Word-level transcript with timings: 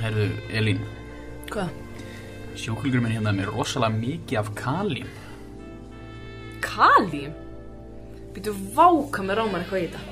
Herðu, 0.00 0.28
Elín, 0.56 0.80
Hvað? 1.52 1.68
sjúklingur 2.56 3.02
minn 3.04 3.12
hérna 3.12 3.32
er 3.32 3.38
með 3.40 3.50
rosalega 3.52 3.98
mikið 3.98 4.38
af 4.40 4.50
kalím. 4.56 5.10
Kalím? 6.64 7.34
Býtu 8.32 8.54
váka 8.76 9.24
með 9.26 9.40
rámar 9.40 9.64
eitthvað 9.64 9.82
í 9.84 9.88
þetta. 9.92 10.02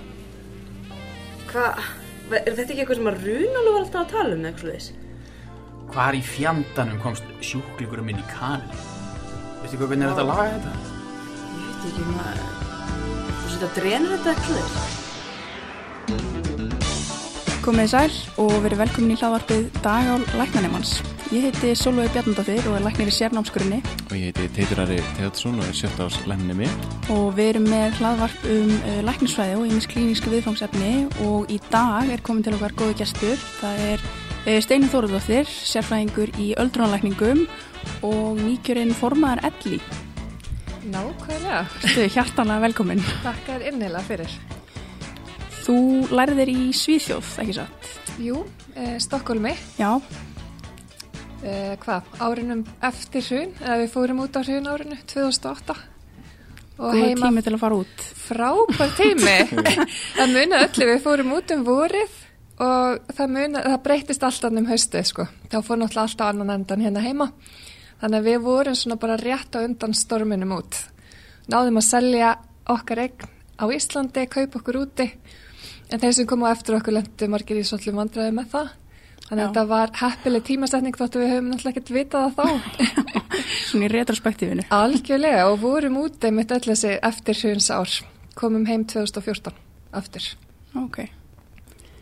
Hvað? 1.50 1.82
Er 2.30 2.52
þetta 2.54 2.66
ekki 2.66 2.82
eitthvað 2.84 3.00
sem 3.00 3.10
að 3.10 3.22
Runalú 3.26 3.72
var 3.74 3.84
alltaf 3.84 4.02
að 4.04 4.12
tala 4.14 4.36
um 4.36 4.44
eitthvað 4.50 4.74
þess? 4.76 4.92
Hvar 5.90 6.14
í 6.14 6.22
fjandanum 6.22 7.00
komst 7.02 7.32
sjúklingur 7.42 8.04
minn 8.06 8.20
í 8.20 8.26
kalím? 8.30 8.84
Veistu 9.60 9.80
hvað, 9.80 9.90
hvernig 9.90 10.06
er 10.06 10.12
þetta 10.14 10.26
að 10.26 10.30
laga 10.30 10.48
þetta? 10.54 10.72
Ég 11.50 11.68
veit 11.70 11.86
ekki 11.90 12.08
maður. 12.14 12.48
Þú 13.40 13.54
setja 13.54 13.72
drenur 13.80 14.14
þetta 14.16 14.34
eitthvað 14.36 14.60
þess? 14.60 14.99
Komið 17.70 17.92
sæl 17.92 18.14
og 18.42 18.52
verið 18.64 18.80
velkomin 18.80 19.12
í 19.14 19.16
hlaðvarpið 19.20 19.66
Dagál 19.84 20.24
Læknanemans. 20.34 20.96
Ég 21.30 21.44
heiti 21.44 21.68
Solveig 21.78 22.10
Bjarnandóttir 22.10 22.66
og 22.66 22.80
er 22.80 22.82
læknir 22.82 23.12
í 23.12 23.14
sérnámskurinni 23.14 23.78
Og 24.08 24.14
ég 24.18 24.32
heiti 24.32 24.48
Teitur 24.56 24.80
Ari 24.82 24.96
Teatsson 25.14 25.60
og 25.60 25.68
er 25.68 25.78
sjötta 25.78 26.08
ás 26.08 26.18
lækninni 26.26 26.66
og 27.14 27.38
við 27.38 27.52
erum 27.52 27.70
með 27.70 27.94
hlaðvarp 28.00 28.50
um 28.56 28.74
uh, 28.74 28.98
læknisfræði 29.06 29.54
og 29.60 29.70
ímis 29.70 29.86
klínísku 29.86 30.34
viðfangsefni 30.34 30.92
og 31.28 31.46
í 31.46 31.62
dag 31.70 32.10
er 32.10 32.26
komin 32.26 32.42
til 32.42 32.58
okkar 32.58 32.74
góðu 32.74 32.98
gestur. 33.04 33.38
Það 33.62 33.86
er 33.86 34.06
uh, 34.08 34.58
Steinur 34.66 34.90
Þóruðóttir, 34.90 35.46
sérfræðingur 35.46 36.34
í 36.42 36.50
öldrunarlækningum 36.58 37.46
og 38.02 38.40
nýkjörinn 38.42 38.96
formaðar 38.98 39.46
Elli. 39.52 39.78
Nákvæmlega, 40.90 41.68
Stu, 41.84 42.08
hjartanlega 42.16 42.64
velkomin. 42.66 43.10
þakka 43.22 43.60
þér 43.60 43.70
innilega 43.70 44.08
fyrir. 44.10 44.40
Þú 45.70 45.82
lærið 46.10 46.38
þér 46.40 46.50
í 46.50 46.62
Svíþjóð, 46.74 47.26
ekki 47.44 47.52
satt? 47.54 47.88
Jú, 48.18 48.40
eh, 48.74 48.96
Stokkólmi, 48.98 49.52
Já, 49.78 50.00
eh, 51.44 51.76
hvað, 51.78 52.02
árinum 52.18 52.64
eftir 52.82 53.22
hrun, 53.22 53.52
eða 53.62 53.76
við 53.78 53.90
fórum 53.92 54.22
út 54.24 54.34
á 54.34 54.42
hrun 54.42 54.66
árinu 54.66 54.96
2008 55.06 55.76
og 56.74 56.90
góðu 56.90 57.04
heima 57.04 57.30
tími 57.30 57.44
til 57.46 57.54
að 57.54 57.60
fara 57.60 57.76
út. 57.78 58.02
frábær 58.18 58.90
tími. 58.98 59.36
það 60.18 60.32
muna 60.34 60.58
öllu, 60.66 60.88
við 60.90 61.02
fórum 61.04 61.32
út 61.38 61.54
um 61.54 61.62
vorið 61.64 62.16
og 62.58 63.14
það, 63.14 63.30
muna, 63.30 63.62
það 63.62 63.82
breytist 63.84 64.24
alltaf 64.26 64.50
um 64.50 64.66
haustið, 64.66 65.04
sko. 65.06 65.26
Þá 65.54 65.58
fór 65.62 65.78
náttúrulega 65.78 66.02
alltaf 66.02 66.32
annan 66.32 66.50
endan 66.50 66.82
hérna 66.82 67.04
heima. 67.04 67.30
Þannig 68.00 68.18
að 68.18 68.26
við 68.26 68.40
vorum 68.42 68.74
svona 68.74 68.98
bara 68.98 69.20
rétt 69.22 69.54
á 69.54 69.62
undan 69.62 69.94
storminum 69.94 70.56
út. 70.58 70.82
Náðum 71.46 71.78
að 71.78 71.86
selja 71.86 72.38
okkar 72.66 73.04
eign 73.06 73.30
á 73.54 73.64
Íslandi, 73.70 74.26
kaupa 74.26 74.58
okkur 74.58 74.80
úti 74.82 75.06
en 75.90 76.02
þeir 76.02 76.14
sem 76.18 76.28
komu 76.30 76.46
á 76.48 76.54
eftir 76.54 76.76
okkur 76.78 76.96
lendu 76.96 77.28
margir 77.32 77.60
í 77.60 77.64
svolítið 77.66 77.98
vandræði 77.98 78.34
með 78.36 78.48
það. 78.54 78.70
Þannig 79.30 79.44
að 79.44 79.46
Já. 79.46 79.50
þetta 79.50 79.64
var 79.70 79.92
heppileg 80.00 80.46
tímasetning 80.48 80.96
þóttu 80.98 81.20
við 81.22 81.32
höfum 81.34 81.50
náttúrulega 81.52 81.76
ekkert 81.76 81.92
vitað 81.94 82.32
það 82.34 82.50
þá. 82.50 83.06
svona 83.70 83.86
í 83.86 83.92
retrospektífinu. 83.94 84.66
Algjörlega 84.74 85.46
og 85.52 85.60
vorum 85.62 86.00
úti 86.02 86.32
mitt 86.34 86.50
öll 86.56 86.64
þessi 86.66 86.96
eftir 86.98 87.38
hruns 87.44 87.70
ár. 87.70 87.94
Komum 88.38 88.66
heim 88.66 88.84
2014 88.90 89.54
aftur. 90.00 90.26
Ok. 90.80 91.02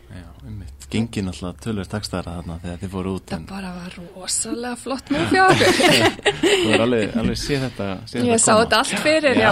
Já, 0.09 0.25
einmitt 0.45 0.79
Gengin 0.89 1.29
alltaf 1.29 1.59
tölver 1.61 1.85
takstæðara 1.85 2.39
þarna 2.39 2.55
þegar 2.63 2.79
þið 2.81 2.91
fóru 2.95 3.11
út 3.19 3.27
Það 3.29 3.35
en 3.37 3.43
bara 3.51 3.73
var 3.75 3.97
rosalega 3.99 4.79
flott 4.81 5.11
hjá 5.13 5.43
okkur. 5.43 5.75
þú 6.41 6.71
er 6.73 6.83
alveg, 6.85 7.13
alveg 7.21 7.37
séð 7.37 7.65
þetta 7.67 7.89
séð 8.09 8.25
Ég 8.25 8.41
sá 8.41 8.49
koma. 8.55 8.63
þetta 8.63 8.79
allt 8.79 9.03
fyrir, 9.05 9.37
já. 9.37 9.51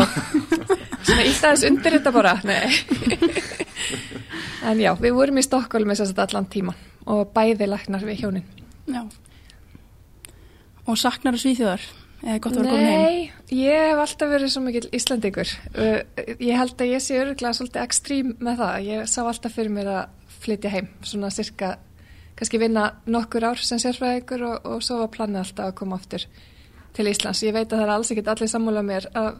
Svona 1.05 1.27
ítt 1.29 1.45
aðeins 1.45 1.67
undir 1.69 1.97
þetta 1.99 2.15
bara, 2.17 2.33
nei. 2.41 2.65
En 4.65 4.81
já, 4.81 4.91
við 4.97 5.13
vorum 5.17 5.37
í 5.37 5.45
Stokkólmi 5.45 5.95
þess 5.97 6.15
að 6.15 6.23
allan 6.25 6.49
tíman 6.49 6.83
og 7.07 7.29
bæði 7.35 7.69
læknar 7.69 8.03
við 8.07 8.23
hjónin. 8.23 8.45
Já. 8.89 9.03
Og 10.87 10.97
saknar 10.99 11.37
Svíþjóðar? 11.39 11.83
Eða 12.23 12.37
gott 12.41 12.55
að 12.57 12.63
vera 12.63 12.71
komin 12.73 12.87
heim? 12.87 13.01
Nei, 13.03 13.57
ég 13.59 13.83
hef 13.91 13.99
alltaf 14.01 14.31
verið 14.31 14.51
svo 14.51 14.61
mikill 14.65 14.87
Íslandingur. 14.97 15.51
Uh, 15.77 15.99
Ég 16.41 16.57
held 16.57 16.79
að 16.81 16.93
ég 16.95 17.03
sé 17.03 17.19
öruglega 17.21 17.53
svolítið 17.53 17.83
ekstrím 17.83 18.31
með 18.41 18.63
það. 18.63 18.77
Ég 18.87 19.11
sá 19.11 19.19
alltaf 19.21 19.53
fyrir 19.53 19.75
mér 19.75 19.91
að 19.93 20.31
flytja 20.41 20.71
heim, 20.73 20.89
svona 21.05 21.29
cirka, 21.33 21.75
kannski 22.39 22.61
vinna 22.61 22.87
nokkur 23.05 23.45
ár 23.51 23.61
sem 23.61 23.81
sérfræðingur 23.81 24.47
og, 24.47 24.65
og 24.65 24.85
svo 24.85 25.01
var 25.03 25.13
planið 25.13 25.43
alltaf 25.43 25.69
að 25.69 25.77
koma 25.77 25.99
aftur 25.99 26.25
til 26.97 27.07
Íslands. 27.11 27.43
Ég 27.45 27.53
veit 27.53 27.67
að 27.69 27.77
það 27.77 27.85
er 27.85 27.93
alls 27.93 28.11
ekkit 28.13 28.33
allir 28.33 28.51
sammála 28.51 28.83
mér 28.85 29.09
af 29.13 29.37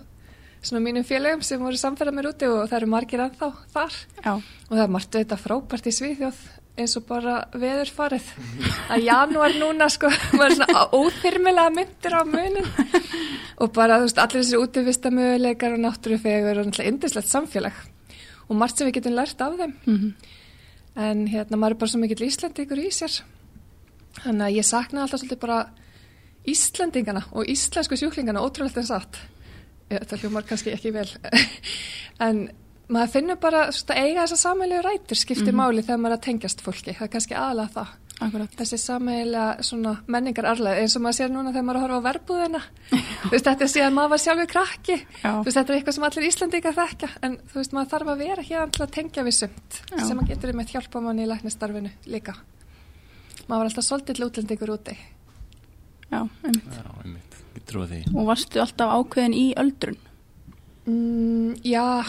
svona 0.62 0.84
mínum 0.84 1.06
félögum 1.08 1.44
sem 1.46 1.62
voru 1.62 1.80
samferða 1.80 2.14
mér 2.16 2.30
úti 2.32 2.48
og 2.50 2.68
það 2.70 2.78
eru 2.80 2.92
margir 2.94 3.24
ennþá 3.26 3.50
þar. 3.74 3.98
Já. 4.24 4.32
Og 4.38 4.72
það 4.74 4.86
er 4.86 4.96
margt 4.96 5.18
þetta 5.18 5.40
frábært 5.42 5.90
í 5.90 5.94
Svíþjóð 5.98 6.40
eins 6.78 6.94
og 7.00 7.06
bara 7.10 7.36
veður 7.58 7.90
farið. 7.90 8.26
Að 8.94 9.06
janúar 9.08 9.56
núna 9.58 9.88
sko, 9.90 10.12
er 10.46 10.56
svona 10.60 10.84
óþyrmilega 10.94 11.74
myndir 11.74 12.18
á 12.18 12.22
munin. 12.28 12.68
Og 13.58 13.72
bara, 13.74 13.98
þú 13.98 14.06
veist, 14.06 14.20
allir 14.22 14.44
þessir 14.44 14.62
útivistamöguleikar 14.62 15.74
og 15.74 15.82
náttúrufegur 15.82 16.62
og 16.62 16.68
náttúrulega 16.68 16.94
indislegt 16.94 17.32
samfélag. 17.32 17.80
Og 18.48 18.60
margt 18.60 18.78
sem 18.78 18.86
við 18.86 19.00
getum 19.00 19.18
lært 19.18 19.42
af 19.42 19.58
þeim. 19.58 19.80
Mm 19.88 20.12
En 20.98 21.28
hérna, 21.30 21.60
maður 21.62 21.76
er 21.76 21.78
bara 21.84 21.92
svo 21.92 22.00
mikill 22.02 22.26
Íslandingur 22.26 22.80
í 22.82 22.88
sér. 22.90 23.20
Þannig 24.24 24.48
að 24.48 24.56
ég 24.56 24.66
sakna 24.66 25.04
alltaf 25.04 25.22
svolítið 25.22 25.40
bara 25.44 25.58
Íslandingana 26.50 27.22
og 27.38 27.50
íslensku 27.52 28.00
sjúklingana 28.00 28.42
ótrúlega 28.42 28.82
en 28.82 28.88
satt. 28.88 29.20
Ég, 29.88 30.04
það 30.08 30.24
hljómar 30.24 30.48
kannski 30.48 30.74
ekki 30.76 30.94
vel. 30.96 31.08
en 32.28 32.48
maður 32.92 33.14
finnur 33.14 33.40
bara 33.44 33.68
svona, 33.76 34.02
eiga 34.04 34.26
þessa 34.26 34.42
sammeilegu 34.42 34.84
rætur 34.86 35.20
skiptir 35.20 35.56
máli 35.56 35.84
þegar 35.86 36.04
maður 36.04 36.18
er 36.18 36.20
að 36.20 36.28
tengjast 36.28 36.66
fólki. 36.66 36.96
Það 36.98 37.08
er 37.08 37.16
kannski 37.16 37.38
aðalega 37.38 37.74
það. 37.78 37.96
Akkurat. 38.18 38.54
Þessi 38.58 38.78
svona 38.82 39.92
menningar 40.10 40.48
arlega 40.50 40.82
eins 40.82 40.96
og 40.98 41.04
maður 41.06 41.18
sér 41.20 41.34
núna 41.34 41.52
þegar 41.54 41.66
maður 41.68 41.78
er 41.78 41.84
að 41.84 41.86
horfa 41.86 42.00
á 42.02 42.08
verbúðina. 42.08 42.62
þú 43.28 43.32
veist, 43.36 43.50
þetta 43.50 43.66
er 43.68 43.72
síðan 43.76 43.98
maður 43.98 44.14
var 44.16 44.24
sjálfur 44.24 44.50
krakki. 44.54 44.98
Veist, 45.22 45.58
þetta 45.60 45.68
er 45.68 45.78
eitthvað 45.78 45.98
sem 45.98 46.08
allir 46.08 46.28
Íslandingar 46.32 46.78
þekka 46.80 47.10
en 47.28 47.38
þú 47.52 47.60
veist, 47.62 47.76
maður 47.78 47.92
þarf 47.94 48.12
að 48.14 48.24
vera 48.24 48.48
hérna 48.48 48.74
til 48.74 48.86
að 48.88 48.96
tengja 48.98 49.26
við 49.28 49.38
sumt 49.38 49.80
Já. 49.92 50.02
sem 50.02 50.24
að 50.24 50.32
getur 50.34 50.58
með 50.58 50.74
hjálpa 50.74 51.04
manni 51.06 51.28
í 51.28 51.30
læknistarfinu 51.30 51.94
líka. 52.10 52.34
Maður 53.46 53.62
var 53.62 53.70
alltaf 53.70 53.86
svolítið 53.86 54.24
lútlendingur 54.24 54.74
úti. 54.74 54.98
Já, 56.08 56.22
einmitt. 56.26 56.74
Já, 56.74 56.90
einmitt, 57.04 57.27
ég 57.58 57.66
trúi 57.68 57.88
því 57.90 58.02
Og 58.14 58.30
varstu 58.30 58.62
alltaf 58.64 58.94
ákveðin 59.00 59.36
í 59.38 59.46
öldrun? 59.60 60.00
Mm, 60.88 61.58
já, 61.68 62.06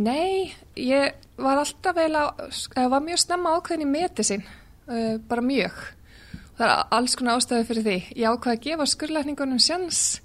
nei, 0.00 0.54
ég 0.80 1.18
var 1.36 1.60
alltaf 1.60 1.98
eiginlega, 1.98 2.48
eða 2.76 2.92
var 2.94 3.04
mjög 3.04 3.20
snemma 3.20 3.56
ákveðin 3.58 3.84
í 3.84 3.90
medicín, 3.90 4.46
uh, 4.88 5.18
bara 5.28 5.44
mjög. 5.44 5.82
Það 6.56 6.66
er 6.68 6.94
alls 6.96 7.16
konar 7.18 7.40
ástæði 7.40 7.68
fyrir 7.68 7.86
því. 7.88 7.98
Ég 8.16 8.32
ákveði 8.32 8.56
að 8.56 8.64
gefa 8.68 8.88
skurlækningunum 8.92 9.60
sjans 9.60 10.21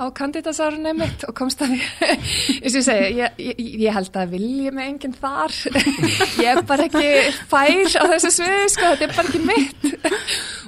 á 0.00 0.04
kandidatsárunni 0.16 0.92
mitt 0.96 1.24
og 1.28 1.34
komst 1.36 1.60
að 1.64 1.74
því, 1.74 2.08
eins 2.62 2.74
og 2.74 2.78
ég 2.80 2.86
segi, 2.86 3.08
ég, 3.18 3.40
ég, 3.44 3.60
ég 3.84 3.96
held 3.96 4.16
að 4.16 4.34
vilja 4.34 4.74
með 4.76 4.88
enginn 4.88 5.16
þar. 5.20 5.56
ég 6.42 6.48
er 6.52 6.62
bara 6.68 6.86
ekki 6.88 7.10
fær 7.50 7.98
á 8.00 8.04
þessu 8.14 8.32
sviði, 8.38 8.70
sko, 8.74 8.92
þetta 8.94 9.08
er 9.08 9.16
bara 9.16 9.30
ekki 9.30 9.42
mitt. 9.44 10.08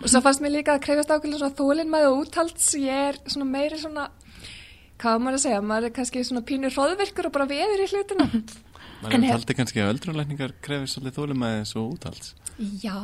og 0.03 0.11
svo 0.13 0.23
fannst 0.25 0.45
mér 0.45 0.57
líka 0.59 0.77
að 0.77 0.85
krefast 0.89 1.15
ákveðin 1.15 1.41
svona 1.41 1.59
þólinn 1.63 1.95
með 1.95 2.11
og 2.11 2.21
úthalds, 2.27 2.69
ég 2.81 3.09
er 3.13 3.23
svona 3.25 3.49
meiri 3.49 3.81
svona 3.81 4.11
hvað 5.03 5.25
maður 5.25 5.41
að 5.41 5.45
segja, 5.47 5.65
maður 5.67 5.89
er 5.89 5.97
kannski 5.97 6.27
svona 6.29 6.45
pínur 6.47 6.77
hróðvirkur 6.77 7.29
og 7.29 7.35
bara 7.35 7.49
veður 7.51 7.83
í 7.83 7.89
hlutina. 7.91 8.29
Maður 9.03 9.27
taldi 9.33 9.57
kannski 9.59 9.83
að 9.83 9.97
öldrunlækningar 9.97 10.55
krefið 10.63 10.93
svolítið 10.93 11.17
þólumæðis 11.17 11.73
og 11.81 11.95
úthalds 11.97 12.35
Já, 12.83 12.99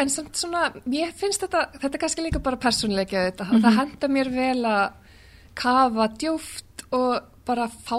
en 0.00 0.10
samt 0.10 0.38
svona, 0.40 0.70
mér 0.88 1.12
finnst 1.14 1.44
þetta, 1.44 1.66
þetta 1.76 1.92
er 1.92 2.02
kannski 2.02 2.24
líka 2.24 2.40
bara 2.42 2.58
persónleikja 2.60 3.26
þetta, 3.28 3.46
mm 3.50 3.64
það 3.66 3.76
henda 3.76 4.08
mér 4.10 4.30
vel 4.32 4.62
að 4.66 5.05
kafa 5.56 6.08
djúft 6.20 6.84
og 6.92 7.22
bara 7.46 7.68
fá 7.68 7.98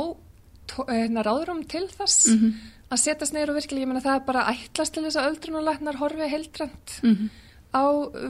hérna, 0.88 1.24
ráðrum 1.26 1.64
til 1.70 1.88
þess 1.90 2.28
að 2.92 3.02
setjast 3.02 3.34
neyru 3.36 3.54
virkilega, 3.56 3.84
ég 3.86 3.90
meina 3.92 4.04
það 4.04 4.16
er 4.20 4.26
bara 4.28 4.46
ætlast 4.52 4.94
til 4.96 5.04
þess 5.08 5.18
að 5.20 5.30
öldrunulæknar 5.32 5.98
horfi 6.00 6.28
heildrænt 6.32 6.98
Mhm. 7.04 7.30
á 7.76 7.84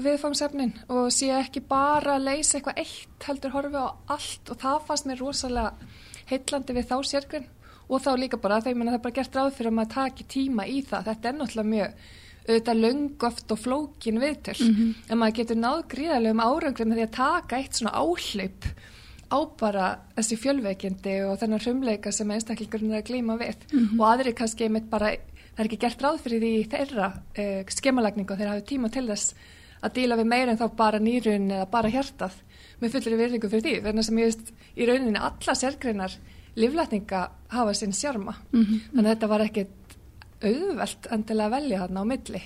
viðfangsefnin 0.06 0.74
og 0.90 1.12
sé 1.14 1.30
ekki 1.34 1.62
bara 1.68 2.18
leysa 2.20 2.58
eitthvað 2.58 2.78
eitt 2.82 3.24
heldur 3.28 3.52
horfi 3.54 3.78
á 3.78 3.88
allt 4.10 4.50
og 4.50 4.58
það 4.58 4.86
fannst 4.88 5.06
mér 5.08 5.20
rosalega 5.22 5.74
heillandi 6.32 6.74
við 6.74 6.88
þá 6.90 6.98
sérgrinn 7.06 7.46
og 7.90 8.02
þá 8.02 8.10
líka 8.20 8.38
bara 8.42 8.62
þegar 8.62 8.86
það 8.88 8.94
er 8.94 9.04
bara 9.06 9.14
gert 9.20 9.36
ráð 9.38 9.52
fyrir 9.56 9.72
að 9.72 9.78
maður 9.78 9.94
taki 9.94 10.24
tíma 10.24 10.66
í 10.68 10.82
það. 10.84 11.06
Þetta 11.08 11.30
er 11.30 11.38
náttúrulega 11.38 11.72
mjög 11.74 11.94
auðvitað 12.48 12.82
löng 12.82 13.24
oft 13.28 13.52
og 13.52 13.60
flókin 13.60 14.20
viðtöl. 14.20 14.60
En 15.10 15.18
maður 15.18 15.36
getur 15.38 15.56
náð 15.62 15.88
gríðarlegum 15.94 16.42
árangri 16.44 16.86
með 16.88 16.98
því 16.98 17.06
að 17.08 17.16
taka 17.18 17.56
eitt 17.62 17.74
svona 17.80 17.94
áhlaup 17.96 18.68
á 19.28 19.40
bara 19.60 19.88
þessi 20.16 20.38
fjölveikindi 20.40 21.16
og 21.28 21.40
þennan 21.42 21.64
hrumleika 21.64 22.12
sem 22.16 22.32
einstaklingurinn 22.32 22.94
er 22.94 23.02
að 23.02 23.10
glíma 23.12 23.38
við. 23.40 23.66
Og 24.00 24.06
aðri 24.08 24.34
kannski 24.38 24.68
einmitt 24.68 24.90
bara 24.90 25.14
það 25.18 25.60
er 25.64 25.70
ekki 25.70 25.80
gert 25.82 26.02
ráð 26.06 26.20
fyrir 26.24 26.44
því 26.44 26.52
þeirra 26.72 27.08
uh, 27.14 27.62
skemmalagningu 27.78 28.34
og 28.34 28.40
þeir 28.40 28.52
hafi 28.54 28.66
tíma 28.70 28.90
til 28.94 29.08
þess 29.10 29.34
að 29.82 29.94
díla 29.98 30.18
við 30.18 30.30
meira 30.32 30.52
en 30.52 30.58
þá 30.58 30.68
bara 30.78 31.00
nýrun 31.00 31.52
eða 31.52 31.68
bara 31.70 31.90
hjartað 31.94 32.34
með 32.82 32.94
fullri 32.96 33.18
virðingu 33.18 33.50
fyrir 33.50 33.66
því 33.66 33.76
þannig 33.86 34.06
sem 34.08 34.18
ég 34.22 34.30
veist 34.32 34.54
í 34.78 34.88
rauninni 34.90 35.20
alla 35.22 35.56
sérgreinar 35.58 36.18
livlætninga 36.58 37.20
hafa 37.54 37.74
sinn 37.78 37.94
sjarma. 37.94 38.34
Þannig 38.94 39.04
að 39.06 39.12
þetta 39.12 39.28
var 39.34 39.44
ekkit 39.46 39.74
auðvelt 40.38 41.08
endilega 41.12 41.48
að 41.48 41.54
velja 41.56 41.80
þarna 41.82 42.02
á 42.02 42.06
milli. 42.06 42.42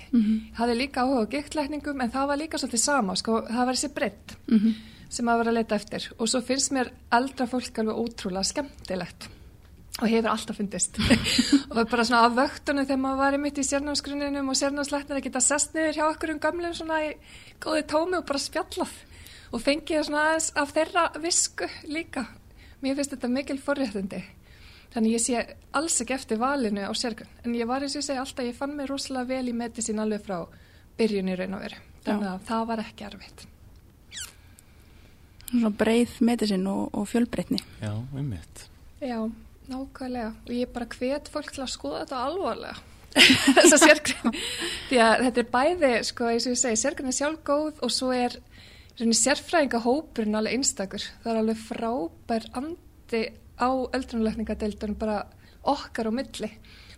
Ég 0.48 0.56
hafði 0.56 0.74
líka 0.78 1.02
áhuga 1.04 1.24
á 1.28 1.32
giktlækningum 1.34 2.00
en 2.00 2.10
það 2.12 2.28
var 2.28 2.38
líka 2.40 2.58
svolítið 2.58 2.80
sama, 2.84 3.16
sko, 3.16 3.42
það 3.48 3.66
var 3.68 3.76
þessi 3.76 3.92
breytt 3.94 4.36
sem 5.12 5.28
að 5.28 5.42
vera 5.42 5.52
að 5.52 5.58
leita 5.60 5.78
eftir 5.78 6.08
og 6.16 6.30
svo 6.30 6.42
finnst 6.46 6.72
mér 6.74 6.90
eldra 7.12 7.46
fólk 7.50 7.78
alveg 7.82 8.02
ótrúlega 8.02 8.48
skemmtilegt 8.48 9.28
og 10.00 10.08
hefur 10.08 10.30
alltaf 10.32 10.56
fundist 10.56 10.98
og 11.74 11.80
bara 11.90 12.04
svona 12.08 12.24
af 12.26 12.36
vöktunum 12.38 12.88
þegar 12.88 13.02
maður 13.04 13.22
var 13.22 13.38
mitt 13.44 13.60
í 13.60 13.66
sérnámsgruninum 13.68 14.48
og 14.48 14.58
sérnámslæknir 14.58 15.20
að 15.20 15.26
geta 15.28 15.44
sest 15.44 15.76
niður 15.76 15.98
hjá 15.98 16.04
okkur 16.08 16.34
um 16.34 16.42
gamlum 16.42 16.76
svona 16.76 17.02
í 17.04 17.10
góði 17.60 17.84
tómi 17.92 18.18
og 18.18 18.28
bara 18.28 18.40
spjallað 18.40 18.94
og 19.52 19.60
fengið 19.60 20.06
svona 20.06 20.28
aðeins 20.30 20.48
af 20.56 20.72
þeirra 20.72 21.04
visku 21.20 21.68
líka. 21.84 22.24
Mér 22.82 22.96
finnst 22.98 23.14
þetta 23.14 23.30
mikil 23.30 23.58
forréttindi. 23.62 24.22
Þannig 24.92 25.16
ég 25.16 25.24
sé 25.24 25.42
alls 25.76 26.00
ekki 26.04 26.16
eftir 26.16 26.40
valinu 26.40 26.84
á 26.88 26.92
sérgrunn. 26.96 27.30
En 27.44 27.56
ég 27.56 27.68
var 27.68 27.84
eins 27.84 27.94
og 27.96 28.02
ég 28.02 28.08
segi 28.08 28.20
alltaf, 28.20 28.44
ég 28.48 28.56
fann 28.56 28.76
mig 28.76 28.88
rosalega 28.90 29.28
vel 29.28 29.52
í 29.52 29.56
medicín 29.56 30.02
alveg 30.02 30.24
frá 30.24 30.42
byrjun 30.98 31.32
í 31.32 31.38
raun 31.38 31.56
og 31.56 31.64
veru. 31.64 31.80
Þannig 32.04 32.30
að 32.32 32.46
það 32.48 32.68
var 32.72 32.84
ekki 32.84 33.08
erfitt. 33.08 33.46
Svona 35.52 35.72
breið 35.76 36.14
medicin 36.24 36.64
og, 36.70 36.86
og 36.96 37.04
fjölbreytni. 37.10 37.60
Já, 37.82 37.92
einmitt. 38.16 38.64
Já, 39.04 39.18
nákvæmlega. 39.68 40.32
Og 40.46 40.54
ég 40.56 40.72
bara 40.72 40.88
hvet 40.88 41.28
fólk 41.28 41.52
til 41.52 41.64
að 41.66 41.74
skoða 41.74 42.00
þetta 42.04 42.22
alvarlega. 42.30 42.88
Þessa 43.58 43.78
sérgrunn. 43.82 44.38
Því 44.88 45.00
að 45.04 45.26
þetta 45.26 45.42
er 45.42 45.50
bæði, 45.52 45.92
sko, 46.08 46.30
eins 46.32 46.48
og 46.48 46.54
ég 46.54 46.62
segi, 46.62 46.80
sérgrunn 46.80 47.12
er 47.12 47.18
sjálf 47.18 47.42
góð 47.44 47.84
og 47.84 47.92
svo 47.92 48.08
er 48.16 48.38
sérfræðingahópurinn 48.96 50.38
alveg 50.40 50.56
einstakur. 50.56 51.04
Það 51.22 51.32
er 51.34 51.40
alveg 51.42 51.62
frábær 51.66 52.48
andi 52.56 53.22
á 53.60 53.70
öldrunleikningadeildunum 53.92 54.98
bara 55.00 55.22
okkar 55.68 56.08
á 56.08 56.12
milli. 56.16 56.50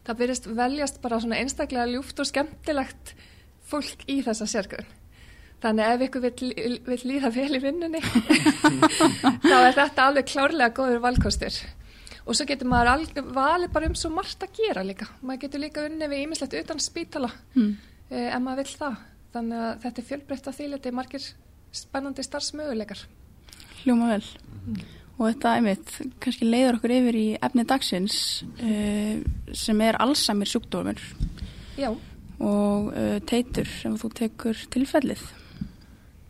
Það 0.04 0.20
byrjast 0.20 0.50
veljast 0.54 1.00
bara 1.02 1.20
svona 1.20 1.40
einstaklega 1.40 1.90
ljúft 1.90 2.20
og 2.20 2.28
skemmtilegt 2.28 3.14
fólk 3.66 4.04
í 4.06 4.20
þessa 4.22 4.46
sérgrunn. 4.46 4.86
Þannig 5.64 5.94
ef 5.94 6.02
ykkur 6.05 6.25
vil, 6.26 6.50
vil 6.84 6.99
líða 7.08 7.31
vel 7.32 7.56
í 7.56 7.61
vinnunni 7.62 8.02
þá 9.49 9.55
er 9.56 9.76
þetta 9.78 10.08
alveg 10.11 10.28
klárlega 10.28 10.75
góður 10.76 11.00
valkostur. 11.06 11.56
Og 12.25 12.37
svo 12.37 12.44
getur 12.49 12.69
maður 12.69 12.90
alveg 12.94 13.31
valið 13.37 13.72
bara 13.72 13.88
um 13.88 13.96
svo 13.96 14.11
margt 14.12 14.44
að 14.44 14.58
gera 14.58 14.82
líka. 14.84 15.08
Maður 15.25 15.43
getur 15.46 15.62
líka 15.62 15.84
unni 15.88 16.08
við 16.11 16.25
ímislegt 16.26 16.56
utan 16.61 16.82
spítala 16.84 17.31
mm. 17.56 17.70
eh, 18.11 18.28
ef 18.28 18.43
maður 18.44 18.61
vil 18.62 18.76
það. 18.82 18.99
Þannig 19.34 19.62
að 19.66 19.81
þetta 19.84 20.02
er 20.02 20.08
fjölbreytt 20.11 20.49
að 20.50 20.58
því 20.58 20.66
þetta 20.75 20.90
er 20.90 20.96
margir 20.99 21.28
spennandi 21.75 22.25
starfsmöguleikar. 22.25 23.05
Hljóma 23.82 24.11
vel. 24.12 24.26
Og 25.14 25.28
þetta, 25.28 25.55
einmitt, 25.58 25.94
kannski 26.22 26.49
leiður 26.49 26.78
okkur 26.78 26.94
yfir 26.96 27.19
í 27.19 27.28
efni 27.46 27.64
dagsins 27.70 28.19
uh, 28.43 29.22
sem 29.55 29.81
er 29.87 29.99
allsamir 30.02 30.50
sjúkdómur. 30.50 31.00
Já. 31.78 31.90
Og 32.43 32.93
uh, 32.93 33.16
teitur, 33.28 33.69
ef 33.88 33.99
þú 34.02 34.12
tekur 34.20 34.62
tilfellið. 34.75 35.25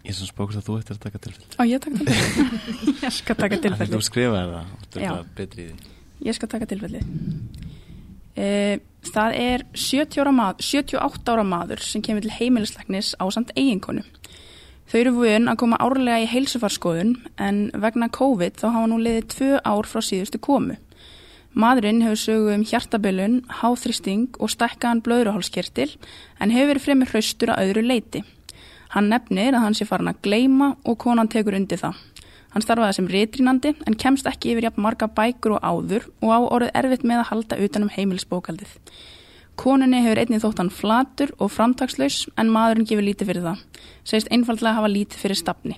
Ég 0.04 0.12
sem 0.12 0.28
spókst 0.28 0.60
að 0.60 0.66
þú 0.66 0.74
ættir 0.80 0.98
að 0.98 1.04
taka 1.06 1.20
tilfellið. 1.24 1.54
Ó, 1.56 1.62
ég 1.64 1.80
taka 1.80 2.00
tilfellið. 2.00 2.72
ég 3.06 3.14
skal 3.16 3.36
taka 3.38 3.58
tilfellið. 3.64 3.94
Þú 3.94 4.00
skrifaði 4.04 4.50
það, 4.50 4.72
þú 4.84 5.00
er 5.00 5.06
það 5.08 5.30
betri 5.38 5.64
í 5.64 5.68
því. 5.70 5.92
Ég 6.24 6.36
skal 6.36 6.50
taka 6.52 6.68
tilfellið. 6.68 7.06
Uh, 8.34 8.74
það 9.14 9.38
er 9.38 9.64
70 9.72 10.20
ára 10.20 10.34
maður, 10.34 10.68
78 10.68 11.34
ára 11.34 11.46
maður 11.46 11.84
sem 11.86 12.04
kemur 12.04 12.26
til 12.26 12.34
heimilisleiknis 12.34 13.14
á 13.16 13.24
samt 13.32 13.54
eiginkonu. 13.56 14.04
Þau 14.90 14.98
eru 15.00 15.14
vun 15.16 15.48
að 15.48 15.60
koma 15.62 15.80
árlega 15.80 16.20
í 16.20 16.28
heilsufarskoðun 16.28 17.14
en 17.40 17.60
vegna 17.80 18.10
COVID 18.12 18.60
þá 18.60 18.66
hafa 18.68 18.90
nú 18.90 19.00
liðið 19.00 19.28
tvö 19.32 19.50
ár 19.64 19.88
frá 19.88 20.04
síðustu 20.04 20.40
komu. 20.42 20.76
Madurinn 21.54 22.02
hefur 22.04 22.18
sögu 22.18 22.52
um 22.52 22.64
hjartabilun, 22.66 23.40
háþristing 23.62 24.36
og 24.42 24.50
stækkaðan 24.52 25.00
blöðruhálskirtil 25.06 25.92
en 26.42 26.52
hefur 26.52 26.74
verið 26.74 26.84
fremur 26.88 27.12
hraustur 27.14 27.54
að 27.54 27.70
öðru 27.70 27.84
leiti. 27.86 28.24
Hann 28.94 29.10
nefnir 29.10 29.56
að 29.56 29.64
hann 29.64 29.74
sé 29.74 29.86
farin 29.88 30.12
að 30.12 30.20
gleima 30.22 30.74
og 30.86 30.98
konan 31.02 31.30
tekur 31.30 31.56
undir 31.58 31.80
það. 31.80 31.98
Hann 32.54 32.62
starfaði 32.62 32.94
sem 32.94 33.08
rétrínandi 33.10 33.72
en 33.82 33.96
kemst 33.98 34.28
ekki 34.30 34.52
yfir 34.52 34.68
jafn 34.68 34.84
marga 34.84 35.08
bækur 35.10 35.56
og 35.56 35.64
áður 35.66 36.04
og 36.22 36.30
á 36.30 36.38
orðið 36.38 36.76
erfitt 36.78 37.06
með 37.10 37.24
að 37.24 37.28
halda 37.32 37.58
utanum 37.66 37.90
heimilisbókaldið. 37.90 38.76
Koninni 39.58 40.02
hefur 40.04 40.20
einnig 40.22 40.42
þótt 40.42 40.62
hann 40.62 40.70
flatur 40.70 41.32
og 41.42 41.50
framtagslaus 41.54 42.28
en 42.38 42.52
maðurinn 42.54 42.86
gefur 42.86 43.06
lítið 43.06 43.30
fyrir 43.32 43.48
það. 43.48 43.64
Segist 44.06 44.30
einfallega 44.30 44.78
hafa 44.78 44.92
lítið 44.94 45.24
fyrir 45.24 45.40
stafni. 45.42 45.76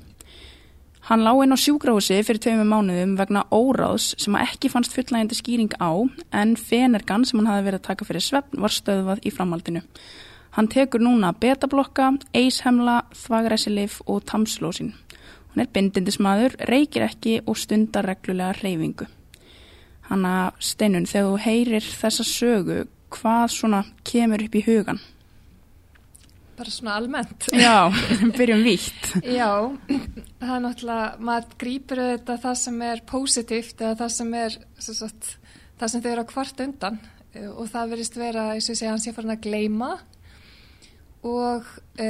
Hann 1.06 1.22
lág 1.22 1.40
inn 1.44 1.54
á 1.54 1.58
sjúgrási 1.60 2.16
fyrir 2.26 2.40
tveimur 2.42 2.68
mánuðum 2.68 3.16
vegna 3.16 3.44
óráðs 3.54 4.10
sem 4.20 4.36
að 4.36 4.48
ekki 4.48 4.72
fannst 4.72 4.96
fullægindi 4.96 5.36
skýring 5.38 5.76
á 5.78 5.92
en 6.34 6.56
fenergan 6.58 7.24
sem 7.24 7.38
hann 7.38 7.52
hafi 7.52 7.68
verið 7.68 7.80
að 7.80 7.88
taka 7.88 8.08
fyrir 8.08 8.24
svefn 8.26 8.64
var 8.64 8.74
stöðvað 8.74 9.22
í 9.22 9.32
framhaldinu. 9.32 9.84
Hann 10.56 10.70
tekur 10.72 11.02
núna 11.04 11.34
betablokka, 11.36 12.14
eishemla, 12.32 13.02
þvagræsilif 13.12 13.98
og 14.08 14.22
tamslósin. 14.24 14.94
Hann 15.52 15.60
er 15.60 15.68
bindindismadur, 15.68 16.56
reykir 16.70 17.04
ekki 17.04 17.34
og 17.44 17.58
stundar 17.60 18.08
reglulega 18.08 18.54
reyfingu. 18.62 19.04
Hanna 20.08 20.54
steinun, 20.56 21.04
þegar 21.10 21.28
þú 21.28 21.42
heyrir 21.44 21.90
þessa 21.98 22.24
sögu, 22.24 22.78
hvað 23.12 23.44
svona 23.52 23.82
kemur 24.08 24.46
upp 24.46 24.56
í 24.56 24.64
hugan? 24.64 25.02
Bara 26.56 26.72
svona 26.72 26.96
almennt. 27.02 27.50
Já, 27.52 27.92
byrjum 28.38 28.64
vítt. 28.64 29.12
Já, 29.28 29.52
það 30.40 30.56
er 30.56 30.66
náttúrulega, 30.70 31.12
maður 31.20 31.54
grýpur 31.60 32.04
þetta 32.06 32.40
það 32.48 32.58
sem 32.64 32.82
er 32.88 33.06
positíft 33.12 33.84
eða 33.84 34.00
það 34.00 34.16
sem 34.16 34.34
er, 34.40 34.60
sagt, 34.88 35.32
það 35.76 35.92
sem 35.92 36.08
þau 36.08 36.12
eru 36.14 36.24
að 36.24 36.32
kvart 36.32 36.66
undan 36.70 37.00
og 37.52 37.66
það 37.68 37.92
verist 37.92 38.14
vera, 38.16 38.50
eins 38.54 38.70
og 38.70 38.72
ég 38.72 38.80
segja, 38.80 38.96
hans 38.96 39.04
ég 39.04 39.12
farin 39.12 39.36
að 39.36 39.42
gleima 39.44 39.96
og 41.26 41.68
e, 41.98 42.08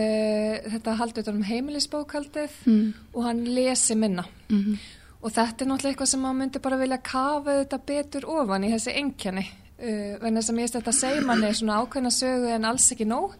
þetta 0.66 0.96
haldur 1.00 1.32
um 1.32 1.42
heimilisbókaldið 1.46 2.62
mm. 2.68 2.86
og 3.14 3.26
hann 3.26 3.44
lesi 3.48 3.96
minna. 3.96 4.24
Mm 4.50 4.62
-hmm. 4.62 4.88
Og 5.22 5.32
þetta 5.32 5.64
er 5.64 5.68
náttúrulega 5.68 5.92
eitthvað 5.92 6.10
sem 6.12 6.20
maður 6.20 6.40
myndi 6.40 6.58
bara 6.58 6.76
vilja 6.76 6.98
kafa 6.98 7.60
þetta 7.60 7.78
betur 7.86 8.26
ofan 8.28 8.64
í 8.64 8.72
þessi 8.74 8.92
engjani 9.00 9.46
Uh, 9.76 10.16
vegna 10.22 10.40
sem 10.40 10.56
ég 10.56 10.64
veist 10.64 10.76
að 10.78 10.86
þetta 10.86 10.92
segir 10.96 11.24
manni 11.28 11.50
svona 11.52 11.82
ákveðna 11.82 12.08
sögu 12.08 12.48
en 12.48 12.64
alls 12.64 12.86
ekki 12.94 13.04
nóg 13.04 13.34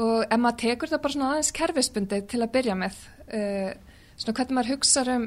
og 0.00 0.22
ef 0.24 0.38
maður 0.40 0.56
tekur 0.62 0.88
það 0.88 1.02
bara 1.04 1.12
svona 1.12 1.32
aðeins 1.34 1.50
kerfisbundið 1.58 2.22
til 2.30 2.38
að 2.40 2.52
byrja 2.54 2.76
með 2.80 2.96
uh, 3.36 3.66
svona 4.14 4.36
hvernig 4.38 4.56
maður 4.56 4.70
hugsa 4.72 5.02
um 5.12 5.26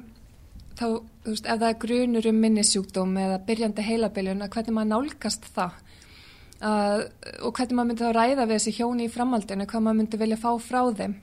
þá, 0.74 0.88
þú 0.88 1.36
veist, 1.36 1.46
ef 1.46 1.62
það 1.62 1.68
er 1.68 1.78
grunur 1.84 2.30
um 2.32 2.42
minnisjúkdóm 2.42 3.14
eða 3.22 3.38
byrjandi 3.52 3.86
heilabiljun 3.86 4.42
að 4.48 4.58
hvernig 4.58 4.78
maður 4.80 4.92
nálgast 4.96 5.46
það 5.60 5.78
uh, 6.64 7.04
og 7.44 7.54
hvernig 7.54 7.78
maður 7.78 7.90
myndi 7.92 8.08
þá 8.08 8.18
ræða 8.18 8.48
við 8.48 8.58
þessi 8.58 8.76
hjóni 8.80 9.08
í 9.08 9.14
framhaldinu, 9.14 9.68
hvað 9.70 9.86
maður 9.86 10.00
myndi 10.00 10.20
vilja 10.22 10.40
fá 10.42 10.50
frá 10.64 10.82
þeim. 10.98 11.16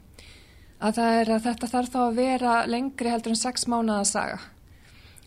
Að 0.81 1.03
er 1.05 1.35
að 1.35 1.45
þetta 1.49 1.69
þarf 1.75 1.93
þá 1.93 2.01
að 2.07 2.17
vera 2.21 2.55
lengri 2.69 3.13
heldur 3.13 3.35
en 3.35 3.41
sex 3.41 3.67
mánuða 3.69 4.05
saga. 4.09 4.39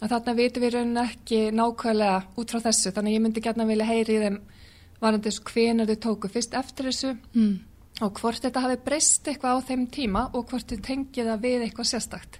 Að 0.01 0.15
þarna 0.15 0.33
vitum 0.39 0.63
við 0.63 0.73
raunin 0.73 1.03
ekki 1.03 1.43
nákvæmlega 1.55 2.15
út 2.41 2.53
frá 2.53 2.63
þessu 2.65 2.91
þannig 2.95 3.17
ég 3.17 3.23
myndi 3.23 3.43
gætna 3.43 3.67
vilja 3.69 3.87
heyri 3.87 4.17
í 4.17 4.23
þeim 4.23 4.39
varandi 5.03 5.29
þessu 5.29 5.45
hvenar 5.51 5.91
þau 5.91 5.99
tóku 6.07 6.31
fyrst 6.31 6.57
eftir 6.57 6.89
þessu 6.89 7.13
mm. 7.13 7.53
og 8.03 8.19
hvort 8.19 8.43
þetta 8.43 8.63
hafi 8.65 8.79
breyst 8.83 9.29
eitthvað 9.29 9.59
á 9.59 9.67
þeim 9.69 9.85
tíma 9.93 10.25
og 10.33 10.49
hvort 10.51 10.69
þau 10.73 10.83
tengið 10.89 11.29
það 11.31 11.45
við 11.45 11.65
eitthvað 11.67 11.89
sérstakt 11.91 12.39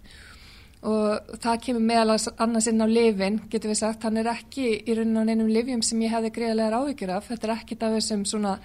og 0.84 1.38
það 1.44 1.62
kemur 1.66 1.86
meðal 1.88 2.18
annars 2.44 2.68
inn 2.68 2.84
á 2.84 2.88
lifin, 2.88 3.42
getur 3.50 3.72
við 3.72 3.80
sagt, 3.80 4.04
hann 4.04 4.18
er 4.20 4.32
ekki 4.34 4.66
í 4.84 4.96
raunin 4.98 5.22
á 5.24 5.28
neinum 5.30 5.52
livjum 5.52 5.84
sem 5.86 6.02
ég 6.04 6.12
hefði 6.12 6.34
greiðlega 6.36 6.82
áhyggjur 6.82 7.14
af, 7.16 7.30
þetta 7.32 7.48
er 7.48 7.56
ekkit 7.58 7.86
af 7.88 7.96
þessum 7.98 8.26
svona 8.28 8.58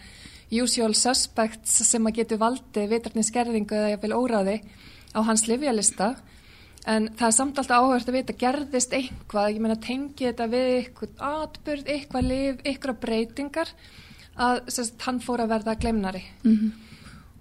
usual 0.63 0.95
suspects 0.97 1.83
sem 1.87 2.07
að 2.09 2.23
getur 2.23 2.41
valdi 2.41 2.87
vitarninskerðingu 2.91 3.77
eða 3.77 3.93
jáfnvel 3.95 4.17
óráði 4.17 4.57
á 5.15 5.21
hans 5.23 5.47
livjalista 5.47 6.17
En 6.89 7.11
það 7.19 7.27
er 7.27 7.35
samt 7.37 7.59
alltaf 7.61 7.83
áhört 7.83 8.09
að 8.09 8.17
vita, 8.17 8.35
gerðist 8.39 8.95
eitthvað, 8.97 9.51
ég 9.53 9.63
meina 9.65 9.77
tengi 9.83 10.29
þetta 10.29 10.47
við 10.49 10.69
eitthvað 10.77 11.25
atbyrð, 11.29 11.91
eitthvað 11.95 12.29
liv, 12.29 12.61
eitthvað 12.65 13.01
breytingar 13.03 13.73
að 14.39 14.61
sérst, 14.73 14.97
hann 15.05 15.19
fór 15.21 15.43
að 15.45 15.53
verða 15.53 15.75
glemnari. 15.83 16.23
Mm 16.45 16.55
-hmm. 16.55 16.88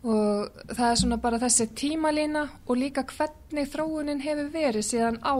Og 0.05 0.59
það 0.69 0.89
er 0.89 0.99
svona 1.01 1.17
bara 1.21 1.39
þessi 1.41 1.69
tímalína 1.77 2.43
og 2.67 2.77
líka 2.77 3.03
hvernig 3.09 3.71
þróunin 3.71 4.21
hefur 4.21 4.51
verið 4.53 4.85
síðan 4.85 5.17
á 5.25 5.35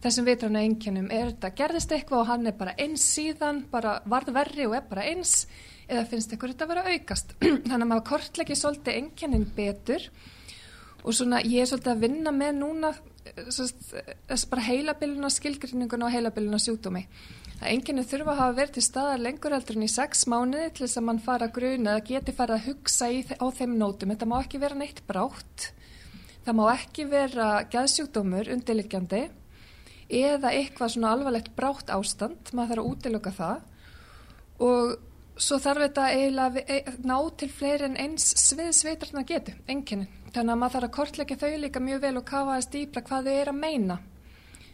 þessum 0.00 0.28
vitrana 0.28 0.62
enginum. 0.64 1.10
Er 1.12 1.32
þetta 1.32 1.52
gerðist 1.58 1.92
eitthvað 1.92 2.22
og 2.22 2.30
hann 2.30 2.46
er 2.48 2.56
bara 2.56 2.76
eins 2.80 3.04
síðan, 3.16 3.64
bara 3.70 3.98
varð 4.08 4.32
verri 4.36 4.68
og 4.68 4.76
er 4.78 4.86
bara 4.88 5.06
eins 5.10 5.44
eða 5.90 6.06
finnst 6.08 6.32
eitthvað 6.32 6.54
þetta 6.54 6.68
að 6.68 6.72
vera 6.74 6.94
aukast. 6.94 7.34
Þannig 7.68 7.80
að 7.80 7.90
maður 7.90 8.06
kortlegi 8.12 8.56
svolítið 8.56 9.00
enginin 9.00 9.48
betur 9.56 10.06
og 11.00 11.16
svona 11.16 11.42
ég 11.42 11.64
er 11.64 11.70
svolítið 11.70 11.94
að 11.94 12.04
vinna 12.06 12.34
með 12.36 12.56
núna 12.60 12.92
þess 13.50 14.46
bara 14.50 14.64
heilabilina 14.64 15.30
skilgrinningun 15.32 16.06
og 16.06 16.14
heilabilina 16.14 16.60
sjúkdómi. 16.62 17.04
Það 17.60 17.72
enginni 17.74 18.02
þurfa 18.08 18.32
að 18.32 18.38
hafa 18.40 18.56
verið 18.56 18.76
til 18.76 18.82
staðar 18.86 19.20
lengur 19.20 19.52
heldur 19.52 19.76
en 19.76 19.84
í 19.84 19.90
sex 19.92 20.22
mánuði 20.32 20.68
til 20.72 20.86
þess 20.86 20.96
að 20.96 21.04
mann 21.10 21.18
fara 21.20 21.48
að 21.50 21.56
gruna 21.58 21.96
eða 21.96 22.04
geti 22.08 22.32
fara 22.32 22.56
að 22.56 22.70
hugsa 22.70 23.08
í, 23.12 23.18
á 23.36 23.46
þeim 23.52 23.74
nótum. 23.76 24.14
Þetta 24.14 24.28
má 24.30 24.36
ekki 24.38 24.60
vera 24.62 24.78
neitt 24.80 25.02
brátt, 25.04 25.66
það 26.46 26.56
má 26.56 26.62
ekki 26.72 27.04
vera 27.10 27.48
gæðsjúkdómur 27.74 28.48
undirliggjandi 28.54 29.20
eða 30.20 30.54
eitthvað 30.56 30.94
svona 30.94 31.12
alvarlegt 31.14 31.52
brátt 31.58 31.92
ástand, 31.92 32.48
maður 32.56 32.80
þarf 32.80 32.84
að 32.84 32.94
útiloka 32.94 33.32
það 33.36 33.60
og 34.64 34.96
svo 35.40 35.58
þarf 35.60 35.84
þetta 35.84 36.06
eiginlega 36.14 36.48
að 36.48 36.72
e- 36.76 36.94
ná 37.06 37.16
til 37.40 37.48
fleiri 37.52 37.86
en 37.90 37.98
eins 38.00 38.26
sviðsveitarna 38.40 39.24
getu, 39.28 39.54
enginni. 39.70 40.08
Þannig 40.30 40.54
að 40.54 40.60
maður 40.62 40.74
þarf 40.76 40.88
að 40.88 40.96
kortleggja 40.96 41.38
þau 41.40 41.60
líka 41.60 41.82
mjög 41.82 42.00
vel 42.04 42.16
og 42.20 42.26
kafa 42.28 42.56
að 42.56 42.66
stýpra 42.68 43.04
hvað 43.06 43.28
þau 43.28 43.36
er 43.36 43.52
að 43.52 43.60
meina 43.60 43.98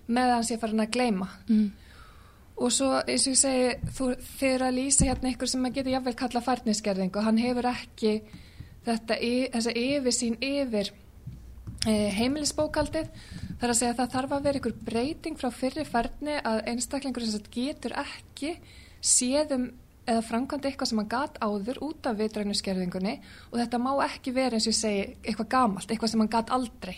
með 0.06 0.30
að 0.30 0.34
hans 0.36 0.50
ég 0.52 0.62
farin 0.62 0.84
að 0.84 0.94
gleyma. 0.96 1.28
Mm. 1.50 1.68
Og 2.56 2.72
svo, 2.72 2.88
eins 3.04 3.26
og 3.28 3.34
ég 3.34 3.40
segi, 3.40 3.72
þú 3.98 4.06
fyrir 4.38 4.62
að 4.64 4.76
lýsa 4.78 5.04
hérna 5.04 5.32
ykkur 5.34 5.50
sem 5.50 5.60
maður 5.60 5.74
getur 5.80 5.92
jafnvel 5.92 6.14
kalla 6.16 6.40
færniskerðing 6.46 7.16
og 7.18 7.26
hann 7.26 7.40
hefur 7.42 7.68
ekki 7.68 8.12
þetta, 8.86 9.18
y- 9.20 9.50
þessa 9.52 9.74
yfirsýn 9.76 10.38
yfir 10.40 10.92
e, 11.86 11.94
heimilisbókaldið. 12.16 13.10
Það 13.56 13.66
er 13.66 13.72
að 13.74 13.78
segja 13.80 13.92
að 13.92 14.00
það 14.00 14.14
þarf 14.16 14.32
að 14.38 14.46
vera 14.48 14.60
ykkur 14.62 14.76
breyting 14.88 15.36
frá 15.40 15.50
fyrri 15.52 15.84
færni 15.84 16.38
að 16.40 16.62
einstaklingur 16.72 17.26
sem 17.28 17.44
getur 17.52 17.96
ekki 18.00 18.54
séðum 19.04 19.68
eða 20.06 20.22
framkvæmdi 20.22 20.70
eitthvað 20.70 20.88
sem 20.92 21.00
hann 21.02 21.10
gat 21.12 21.38
áður 21.42 21.80
út 21.82 22.06
af 22.06 22.16
vitrænuskerðingunni 22.20 23.14
og 23.50 23.56
þetta 23.58 23.80
má 23.82 23.90
ekki 24.06 24.32
vera 24.36 24.54
eins 24.56 24.68
og 24.68 24.72
ég 24.72 24.78
segi 24.80 25.06
eitthvað 25.26 25.48
gamalt, 25.56 25.90
eitthvað 25.90 26.12
sem 26.12 26.22
hann 26.22 26.30
gat 26.36 26.52
aldrei. 26.54 26.96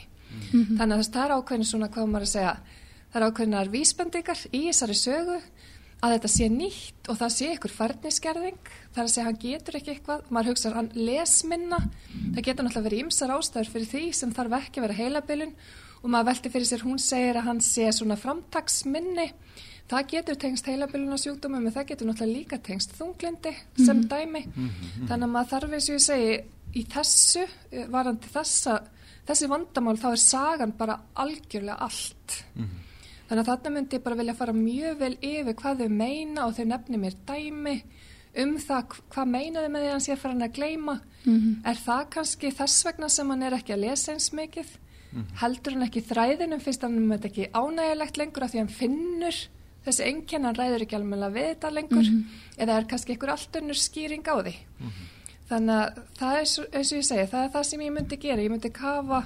Þannig 0.52 0.92
að 0.98 1.08
það 1.14 1.24
er 1.24 1.34
ákveðin 1.38 1.64
svona 1.70 1.88
hvað 1.88 2.10
maður 2.12 2.26
að 2.26 2.32
segja, 2.34 2.52
það 3.12 3.20
er 3.20 3.26
ákveðinar 3.28 3.72
vísbendingar 3.72 4.44
í 4.52 4.66
þessari 4.68 4.98
sögu 4.98 5.38
að 5.98 6.14
þetta 6.14 6.30
sé 6.30 6.46
nýtt 6.52 7.08
og 7.10 7.18
það 7.18 7.32
sé 7.34 7.48
ykkur 7.56 7.74
færniskerðing, 7.74 8.70
það 8.94 9.00
er 9.02 9.08
að 9.08 9.12
segja 9.14 9.26
hann 9.26 9.40
getur 9.42 9.78
ekki 9.78 9.94
eitthvað, 9.94 10.28
maður 10.30 10.52
hugsa 10.52 10.72
hann 10.76 10.90
les 10.94 11.34
minna, 11.48 11.80
það 12.36 12.44
getur 12.46 12.66
náttúrulega 12.66 12.86
verið 12.86 13.02
ymsar 13.04 13.32
ástæður 13.34 13.72
fyrir 13.74 13.90
því 13.92 14.02
sem 14.20 14.34
þarf 14.36 14.58
ekki 14.60 14.78
að 14.78 14.86
vera 14.86 14.98
heilabilun. 15.00 15.56
Og 15.98 16.12
maður 16.14 16.28
velti 16.28 16.50
fyrir 16.54 16.68
sér, 16.68 16.84
hún 16.86 17.00
segir 17.02 17.40
að 17.40 17.48
hann 17.48 17.60
sé 17.64 17.88
svona 17.90 18.14
framtagsminni, 18.20 19.24
það 19.90 20.10
getur 20.12 20.38
tengst 20.38 20.68
heilabiluna 20.70 21.18
sjúkdómum 21.18 21.66
en 21.66 21.74
það 21.74 21.88
getur 21.88 22.06
náttúrulega 22.06 22.36
líka 22.36 22.58
tengst 22.62 22.94
þunglindi 22.94 23.50
sem 23.82 24.04
dæmi, 24.06 24.44
þannig 25.08 25.26
að 25.26 25.32
maður 25.32 25.50
þarf 25.56 25.74
eins 25.74 25.88
og 25.88 25.96
ég 25.96 26.04
segi 26.06 26.36
í 26.78 26.84
þessu, 26.92 27.48
eh, 27.72 27.88
varandi 27.90 28.30
þessa, 28.30 28.76
þessi 29.26 29.48
vandamál 29.50 29.98
þá 29.98 30.12
er 30.12 30.22
sagan 30.22 30.76
bara 30.78 31.00
algjörlega 31.16 31.80
allt. 31.88 32.38
Þannig 33.28 33.42
að 33.44 33.48
þarna 33.50 33.70
myndi 33.74 33.96
ég 33.98 34.02
bara 34.04 34.16
vilja 34.22 34.34
fara 34.38 34.52
mjög 34.56 34.98
vel 35.02 35.14
yfir 35.20 35.54
hvað 35.60 35.82
þau 35.82 35.88
meina 35.92 36.46
og 36.46 36.54
þau 36.56 36.64
nefni 36.70 37.00
mér 37.02 37.16
dæmi 37.28 37.74
um 38.38 38.54
það 38.62 38.82
hv- 38.88 39.02
hvað 39.12 39.28
meinaðu 39.34 39.68
með 39.74 39.82
því 39.82 39.88
að 39.88 39.92
hann 39.96 40.04
sé 40.06 40.12
að 40.14 40.20
fara 40.22 40.32
hann 40.34 40.46
að 40.48 40.54
gleyma. 40.58 40.94
Er 41.68 41.74
það 41.84 42.04
kannski 42.14 42.50
þess 42.56 42.84
vegna 42.86 43.08
sem 43.12 43.28
hann 43.30 43.42
er 43.42 43.56
ekki 43.58 43.74
að 43.74 43.82
lesa 43.84 44.12
eins 44.14 44.30
mikið? 44.32 44.68
Heldur 45.40 45.72
hann 45.76 45.86
ekki 45.88 46.02
þræðinum, 46.08 46.60
finnst 46.60 46.82
hann 46.84 46.96
um 46.98 47.10
þetta 47.12 47.28
ekki 47.30 47.46
ánægilegt 47.52 48.16
lengur 48.20 48.44
af 48.44 48.50
því 48.52 48.58
hann 48.58 48.68
finnur 48.68 49.38
þessi 49.86 50.04
enginn, 50.04 50.44
hann 50.44 50.54
ræður 50.58 50.84
ekki 50.84 50.96
alveg 50.98 51.32
við 51.32 51.46
þetta 51.52 51.70
lengur 51.72 52.08
eða 52.58 52.76
er 52.78 52.84
kannski 52.90 53.12
einhver 53.14 53.30
allt 53.32 53.56
önnur 53.60 53.78
skýring 53.80 54.24
á 54.28 54.36
því. 54.40 54.54
Þannig 55.48 55.74
að 55.80 56.00
það 56.18 56.32
er 56.32 56.42
eins 56.42 56.92
og 56.92 56.98
ég 56.98 57.06
segi, 57.08 57.26
það 57.32 57.44
er 57.44 57.52
það 57.56 57.62
sem 57.70 57.80
ég 57.86 57.92
myndi 57.96 58.16
gera. 58.20 58.42
Ég 58.44 58.50
myndi 58.52 58.70
kafa 58.76 59.20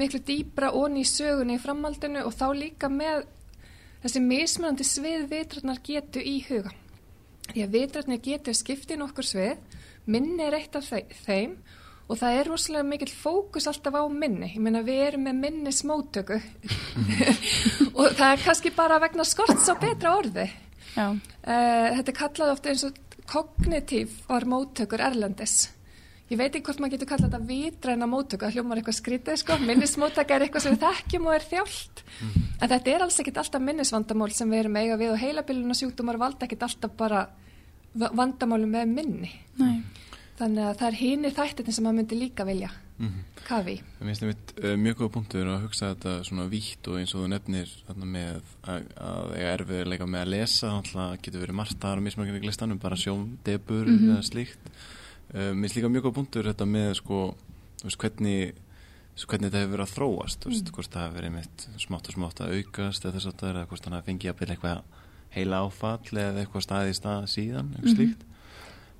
miklu 0.00 0.20
dýbra 0.26 0.72
onni 0.74 1.04
í 1.04 1.08
sögunni 1.08 1.56
í 1.58 1.62
framhaldinu 1.62 2.24
og 2.26 2.34
þá 2.34 2.46
líka 2.58 2.88
með 2.90 3.24
þessi 4.04 4.20
mismunandi 4.24 4.84
svið 4.88 5.28
vitrarnar 5.30 5.78
getu 5.86 6.20
í 6.20 6.38
huga. 6.48 6.72
Því 7.52 7.62
að 7.66 7.74
vitrarnar 7.78 8.20
getu 8.24 8.54
skipti 8.56 8.96
nokkur 9.00 9.26
svið, 9.28 9.56
minni 10.10 10.44
er 10.46 10.56
eitt 10.58 10.76
af 10.76 10.86
þe- 10.90 11.06
þeim 11.26 11.54
og 12.08 12.18
það 12.20 12.38
er 12.38 12.48
rosalega 12.50 12.84
mikill 12.88 13.12
fókus 13.16 13.68
alltaf 13.70 13.94
á 13.96 14.04
minni. 14.12 14.50
Ég 14.56 14.60
meina 14.60 14.82
við 14.84 15.00
erum 15.06 15.24
með 15.28 15.38
minni 15.40 15.72
smótöku 15.72 16.36
og 17.98 18.10
það 18.18 18.28
er 18.34 18.42
kannski 18.44 18.72
bara 18.76 18.98
vegna 19.02 19.24
skorts 19.24 19.70
á 19.70 19.74
betra 19.80 20.16
orði. 20.18 20.48
Uh, 20.94 21.88
þetta 21.96 22.10
er 22.12 22.18
kallað 22.18 22.52
ofta 22.54 22.70
eins 22.74 22.84
og 22.86 22.98
kognitív 23.30 24.12
var 24.28 24.44
móttökur 24.48 25.00
erlendis. 25.02 25.70
Ég 26.32 26.38
veit 26.40 26.48
ekki 26.54 26.64
hvort 26.64 26.78
maður 26.80 26.94
getur 26.96 27.08
kallað 27.10 27.34
þetta 27.34 27.46
vitræna 27.50 28.06
móttöku, 28.08 28.46
það 28.46 28.54
hljómar 28.56 28.78
eitthvað 28.80 28.96
skrítið 28.96 29.36
sko, 29.42 29.58
minnismóttaka 29.60 30.34
er 30.38 30.44
eitthvað 30.46 30.62
sem 30.64 30.72
við 30.76 30.86
þekkjum 30.86 31.26
og 31.28 31.34
er 31.36 31.44
þjált. 31.50 32.00
En 32.64 32.70
þetta 32.72 32.94
er 32.94 33.04
alls 33.04 33.18
ekkit 33.20 33.40
alltaf 33.42 33.60
minnisvandamál 33.66 34.30
sem 34.32 34.48
við 34.54 34.62
erum 34.62 34.78
eiga 34.80 34.96
við 35.02 35.12
og 35.12 35.20
heilabiluna 35.20 35.76
sjúkdómar 35.76 36.16
valda 36.22 36.46
ekkit 36.48 36.64
alltaf 36.64 36.94
bara 36.96 37.26
va- 37.92 38.10
vandamáli 38.16 38.70
með 38.72 38.88
minni. 38.96 39.30
nei. 39.60 39.82
Þannig 40.34 40.64
að 40.66 40.78
það 40.80 40.88
er 40.88 40.96
hini 40.98 41.30
þættin 41.30 41.74
sem 41.76 41.84
maður 41.86 41.96
myndi 42.00 42.16
líka 42.18 42.42
vilja 42.48 42.70
kafi. 43.46 43.74
í. 43.76 43.82
Það 44.00 44.08
minnst 44.08 44.24
einmitt 44.24 44.52
uh, 44.64 44.72
mjög 44.80 44.96
góða 44.98 45.12
punktur 45.14 45.50
að 45.52 45.62
hugsa 45.68 45.90
þetta 45.92 46.14
svona 46.26 46.46
vítt 46.50 46.88
og 46.90 46.96
eins 46.98 47.12
og 47.14 47.22
þú 47.22 47.28
nefnir 47.30 47.70
þarna 47.86 48.08
með 48.16 48.40
að, 48.64 48.88
að 48.98 49.30
eiga 49.36 49.52
erfiðleika 49.52 50.08
með 50.10 50.24
að 50.24 50.32
lesa, 50.34 50.72
getur 51.22 51.44
verið 51.44 51.58
margt 51.60 51.78
þar 51.84 52.02
Uh, 55.34 55.50
Mér 55.50 55.66
finnst 55.66 55.78
líka 55.80 55.90
mjög 55.90 56.04
góða 56.06 56.16
punktur 56.20 56.46
þetta 56.46 56.66
með 56.70 56.92
sko, 57.00 57.20
veist, 57.82 57.98
hvernig, 57.98 58.60
hvernig 59.18 59.48
þetta 59.50 59.62
hefur 59.64 59.72
verið 59.74 59.86
að 59.86 59.94
þróast, 59.96 60.46
veist, 60.46 60.70
hvort 60.76 60.92
það 60.94 61.06
hefur 61.08 61.18
verið 61.18 61.34
mitt 61.34 61.64
smátt 61.82 62.10
og 62.10 62.14
smátt 62.14 62.42
að 62.44 62.54
aukast 62.60 63.04
eða 63.04 63.16
þess 63.16 63.30
að 63.30 63.40
það 63.40 63.48
er, 63.50 63.58
eða 63.58 63.70
hvort 63.72 63.88
hafi 63.94 64.08
fengið 64.10 64.30
að 64.30 64.38
byrja 64.40 64.54
eitthvað 64.54 65.00
heila 65.34 65.60
áfall 65.66 66.20
eða 66.22 66.44
eitthvað 66.44 66.66
staði 66.68 66.92
í 66.94 66.98
stað 67.00 67.26
síðan, 67.34 67.72
eitthvað 67.74 67.96
slíkt. 67.98 68.22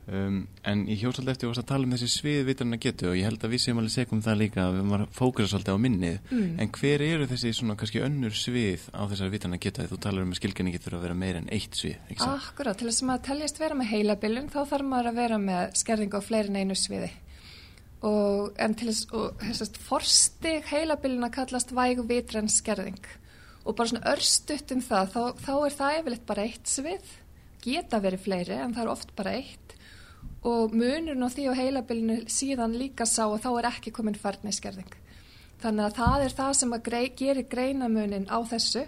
Um, 0.05 0.43
en 0.69 0.83
ég 0.85 1.01
hjó 1.01 1.09
svolítið 1.15 1.31
eftir 1.33 1.49
að 1.49 1.59
að 1.63 1.69
tala 1.71 1.87
um 1.87 1.93
þessi 1.95 2.09
svið 2.13 2.43
vitrarna 2.45 2.77
getu 2.77 3.07
og 3.09 3.15
ég 3.17 3.25
held 3.25 3.41
að 3.41 3.55
við 3.55 3.61
séum 3.63 3.79
alveg 3.81 3.95
segum 3.95 4.21
það 4.21 4.37
líka 4.43 4.61
að 4.61 4.75
við 4.75 4.91
varum 4.91 5.07
að 5.07 5.15
fókusa 5.17 5.49
svolítið 5.49 5.73
á 5.73 5.81
minnið 5.81 6.19
Mm. 6.31 6.61
en 6.61 6.69
hver 6.77 7.01
eru 7.01 7.27
þessi 7.31 7.53
svona 7.57 7.77
kannski 7.81 8.03
önnur 8.05 8.37
svið 8.37 8.85
á 8.93 9.01
þessari 9.09 9.33
vitrarna 9.33 9.59
getu 9.59 9.81
að 9.81 9.89
þú 9.95 10.01
talar 10.05 10.23
um 10.23 10.31
að 10.35 10.41
skilgjarningi 10.43 10.79
þurfa 10.85 10.99
að 10.99 11.07
vera 11.07 11.15
meira 11.15 11.39
en 11.41 11.49
eitt 11.49 11.73
svið? 11.73 11.97
Akkurat, 12.21 12.77
til 12.77 12.89
þess 12.91 13.01
að 13.03 13.09
maður 13.09 13.25
teljast 13.31 13.59
vera 13.59 13.75
með 13.75 13.91
heilabilun 13.95 14.51
þá 14.53 14.61
þarf 14.69 14.85
maður 14.85 15.09
að 15.09 15.15
vera 15.23 15.39
með 15.39 15.75
skerðingu 15.81 16.21
á 16.21 16.27
fleiri 16.29 16.49
en 16.53 16.57
einu 16.61 16.75
sviði. 16.77 17.11
Og, 18.05 18.53
en 18.61 18.75
til 18.75 18.89
þess, 18.93 19.07
þessast 19.41 19.77
forstig 19.81 20.65
heilabiluna 20.69 21.31
kallast 21.33 21.73
væg 21.73 22.05
vitræn 22.05 22.53
skerðing. 22.53 23.01
Og 23.65 23.73
bara 23.73 23.89
svona 23.89 24.13
örstutt 24.13 24.69
um 24.77 24.83
það, 24.85 25.15
þá, 25.15 25.23
þá 25.41 25.55
er 25.65 25.73
það 25.81 25.97
Og 30.45 30.75
munurinn 30.77 31.25
á 31.25 31.29
því 31.33 31.47
og 31.51 31.57
heilabilinu 31.57 32.19
síðan 32.29 32.77
líka 32.77 33.07
sá 33.09 33.25
og 33.25 33.41
þá 33.41 33.51
er 33.55 33.71
ekki 33.71 33.95
komin 33.97 34.19
færniskerðing. 34.19 34.93
Þannig 35.63 35.87
að 35.87 35.97
það 35.97 36.25
er 36.27 36.37
það 36.37 36.53
sem 36.59 36.77
grei, 36.85 37.07
gerir 37.17 37.49
greinamunin 37.49 38.29
á 38.29 38.39
þessu 38.45 38.85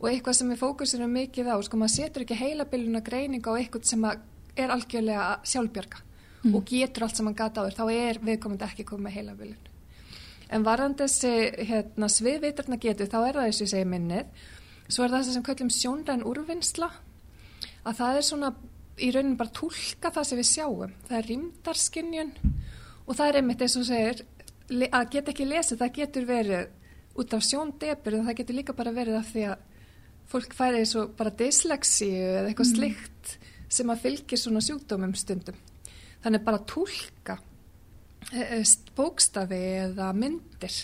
og 0.00 0.06
eitthvað 0.10 0.36
sem 0.36 0.52
við 0.52 0.60
fókusirum 0.60 1.16
mikið 1.16 1.48
á, 1.52 1.56
sko 1.64 1.80
maður 1.80 1.94
setur 1.94 2.24
ekki 2.24 2.36
heilabiluna 2.36 3.00
greining 3.04 3.44
á 3.44 3.52
eitthvað 3.56 3.88
sem 3.88 4.04
er 4.04 4.72
algjörlega 4.74 5.40
sjálfbjörga 5.48 6.04
og 6.50 6.64
getur 6.64 7.04
allt 7.04 7.18
sem 7.18 7.28
hann 7.28 7.36
gata 7.36 7.64
áður, 7.64 7.76
þá 7.76 7.84
er 7.92 8.20
viðkomandi 8.24 8.64
ekki 8.64 8.86
komið 8.88 9.04
með 9.06 9.16
heilabilun. 9.18 9.66
En 10.50 10.64
varðan 10.66 10.96
þessi 10.98 11.32
hérna, 11.68 12.08
sviðvitarna 12.10 12.78
getur, 12.80 13.10
þá 13.12 13.18
er 13.20 13.36
það 13.36 13.48
þessu 13.50 13.66
ég 13.66 13.72
segi 13.74 13.88
minnið, 13.90 14.30
svo 14.88 15.04
er 15.04 15.12
það 15.12 15.20
þessi 15.20 15.34
sem 15.36 15.46
köllum 15.46 15.72
sjónræn 15.76 16.24
úrvinnsla, 16.26 16.88
að 17.84 18.00
það 18.00 18.20
er 18.20 18.26
svona 18.26 18.52
í 19.00 19.10
raunin 19.14 19.36
bara 19.40 19.52
tólka 19.56 20.10
það 20.14 20.26
sem 20.28 20.40
við 20.40 20.48
sjáum, 20.50 20.92
það 21.08 21.16
er 21.18 21.28
rýmdarskinjun 21.30 22.32
og 23.06 23.16
það 23.16 23.26
er 23.30 23.38
einmitt 23.40 23.64
eins 23.64 23.76
og 23.80 23.86
segir, 23.88 24.22
að 24.90 25.08
geta 25.14 25.32
ekki 25.34 25.46
lesið, 25.50 25.80
það 25.80 25.94
getur 25.98 26.28
verið 26.28 27.18
út 27.20 27.34
af 27.34 27.42
sjóndebur 27.46 28.16
en 28.20 28.26
það 28.28 28.38
getur 28.40 28.58
líka 28.60 28.76
bara 28.78 28.92
verið 28.94 29.18
af 29.18 29.30
því 29.32 29.44
að 29.50 29.66
fólk 30.30 30.52
færi 30.54 30.84
svo 30.86 31.08
bara 31.18 31.32
dyslexíu 31.34 32.20
eða 32.38 32.50
eitthvað 32.52 32.68
slikt 32.70 33.32
sem 33.70 33.90
að 33.90 34.02
fylgir 34.04 34.38
svona 34.38 34.60
sjúkdómum 34.62 35.14
stundum. 35.18 35.56
Þannig 36.22 36.44
bara 36.46 36.60
tólka 36.70 37.36
eh, 38.32 38.60
st- 38.62 38.92
bókstafi 38.98 39.58
eða 39.88 40.12
myndir 40.14 40.76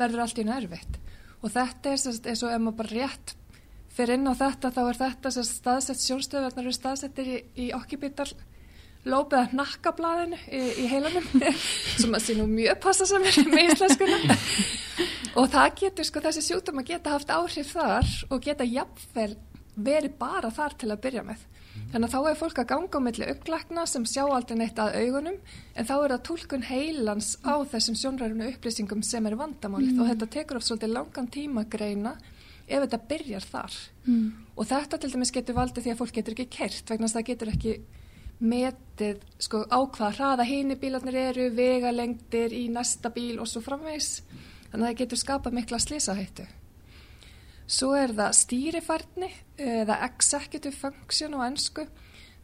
verður 0.00 0.24
allt 0.26 0.40
í 0.40 0.44
nærvitt 0.48 0.98
og 1.40 1.52
þetta 1.54 1.94
er 1.94 2.04
eins 2.28 2.42
og 2.44 2.52
ef 2.52 2.60
maður 2.60 2.78
bara 2.82 2.96
rétt 2.98 3.34
fyrir 4.00 4.16
inn 4.16 4.30
á 4.30 4.34
þetta 4.36 4.72
þá 4.72 4.80
er 4.86 5.00
þetta 5.00 5.34
sérst, 5.34 5.58
staðsett 5.60 6.06
sjónstöðvarnar 6.06 6.64
eru 6.64 6.72
staðsettir 6.76 7.28
í, 7.28 7.42
í 7.66 7.66
okkibítar 7.76 8.32
lópið 9.08 9.38
að 9.38 9.54
nakkablaðinu 9.56 10.38
í, 10.48 10.62
í 10.82 10.88
heilanum 10.90 11.28
sem 12.00 12.16
að 12.16 12.24
sé 12.24 12.36
nú 12.38 12.48
mjög 12.50 12.80
passa 12.84 13.08
sem 13.08 13.24
er 13.24 13.38
með 13.48 13.74
íslenskuna. 13.74 14.40
Og 15.40 15.46
það 15.52 15.68
getur 15.78 16.08
sko 16.08 16.24
þessi 16.24 16.42
sjúkdóma 16.48 16.84
geta 16.86 17.14
haft 17.14 17.30
áhrif 17.32 17.70
þar 17.76 18.10
og 18.28 18.42
geta 18.44 18.66
jafnvel 18.66 19.32
verið 19.80 20.18
bara 20.20 20.50
þar 20.52 20.76
til 20.80 20.90
að 20.90 21.02
byrja 21.06 21.24
með. 21.24 21.46
Þannig 21.90 22.06
að 22.06 22.12
þá 22.12 22.28
er 22.30 22.38
fólk 22.38 22.58
að 22.60 22.68
ganga 22.70 22.98
á 22.98 23.06
milli 23.06 23.28
auglækna 23.30 23.84
sem 23.88 24.04
sjá 24.06 24.24
aldrei 24.26 24.58
neitt 24.58 24.78
að 24.82 24.96
augunum 25.00 25.38
en 25.38 25.86
þá 25.88 25.94
er 25.96 26.12
það 26.12 26.24
tólkun 26.28 26.66
heilans 26.66 27.30
á 27.46 27.54
þessum 27.72 27.96
sjónræðinu 27.98 28.50
upplýsingum 28.50 29.04
sem 29.06 29.26
er 29.26 29.38
vandamálið. 29.38 29.96
Og 30.02 30.10
þetta 30.10 30.28
tekur 30.34 30.60
oft 30.60 30.68
svolítið 30.68 30.94
langan 30.98 31.30
tíma 31.32 31.64
að 31.64 31.72
greina 31.78 32.14
ef 32.70 32.84
þetta 32.84 33.00
byrjar 33.10 33.46
þar. 33.46 33.78
Mm. 34.06 34.28
og 34.56 34.68
þetta 34.70 35.00
til 35.00 35.10
dæmis 35.14 35.34
getur 35.34 35.58
valdið 35.58 35.86
því 35.86 35.92
að 35.92 35.98
fólk 36.00 36.14
getur 36.18 36.36
ekki 36.36 36.48
kert 36.56 36.92
vegna 36.92 37.10
það 37.10 37.26
getur 37.30 37.52
ekki 37.52 37.74
metið 38.40 39.26
sko 39.38 39.64
á 39.68 39.78
hvað 39.84 40.16
hraða 40.16 40.46
hini 40.48 40.76
bílarnir 40.80 41.18
eru, 41.20 41.50
vegalengdir 41.52 42.54
í 42.56 42.68
næsta 42.72 43.12
bíl 43.12 43.36
og 43.42 43.50
svo 43.50 43.60
framvegs 43.64 44.22
þannig 44.70 44.80
að 44.80 44.86
það 44.86 44.98
getur 45.02 45.22
skapað 45.24 45.58
mikla 45.60 45.82
slísahættu 45.82 46.48
Svo 47.70 47.92
er 47.94 48.10
það 48.10 48.32
stýrifærni 48.34 49.28
eða 49.62 50.00
executive 50.08 50.74
function 50.74 51.36
á 51.38 51.46
ennsku 51.46 51.84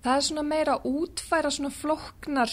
það 0.04 0.12
er 0.12 0.26
svona 0.28 0.44
meira 0.46 0.76
að 0.76 0.86
útfæra 0.92 1.50
svona 1.50 1.72
flóknar 1.74 2.52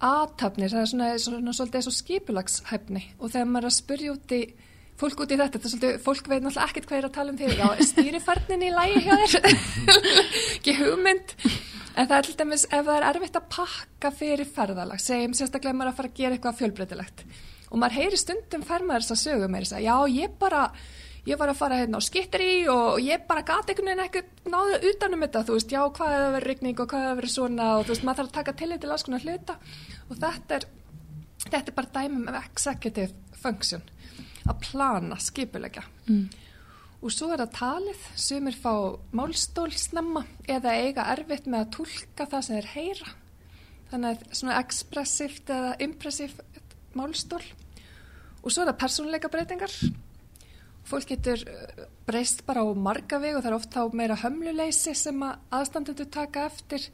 aðtapnir, 0.00 0.72
það 0.72 0.82
er 0.82 0.90
svona, 0.90 1.08
svona 1.20 1.54
svolítið 1.56 1.80
eins 1.80 1.90
og 1.90 1.96
skipulagshæfni. 1.96 3.02
Og 3.20 3.32
þegar 3.32 3.48
maður 3.48 3.66
er 3.66 3.70
að 3.70 3.76
spyrja 3.76 4.14
út 4.14 4.34
í 4.36 4.40
fólk 5.00 5.24
út 5.24 5.32
í 5.32 5.38
þetta, 5.40 5.56
þetta 5.56 5.68
er 5.68 5.72
svolítið, 5.74 5.98
fólk 6.04 6.30
veit 6.30 6.44
náttúrulega 6.44 6.68
ekkert 6.68 6.88
hvað 6.90 6.98
er 6.98 7.08
að 7.08 7.14
tala 7.16 7.32
um 7.32 7.38
því, 7.40 7.50
já, 7.56 7.66
er 7.70 7.88
stýrifærnin 7.88 8.64
í 8.66 8.70
lægi 8.76 9.04
hjá 9.06 9.14
þér, 9.22 9.48
ekki 10.56 10.76
hugmynd. 10.80 11.36
En 11.96 12.06
það 12.06 12.16
er 12.16 12.28
til 12.28 12.36
dæmis 12.38 12.66
ef 12.68 12.86
það 12.86 12.96
er 12.96 13.06
erfitt 13.10 13.38
að 13.40 13.48
pakka 13.56 14.12
fyrir 14.14 14.48
ferðalag 14.54 15.02
segjum 15.02 15.34
sérstaklega 15.36 15.76
maður 15.76 15.92
að 15.92 16.00
fara 16.00 16.10
að 16.12 16.20
gera 16.20 16.36
eitthvað 16.36 16.60
fjölbreytilegt 16.60 17.24
og 17.70 17.78
maður 17.78 17.96
heyri 17.98 18.18
stundum 18.18 18.64
fær 18.66 18.84
maður 18.86 19.06
þess 19.06 19.14
að 19.16 19.22
sögum 19.24 19.56
er 19.56 19.66
þess 19.66 19.76
að 19.78 19.84
já, 19.86 19.96
ég 20.14 20.36
bara 20.40 20.62
ég 21.26 21.38
var 21.40 21.52
að 21.52 21.58
fara 21.60 21.78
hérna 21.80 22.00
á 22.00 22.02
skittir 22.02 22.44
í 22.44 22.54
og 22.72 22.98
ég 23.04 23.24
bara 23.28 23.44
gati 23.46 23.74
einhvern 23.74 23.90
veginn 23.90 24.04
ekkert 24.06 24.50
náðu 24.50 24.78
utanum 24.90 25.24
þetta, 25.26 25.44
þú 25.46 25.56
veist, 25.58 25.74
já, 25.74 25.80
hvað 25.98 26.14
hefur 26.14 26.34
verið 26.36 26.48
rigning 26.48 26.80
og 26.80 26.90
hvað 26.90 27.04
hefur 27.04 27.20
verið 27.20 27.34
svona? 27.34 27.68
Og 27.76 27.84
þú 27.84 27.94
veist, 27.94 28.06
maður 28.06 28.20
þarf 28.22 28.30
að 28.30 28.38
taka 28.38 28.56
tillit 28.60 28.82
til 28.82 28.92
alls 28.94 29.06
konar 29.06 29.26
hluta. 29.26 29.56
Og 30.08 30.20
þetta 30.24 30.56
er, 30.56 30.66
þetta 31.46 31.60
er 31.60 31.76
bara 31.76 31.92
dæmum 31.98 32.40
executive 32.40 33.40
function 33.42 33.84
að 34.50 34.60
plana, 34.66 35.18
skipulegja 35.22 35.84
mm. 36.06 36.24
og 37.00 37.14
svo 37.14 37.30
er 37.32 37.42
það 37.42 37.56
talið 37.56 38.04
sumir 38.26 38.58
fá 38.58 38.72
málstól 39.16 39.70
snemma 39.72 40.24
eða 40.48 40.76
eiga 40.82 41.08
erfitt 41.14 41.48
með 41.48 41.64
að 41.64 41.72
tólka 41.78 42.28
það 42.34 42.46
sem 42.46 42.60
þeir 42.60 42.70
heyra. 42.74 43.16
Þannig 43.90 44.10
að 44.10 44.36
svona 44.38 44.60
ekspressíft 44.60 45.50
eða 45.50 45.72
impressíft 45.82 46.76
málstól. 46.94 47.42
Og 48.40 48.52
svo 48.52 48.62
er 48.62 48.70
það 48.70 48.80
persónleika 48.84 49.30
breytingar 49.32 49.74
fólk 50.90 51.10
getur 51.12 51.42
uh, 51.46 51.86
breyst 52.08 52.44
bara 52.48 52.64
á 52.64 52.68
marga 52.74 53.20
veg 53.22 53.36
og 53.36 53.44
það 53.44 53.50
er 53.50 53.58
oft 53.58 53.76
á 53.78 53.82
meira 53.94 54.18
hömluleysi 54.18 54.94
sem 54.98 55.22
að 55.26 55.38
aðstandendur 55.60 56.10
taka 56.10 56.46
eftir. 56.50 56.86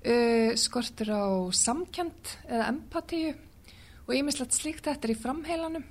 Uh, 0.00 0.56
skortur 0.56 1.12
á 1.12 1.24
samkjönd 1.52 2.36
eða 2.48 2.70
empatíu 2.72 3.34
og 4.06 4.14
ýmislegt 4.16 4.56
slíkt 4.56 4.86
þetta 4.88 5.04
er 5.04 5.12
í 5.12 5.16
framheilanum 5.20 5.84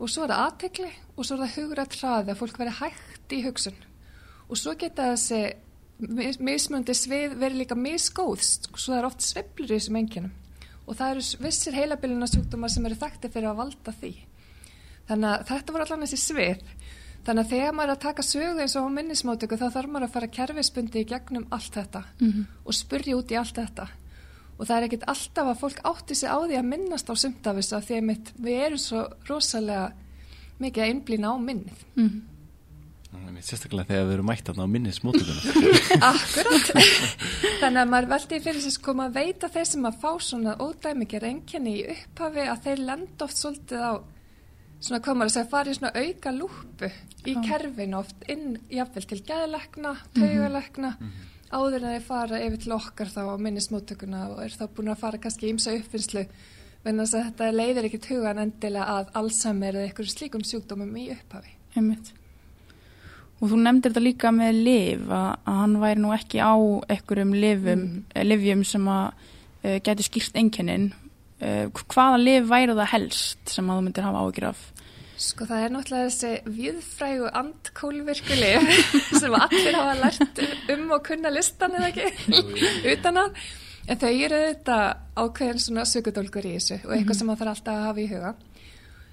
og 0.00 0.10
svo 0.10 0.24
er 0.24 0.32
það 0.32 0.44
aðtegli 0.46 0.90
og 1.14 1.24
svo 1.24 1.36
er 1.36 1.42
það 1.44 1.56
hugra 1.58 1.86
traði 1.94 2.32
að 2.32 2.40
fólk 2.40 2.60
veri 2.62 2.76
hægt 2.80 3.36
í 3.36 3.42
hugsun 3.44 3.80
og 4.48 4.58
svo 4.58 4.74
geta 4.80 5.12
þessi 5.12 5.42
mismöndi 6.40 6.96
svið 6.96 7.36
verið 7.36 7.60
líka 7.60 7.76
misgóðst 7.76 8.70
svo 8.72 8.94
það 8.94 8.98
er 8.98 9.10
oft 9.10 9.26
sveplur 9.26 9.68
í 9.68 9.76
þessum 9.76 10.00
enginum 10.00 10.32
og 10.86 10.96
það 10.96 11.14
eru 11.14 11.44
vissir 11.44 11.76
heilabilina 11.76 12.26
sjúkdómar 12.30 12.72
sem 12.72 12.86
eru 12.88 12.98
þekkti 12.98 13.30
fyrir 13.30 13.52
að 13.52 13.60
valda 13.60 13.94
því 14.00 14.14
Þannig 15.10 15.30
að 15.32 15.48
þetta 15.48 15.74
voru 15.74 15.86
allan 15.86 16.06
þessi 16.06 16.20
svið. 16.22 16.60
Þannig 17.26 17.42
að 17.42 17.52
þegar 17.52 17.74
maður 17.76 17.90
er 17.90 17.96
að 17.96 18.04
taka 18.04 18.24
sögu 18.24 18.62
eins 18.62 18.76
og 18.78 18.86
á 18.86 18.90
minnismótöku 18.94 19.56
þá 19.58 19.64
þarf 19.74 19.90
maður 19.90 20.06
að 20.06 20.12
fara 20.14 20.28
kerfisbundi 20.36 21.02
í 21.02 21.08
gegnum 21.10 21.48
allt 21.52 21.74
þetta 21.76 22.02
mm 22.06 22.28
-hmm. 22.30 22.44
og 22.64 22.76
spurja 22.78 23.16
út 23.18 23.34
í 23.34 23.38
allt 23.40 23.58
þetta. 23.58 23.88
Og 24.60 24.68
það 24.68 24.76
er 24.76 24.86
ekkit 24.86 25.06
alltaf 25.08 25.46
að 25.48 25.60
fólk 25.62 25.78
átti 25.88 26.14
sig 26.18 26.28
á 26.28 26.36
því 26.36 26.58
að 26.58 26.66
minnast 26.68 27.08
á 27.08 27.14
sumtafis 27.16 27.72
að 27.72 27.86
því 27.86 27.96
að 27.96 28.08
mitt, 28.10 28.32
við 28.36 28.64
erum 28.66 28.82
svo 28.82 29.06
rosalega 29.30 29.86
mikið 30.60 30.84
að 30.84 30.92
innblýna 30.94 31.32
á 31.32 31.36
minnið. 31.40 31.86
Mm 31.96 32.08
-hmm. 32.08 32.20
Sérstaklega 33.40 33.88
þegar 33.88 34.04
við 34.04 34.14
erum 34.14 34.26
mætt 34.28 34.48
að 34.52 34.58
ná 34.60 34.66
minnismótökuna. 34.68 35.40
Akkurat. 36.12 36.66
Þannig 37.60 37.80
að 37.80 37.88
maður 37.88 38.08
veldi 38.12 38.40
fyrir 38.44 38.60
þess 38.60 38.82
koma 38.84 39.06
að 39.08 39.16
veita 39.16 39.48
þeir 39.48 39.68
sem 39.70 39.86
að 39.88 40.00
fá 40.02 40.10
svona 40.20 40.56
ódæmikið 40.60 41.22
reynkenni 41.24 41.72
í 41.78 41.86
upphafi 41.94 42.44
að 42.44 42.62
þeir 42.66 42.82
lenda 42.90 43.24
oft 43.24 43.40
svolítið 43.40 43.80
á 43.80 43.92
svona 44.80 45.00
hvað 45.04 45.18
maður 45.18 45.30
að 45.30 45.34
segja, 45.36 45.50
farið 45.54 45.78
svona 45.78 46.04
auka 46.04 46.32
lúpu 46.36 46.92
í 47.28 47.34
kerfin 47.48 47.96
oft 47.98 48.28
inn 48.32 48.46
jáfnvel 48.72 49.06
til 49.08 49.20
gæðlekna, 49.28 49.96
taugalekna 50.16 50.92
mm 50.92 51.08
-hmm. 51.08 51.26
Áður 51.50 51.82
en 51.82 51.94
þeir 51.94 52.06
fara 52.06 52.40
yfir 52.44 52.62
til 52.64 52.74
okkar 52.76 53.10
þá 53.10 53.20
á 53.30 53.34
minnismóttökuna 53.42 54.22
og 54.30 54.44
er 54.44 54.54
þá 54.54 54.64
búin 54.76 54.92
að 54.92 55.02
fara 55.02 55.20
kannski 55.22 55.50
ímsa 55.50 55.74
uppfinnslu 55.78 56.24
en 56.84 57.02
þess 57.02 57.16
að 57.16 57.26
þetta 57.26 57.50
leiðir 57.56 57.88
ekkit 57.90 58.08
hugan 58.12 58.40
endilega 58.44 58.96
að 59.00 59.12
Alzheimer 59.20 59.76
eða 59.76 59.88
einhverju 59.88 60.14
slíkum 60.14 60.46
sjúkdómum 60.46 60.96
í 60.96 61.10
upphafi. 61.16 61.52
Einmitt. 61.76 62.14
Og 63.40 63.50
þú 63.50 63.58
nefndir 63.60 63.92
þetta 63.92 64.04
líka 64.04 64.32
með 64.36 64.62
liv 64.64 65.04
að, 65.08 65.28
að 65.48 65.60
hann 65.60 65.76
væri 65.82 66.00
nú 66.00 66.14
ekki 66.16 66.40
á 66.40 66.54
einhverjum 66.92 67.36
livum, 67.36 67.84
mm. 67.84 68.24
livjum 68.24 68.64
sem 68.68 68.90
að 68.92 69.06
uh, 69.10 69.76
getur 69.84 70.06
skýrt 70.06 70.40
enginnin 70.40 70.90
Uh, 71.40 71.70
hvaða 71.88 72.18
liv 72.20 72.48
væri 72.50 72.74
það 72.76 72.90
helst 72.92 73.48
sem 73.48 73.68
að 73.70 73.78
þú 73.78 73.84
myndir 73.86 74.04
hafa 74.04 74.24
ágjur 74.26 74.46
af? 74.50 74.64
Sko 75.20 75.44
það 75.44 75.64
er 75.64 75.72
náttúrulega 75.74 76.10
þessi 76.10 76.52
viðfrægu 76.56 77.26
andkólvirku 77.36 78.36
liv 78.38 78.68
sem 79.20 79.34
allir 79.36 79.76
hafa 79.76 79.96
lært 79.98 80.38
um 80.72 80.86
og 80.96 81.02
kunna 81.04 81.32
listan 81.32 81.74
eða 81.76 81.90
ekki? 81.90 82.06
Utan 82.94 83.20
að. 83.20 83.42
En 83.90 83.98
þau 84.00 84.10
eru 84.12 84.38
þetta 84.46 84.76
ákveðin 85.18 85.60
svona 85.60 85.84
sökudólkur 85.88 86.46
í 86.46 86.54
þessu 86.54 86.78
og 86.78 86.94
eitthvað 86.94 87.10
-hmm. 87.10 87.18
sem 87.18 87.30
það 87.32 87.40
þarf 87.40 87.52
alltaf 87.52 87.74
að 87.74 87.86
hafa 87.88 88.00
í 88.00 88.08
huga. 88.12 88.32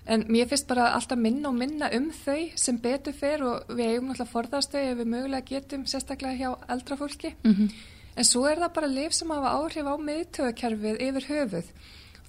En 0.08 0.24
mér 0.32 0.48
finnst 0.48 0.68
bara 0.68 0.86
alltaf 0.96 1.20
minna 1.20 1.50
og 1.50 1.58
minna 1.58 1.90
um 1.98 2.08
þau 2.16 2.52
sem 2.56 2.78
betur 2.80 3.14
fyrr 3.14 3.44
og 3.44 3.74
við 3.74 3.90
eigum 3.90 4.08
náttúrulega 4.08 4.32
forðast 4.32 4.72
þau 4.72 4.84
ef 4.84 4.98
við 4.98 5.12
mögulega 5.16 5.50
getum 5.50 5.84
sérstaklega 5.86 6.38
hjá 6.40 6.56
eldra 6.70 6.98
fólki. 6.98 7.34
Mm 7.44 7.54
-hmm. 7.54 7.74
en 8.16 8.24
svo 8.24 8.46
er 8.48 8.58
það 8.58 8.74
bara 8.74 8.88
liv 8.88 9.12
sem 9.12 9.30
hafa 9.30 9.56
áhrif 9.60 9.86
á 9.92 9.96
miðtöðkerfið 9.98 11.02
yfir 11.08 11.26
höfuð. 11.32 11.68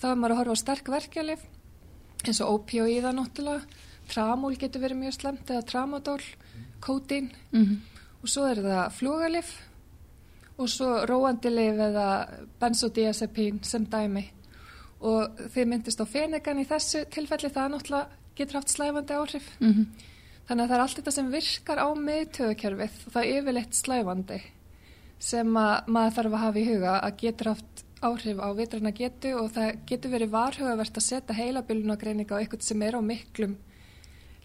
Þá 0.01 0.07
er 0.11 0.17
maður 0.17 0.33
að 0.33 0.39
horfa 0.39 0.53
á 0.53 0.63
sterk 0.63 0.89
verkjalið 0.89 1.39
eins 2.27 2.41
og 2.41 2.61
opioíða 2.61 3.13
náttúrulega 3.15 3.87
tramól 4.09 4.57
getur 4.57 4.83
verið 4.83 5.03
mjög 5.03 5.17
slemt 5.19 5.51
eða 5.51 5.67
tramadól, 5.69 6.23
kódín 6.81 7.31
mm 7.53 7.65
-hmm. 7.65 7.79
og 8.23 8.29
svo 8.29 8.47
er 8.47 8.57
það 8.57 8.93
flugalif 8.93 9.69
og 10.59 10.69
svo 10.69 11.07
róandilif 11.07 11.79
eða 11.79 12.29
benzodiazepín 12.61 13.63
sem 13.63 13.87
dæmi 13.87 14.31
og 15.01 15.39
þið 15.55 15.65
myndist 15.71 16.01
á 16.01 16.07
fenegan 16.07 16.59
í 16.59 16.67
þessu 16.67 17.05
tilfelli 17.11 17.49
það 17.49 17.71
náttúrulega 17.73 18.09
getur 18.37 18.59
haft 18.59 18.71
slæfandi 18.71 19.15
áhrif 19.15 19.47
mm 19.61 19.73
-hmm. 19.73 19.87
þannig 20.49 20.65
að 20.65 20.69
það 20.69 20.77
er 20.77 20.81
allt 20.81 20.97
þetta 20.99 21.11
sem 21.11 21.31
virkar 21.31 21.79
á 21.79 21.89
meðtöðukerfið 21.95 23.07
og 23.07 23.13
það 23.13 23.25
er 23.25 23.39
yfirleitt 23.39 23.75
slæfandi 23.75 24.41
sem 25.19 25.57
að 25.57 25.87
maður 25.87 26.15
þarf 26.15 26.33
að 26.33 26.45
hafa 26.45 26.59
í 26.59 26.69
huga 26.69 27.01
að 27.01 27.17
getur 27.17 27.49
haft 27.49 27.85
áhrif 28.03 28.39
á 28.39 28.49
vitrana 28.55 28.93
getu 28.95 29.35
og 29.41 29.51
það 29.55 29.79
getur 29.87 30.13
verið 30.15 30.31
varhugavert 30.35 31.01
að 31.01 31.07
setja 31.07 31.35
heilabilunagreininga 31.39 32.35
á 32.35 32.41
eitthvað 32.41 32.63
sem 32.67 32.83
er 32.83 32.99
á 32.99 33.03
miklum 33.03 33.57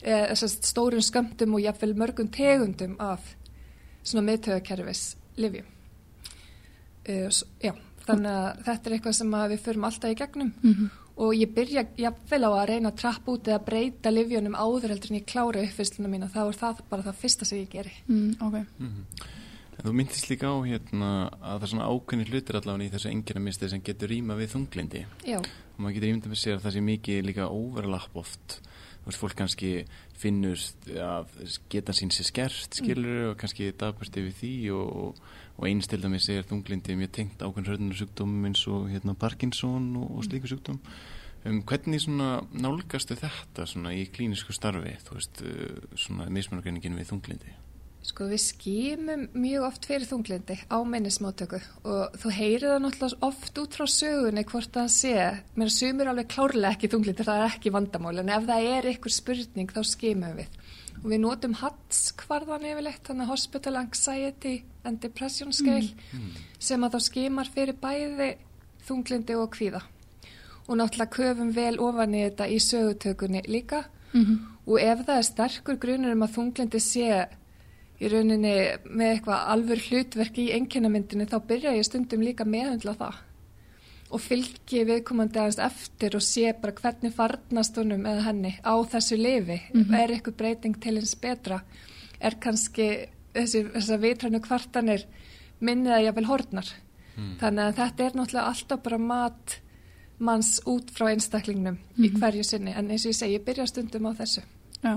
eh, 0.01 0.33
stórum 0.35 1.01
skamtum 1.01 1.53
og 1.53 1.63
jáfnveil 1.63 1.95
mörgum 1.97 2.31
tegundum 2.33 2.95
af 2.99 3.35
svona 4.03 4.25
meðtöðakerfis 4.31 5.13
livjum. 5.39 5.69
Uh, 7.03 7.27
já, 7.59 7.73
þannig 8.07 8.31
að 8.31 8.59
þetta 8.63 8.89
er 8.89 8.93
eitthvað 8.95 9.15
sem 9.17 9.33
við 9.51 9.63
förum 9.65 9.87
alltaf 9.87 10.11
í 10.13 10.15
gegnum 10.15 10.53
mm 10.55 10.73
-hmm. 10.73 10.89
og 11.15 11.33
ég 11.35 11.53
byrja 11.55 11.85
jáfnveil 11.99 12.45
á 12.47 12.51
að 12.51 12.67
reyna 12.69 12.89
að 12.89 12.99
trappa 13.01 13.31
út 13.31 13.47
eða 13.47 13.65
breyta 13.65 14.11
livjunum 14.11 14.55
áður 14.55 14.93
heldur 14.93 15.11
en 15.11 15.19
ég 15.19 15.25
klára 15.25 15.63
uppfyrsluna 15.63 16.09
mína, 16.09 16.31
þá 16.31 16.47
er 16.47 16.59
það 16.63 16.81
bara 16.89 17.03
það 17.03 17.19
fyrsta 17.21 17.45
sem 17.45 17.57
ég 17.57 17.69
geri. 17.69 17.91
Mm, 18.07 18.35
okay. 18.39 18.63
mm 18.79 18.87
-hmm. 18.87 19.42
En 19.83 19.89
þú 19.89 19.97
myndist 19.99 20.29
líka 20.31 20.47
á 20.47 20.55
hérna 20.63 21.07
að 21.43 21.57
það 21.57 21.63
er 21.65 21.69
svona 21.73 21.87
ákveðni 21.91 22.25
hlutir 22.29 22.55
allavega 22.55 22.85
í 22.85 22.91
þessu 22.93 23.09
enginamisti 23.09 23.67
sem 23.67 23.81
getur 23.83 24.07
rýma 24.13 24.37
við 24.39 24.53
þunglindi. 24.53 25.01
Já. 25.27 25.39
Og 25.43 25.81
maður 25.83 25.97
getur 25.97 26.11
ímyndið 26.13 26.31
með 26.31 26.39
sér 26.39 26.53
að 26.55 26.61
það 26.63 26.75
sé 26.75 26.83
mikið 26.87 27.25
líka 27.27 27.47
overlapp 27.51 28.15
oft. 28.21 28.55
Þú 29.01 29.09
veist, 29.09 29.19
fólk 29.19 29.35
kannski 29.41 29.71
finnur 30.15 30.63
að 31.03 31.33
geta 31.73 31.95
sín 31.97 32.13
sér 32.15 32.29
skert, 32.29 32.77
skilur, 32.79 33.09
mm. 33.11 33.33
og 33.33 33.35
kannski 33.41 33.67
dagpast 33.75 34.19
yfir 34.21 34.37
því 34.37 34.53
og, 34.77 35.19
og 35.57 35.67
einstilda 35.67 36.13
með 36.13 36.23
sér 36.29 36.47
þunglindi 36.47 36.95
mjög 37.01 37.11
tengt 37.19 37.43
ákveðin 37.43 37.67
hörðunar 37.73 37.99
sjúkdómum 37.99 38.47
eins 38.47 38.63
og 38.71 38.87
hérna 38.93 39.17
Parkinson 39.19 39.91
og, 39.99 40.07
og 40.15 40.23
slíku 40.29 40.53
sjúkdóm. 40.53 40.79
Um, 41.43 41.59
hvernig 41.67 42.05
svona 42.05 42.37
nálgastu 42.55 43.19
þetta 43.19 43.67
svona 43.67 43.91
í 43.91 44.07
klínisku 44.07 44.55
starfi, 44.55 44.95
þú 45.03 45.19
veist, 45.19 45.43
uh, 45.43 45.91
svona 45.99 46.31
mismunargreiningin 46.31 46.95
við 46.95 47.11
þunglindi? 47.11 47.57
Sko 48.03 48.25
við 48.27 48.41
skýmum 48.43 49.21
mjög 49.31 49.65
oft 49.69 49.85
fyrir 49.87 50.07
þunglindi 50.09 50.57
á 50.67 50.77
minnismáttöku 50.83 51.61
og 51.87 52.17
þú 52.19 52.31
heyrið 52.35 52.73
það 52.73 52.81
náttúrulega 52.83 53.27
oft 53.29 53.59
út 53.61 53.77
frá 53.77 53.87
sögunni 53.87 54.43
hvort 54.49 54.71
það 54.75 54.89
sé, 54.91 55.13
mér 55.55 55.71
sumir 55.71 56.09
alveg 56.11 56.27
klárlega 56.33 56.73
ekki 56.75 56.89
þunglindi, 56.91 57.23
það 57.23 57.39
er 57.39 57.53
ekki 57.53 57.71
vandamál 57.71 58.19
en 58.19 58.31
ef 58.35 58.49
það 58.49 58.67
er 58.73 58.89
ykkur 58.91 59.15
spurning 59.15 59.71
þá 59.71 59.79
skýmum 59.87 60.35
við 60.41 60.57
og 61.03 61.07
við 61.13 61.21
notum 61.23 61.55
HATS 61.59 62.01
hvarðan 62.19 62.67
yfirleitt, 62.67 63.01
þannig 63.07 63.31
Hospital 63.31 63.79
Anxiety 63.79 64.53
and 64.83 64.99
Depression 65.03 65.55
Scale 65.55 65.87
mm. 65.87 66.19
mm. 66.19 66.43
sem 66.59 66.83
að 66.83 66.97
þá 66.97 67.07
skýmar 67.07 67.51
fyrir 67.55 67.79
bæði 67.79 68.29
þunglindi 68.87 69.37
og 69.39 69.51
kvíða 69.55 69.79
og 70.67 70.79
náttúrulega 70.79 71.15
köfum 71.15 71.53
vel 71.55 71.79
ofan 71.83 72.15
í 72.15 72.25
þetta 72.25 72.49
í 72.51 72.59
sögutökunni 72.63 73.43
líka 73.47 73.85
mm 74.11 74.21
-hmm. 74.25 74.37
og 74.67 74.81
ef 74.81 75.05
það 75.05 75.17
er 75.17 75.29
sterkur 75.29 75.79
grunur 75.79 76.15
um 76.15 76.27
að 76.27 76.35
þunglindi 76.35 76.79
sé 76.79 77.07
í 78.03 78.11
rauninni 78.11 78.55
með 78.89 79.11
eitthvað 79.11 79.45
alvör 79.55 79.83
hlutverk 79.87 80.39
í 80.43 80.49
enginnamyndinu 80.57 81.27
þá 81.29 81.37
byrja 81.47 81.77
ég 81.77 81.87
stundum 81.87 82.25
líka 82.25 82.45
meðhandla 82.45 82.97
það 82.99 83.21
og 84.13 84.21
fylgi 84.21 84.83
viðkomandi 84.85 85.39
aðeins 85.41 85.61
eftir 85.63 86.15
og 86.17 86.21
sé 86.21 86.51
bara 86.61 86.75
hvernig 86.77 87.15
farnast 87.15 87.79
honum 87.79 88.05
eða 88.05 88.27
henni 88.27 88.51
á 88.61 88.75
þessu 88.85 89.17
lifi 89.17 89.57
mm 89.57 89.83
-hmm. 89.83 89.97
er 89.97 90.11
eitthvað 90.11 90.39
breyting 90.41 90.79
til 90.79 90.97
eins 90.97 91.15
betra 91.15 91.63
er 92.19 92.37
kannski 92.39 92.87
þessi, 93.33 93.63
þessar 93.73 94.01
vitrænu 94.03 94.41
kvartanir 94.43 95.05
minnið 95.63 95.97
að 95.97 96.05
jáfnvel 96.07 96.29
hortnar. 96.29 96.73
Þannig 97.13 97.63
að 97.63 97.75
þetta 97.77 98.05
er 98.05 98.15
náttúrulega 98.17 98.51
alltaf 98.51 98.83
bara 98.83 98.97
mat 98.97 99.57
manns 100.23 100.51
út 100.69 100.91
frá 100.93 101.09
einstaklingnum 101.11 101.77
í 102.01 102.09
hverju 102.13 102.45
sinni. 102.47 102.73
En 102.73 102.89
eins 102.89 103.05
og 103.05 103.13
ég 103.13 103.17
segi, 103.17 103.37
ég 103.37 103.45
byrja 103.45 103.67
stundum 103.69 104.07
á 104.09 104.11
þessu. 104.17 104.43
Já. 104.81 104.95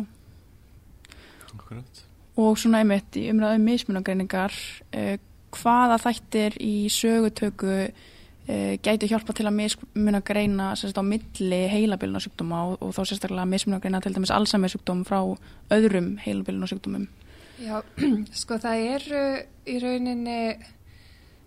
Akkurat. 1.52 2.02
Og 2.36 2.58
svona 2.60 2.82
einmitt 2.82 3.16
í 3.16 3.28
umræðum 3.32 3.64
mismunagreiningar, 3.64 4.54
uh, 4.96 5.16
hvaða 5.56 5.96
þættir 6.02 6.58
í 6.60 6.74
sögutöku 6.92 7.72
uh, 7.86 8.72
gætu 8.84 9.08
hjálpa 9.10 9.34
til 9.36 9.48
að 9.48 9.58
mismunagreina 9.60 10.72
sérst 10.76 10.98
á 11.00 11.04
milli 11.06 11.62
heilabilna 11.72 12.20
sjúkdóma 12.22 12.62
og, 12.70 12.80
og 12.84 12.96
þá 12.96 13.02
sérstaklega 13.04 13.48
mismunagreina 13.50 14.02
til 14.04 14.12
dæmis 14.16 14.34
Alzheimer 14.34 14.72
sjúkdóm 14.72 15.04
frá 15.08 15.22
öðrum 15.72 16.16
heilabilna 16.24 16.68
sjúkdómum? 16.70 17.08
Já, 17.56 17.80
sko 18.42 18.58
það 18.60 18.82
eru 18.92 19.20
í 19.64 19.78
rauninni, 19.80 20.40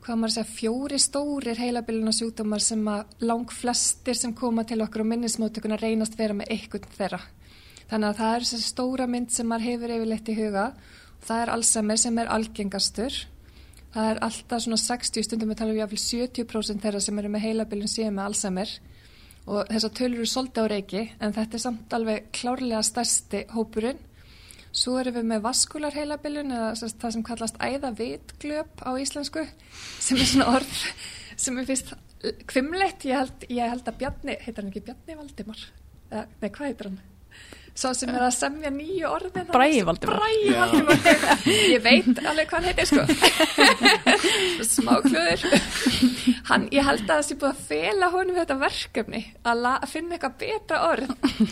hvað 0.01 0.15
maður 0.17 0.31
að 0.31 0.37
segja, 0.39 0.53
fjóri 0.55 1.01
stórir 1.01 1.61
heilabiluna 1.61 2.13
sjúkdómar 2.15 2.63
sem 2.65 2.81
að 2.89 3.27
lang 3.29 3.51
flestir 3.53 4.17
sem 4.17 4.33
koma 4.37 4.65
til 4.65 4.81
okkur 4.81 5.05
á 5.05 5.11
minnismótökuna 5.11 5.77
reynast 5.77 6.17
vera 6.17 6.37
með 6.37 6.55
einhvern 6.55 6.95
þeirra. 6.97 7.21
Þannig 7.89 8.09
að 8.11 8.19
það 8.19 8.35
er 8.35 8.45
þessi 8.45 8.67
stóra 8.67 9.09
mynd 9.09 9.31
sem 9.33 9.47
maður 9.49 9.65
hefur 9.65 9.93
yfirleitt 9.95 10.29
í 10.29 10.37
huga. 10.37 10.65
Það 11.25 11.43
er 11.43 11.51
Alzheimer 11.55 11.99
sem 11.99 12.19
er 12.21 12.31
algengastur. 12.35 13.15
Það 13.93 14.11
er 14.11 14.21
alltaf 14.27 14.63
svona 14.63 14.77
60 14.77 15.25
stundum 15.25 15.49
við 15.49 15.59
tala 15.61 15.73
um 15.73 15.79
jáfnvel 15.79 16.01
70% 16.03 16.83
þeirra 16.83 17.01
sem 17.01 17.19
eru 17.21 17.31
með 17.33 17.45
heilabilun 17.47 17.89
síðan 17.89 18.19
með 18.19 18.29
Alzheimer 18.29 18.75
og 19.49 19.71
þessar 19.71 19.93
tölur 19.97 20.19
eru 20.19 20.29
svolítið 20.29 20.67
á 20.69 20.71
reiki 20.75 21.01
en 21.17 21.33
þetta 21.33 21.57
er 21.57 21.63
samt 21.63 21.95
alveg 21.97 22.29
klárlega 22.37 22.83
stærsti 22.85 23.43
hópurinn. 23.55 24.05
Svo 24.69 24.99
erum 25.01 25.15
við 25.17 25.25
með 25.31 25.45
vaskular 25.47 25.95
heilabilun 25.97 26.53
eða 26.53 26.89
það 27.01 27.15
sem 27.15 27.25
kallast 27.25 27.57
æðavitglöp 27.57 28.83
á 28.85 28.91
íslensku 29.01 29.47
sem 29.97 30.21
er 30.21 30.29
svona 30.29 30.51
orð 30.53 30.83
sem 31.33 31.57
er 31.57 31.65
fyrst 31.65 31.95
kvimleitt. 32.51 33.09
Ég 33.09 33.17
held, 33.17 33.49
ég 33.49 33.73
held 33.73 33.89
að 33.89 34.01
Bjarni, 34.03 34.37
heitir 34.37 34.61
hann 34.61 34.69
ekki 34.69 34.85
Bjarni 34.85 35.17
Valdimar? 35.17 35.63
Nei, 36.13 36.51
hvað 36.51 36.67
heitir 36.67 36.91
hann? 36.91 37.01
Svo 37.75 37.93
sem 37.95 38.09
er 38.09 38.23
að 38.27 38.33
semja 38.35 38.69
nýju 38.73 39.07
orðin. 39.09 39.47
Valdimar. 40.59 40.99
Ég 41.73 41.81
veit 41.83 42.09
alveg 42.25 42.49
hvað 42.49 42.57
hann 42.57 42.67
heitir 42.69 42.85
sko. 42.89 43.03
Smáklöður. 44.73 45.43
Hann, 46.49 46.67
ég 46.73 46.83
held 46.85 47.03
að 47.05 47.11
það 47.11 47.23
sé 47.29 47.37
búið 47.39 47.51
að 47.53 47.61
fela 47.69 48.09
honum 48.13 48.37
þetta 48.39 48.57
verkefni 48.59 49.21
að, 49.43 49.61
la, 49.63 49.73
að 49.83 49.93
finna 49.93 50.15
eitthvað 50.17 50.37
betra 50.43 50.81
orð 50.89 51.09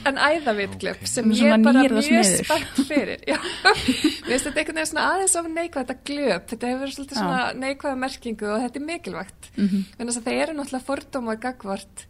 en 0.10 0.17
æðavitglöp 0.27 0.97
Okay. 0.97 1.10
sem 1.12 1.32
ég 1.36 1.51
er 1.53 1.62
bara 1.62 1.82
mjög 1.84 1.99
smiður. 2.08 2.45
spennt 2.47 2.77
fyrir. 2.88 3.19
Finnst 3.27 4.47
þetta 4.47 4.62
einhvern 4.62 4.77
veginn 4.80 4.89
svona 4.89 5.06
aðeins 5.13 5.36
of 5.39 5.47
neikvæð 5.51 5.84
þetta 5.84 5.95
glöp. 6.10 6.45
Þetta 6.51 6.69
hefur 6.71 6.82
verið 6.84 6.95
svolítið 6.97 7.19
svona 7.21 7.41
neikvæða 7.62 7.99
merkingu 8.01 8.47
og 8.53 8.62
þetta 8.63 8.80
er 8.82 8.86
mikilvægt. 8.88 9.49
Mm. 9.58 9.67
-hmm. 9.67 9.84
Þannig 9.97 10.17
að 10.17 10.27
þeir 10.30 10.41
eru 10.47 10.56
náttúrulega 10.58 10.88
fordóma 10.88 11.36
gagvart 11.43 12.06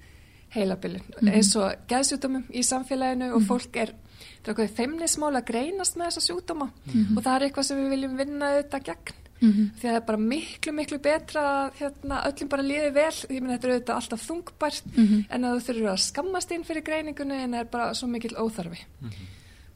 heilabilun 0.55 1.31
eins 1.31 1.53
og 1.59 1.87
geðsjúdómum 1.89 2.47
í 2.55 2.63
samfélaginu 2.65 3.33
og 3.35 3.47
fólk 3.47 3.79
er 3.83 3.93
það 4.17 4.49
er 4.49 4.53
eitthvað 4.53 4.75
feimnismál 4.77 5.35
að 5.35 5.47
greinast 5.51 5.97
með 5.97 6.11
þessa 6.11 6.25
sjúdóma 6.27 6.67
og 6.69 7.23
það 7.23 7.33
er 7.33 7.45
eitthvað 7.47 7.67
sem 7.67 7.81
við 7.81 7.95
viljum 7.95 8.19
vinna 8.19 8.51
þetta 8.57 8.83
gegn. 8.89 9.23
Því 9.37 9.51
að 9.69 9.81
það 9.83 9.95
er 9.99 10.05
bara 10.07 10.17
miklu 10.17 10.71
miklu 10.73 10.97
betra 11.03 11.41
að 11.47 11.81
hérna, 11.81 12.21
öllum 12.25 12.49
bara 12.49 12.63
líði 12.65 12.93
vel. 12.95 13.17
Ég 13.29 13.41
minn 13.43 13.53
þetta 13.53 13.67
er 13.67 13.73
auðvitað 13.75 13.99
alltaf 13.99 14.23
þungbært 14.25 14.95
en 14.97 15.43
að 15.45 15.57
þú 15.57 15.65
þurfur 15.67 15.89
að 15.91 15.99
skammast 16.05 16.53
inn 16.55 16.63
fyrir 16.65 16.85
greiningunni 16.87 17.41
en 17.43 17.53
það 17.53 17.65
er 17.65 17.73
bara 17.75 17.89
svo 17.97 18.09
mikil 18.09 18.33
óþarfi. 18.33 18.79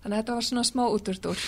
Þannig 0.01 0.15
að 0.15 0.17
þetta 0.17 0.37
var 0.39 0.47
svona 0.47 0.63
smá 0.65 0.81
útúrdúr. 0.87 1.43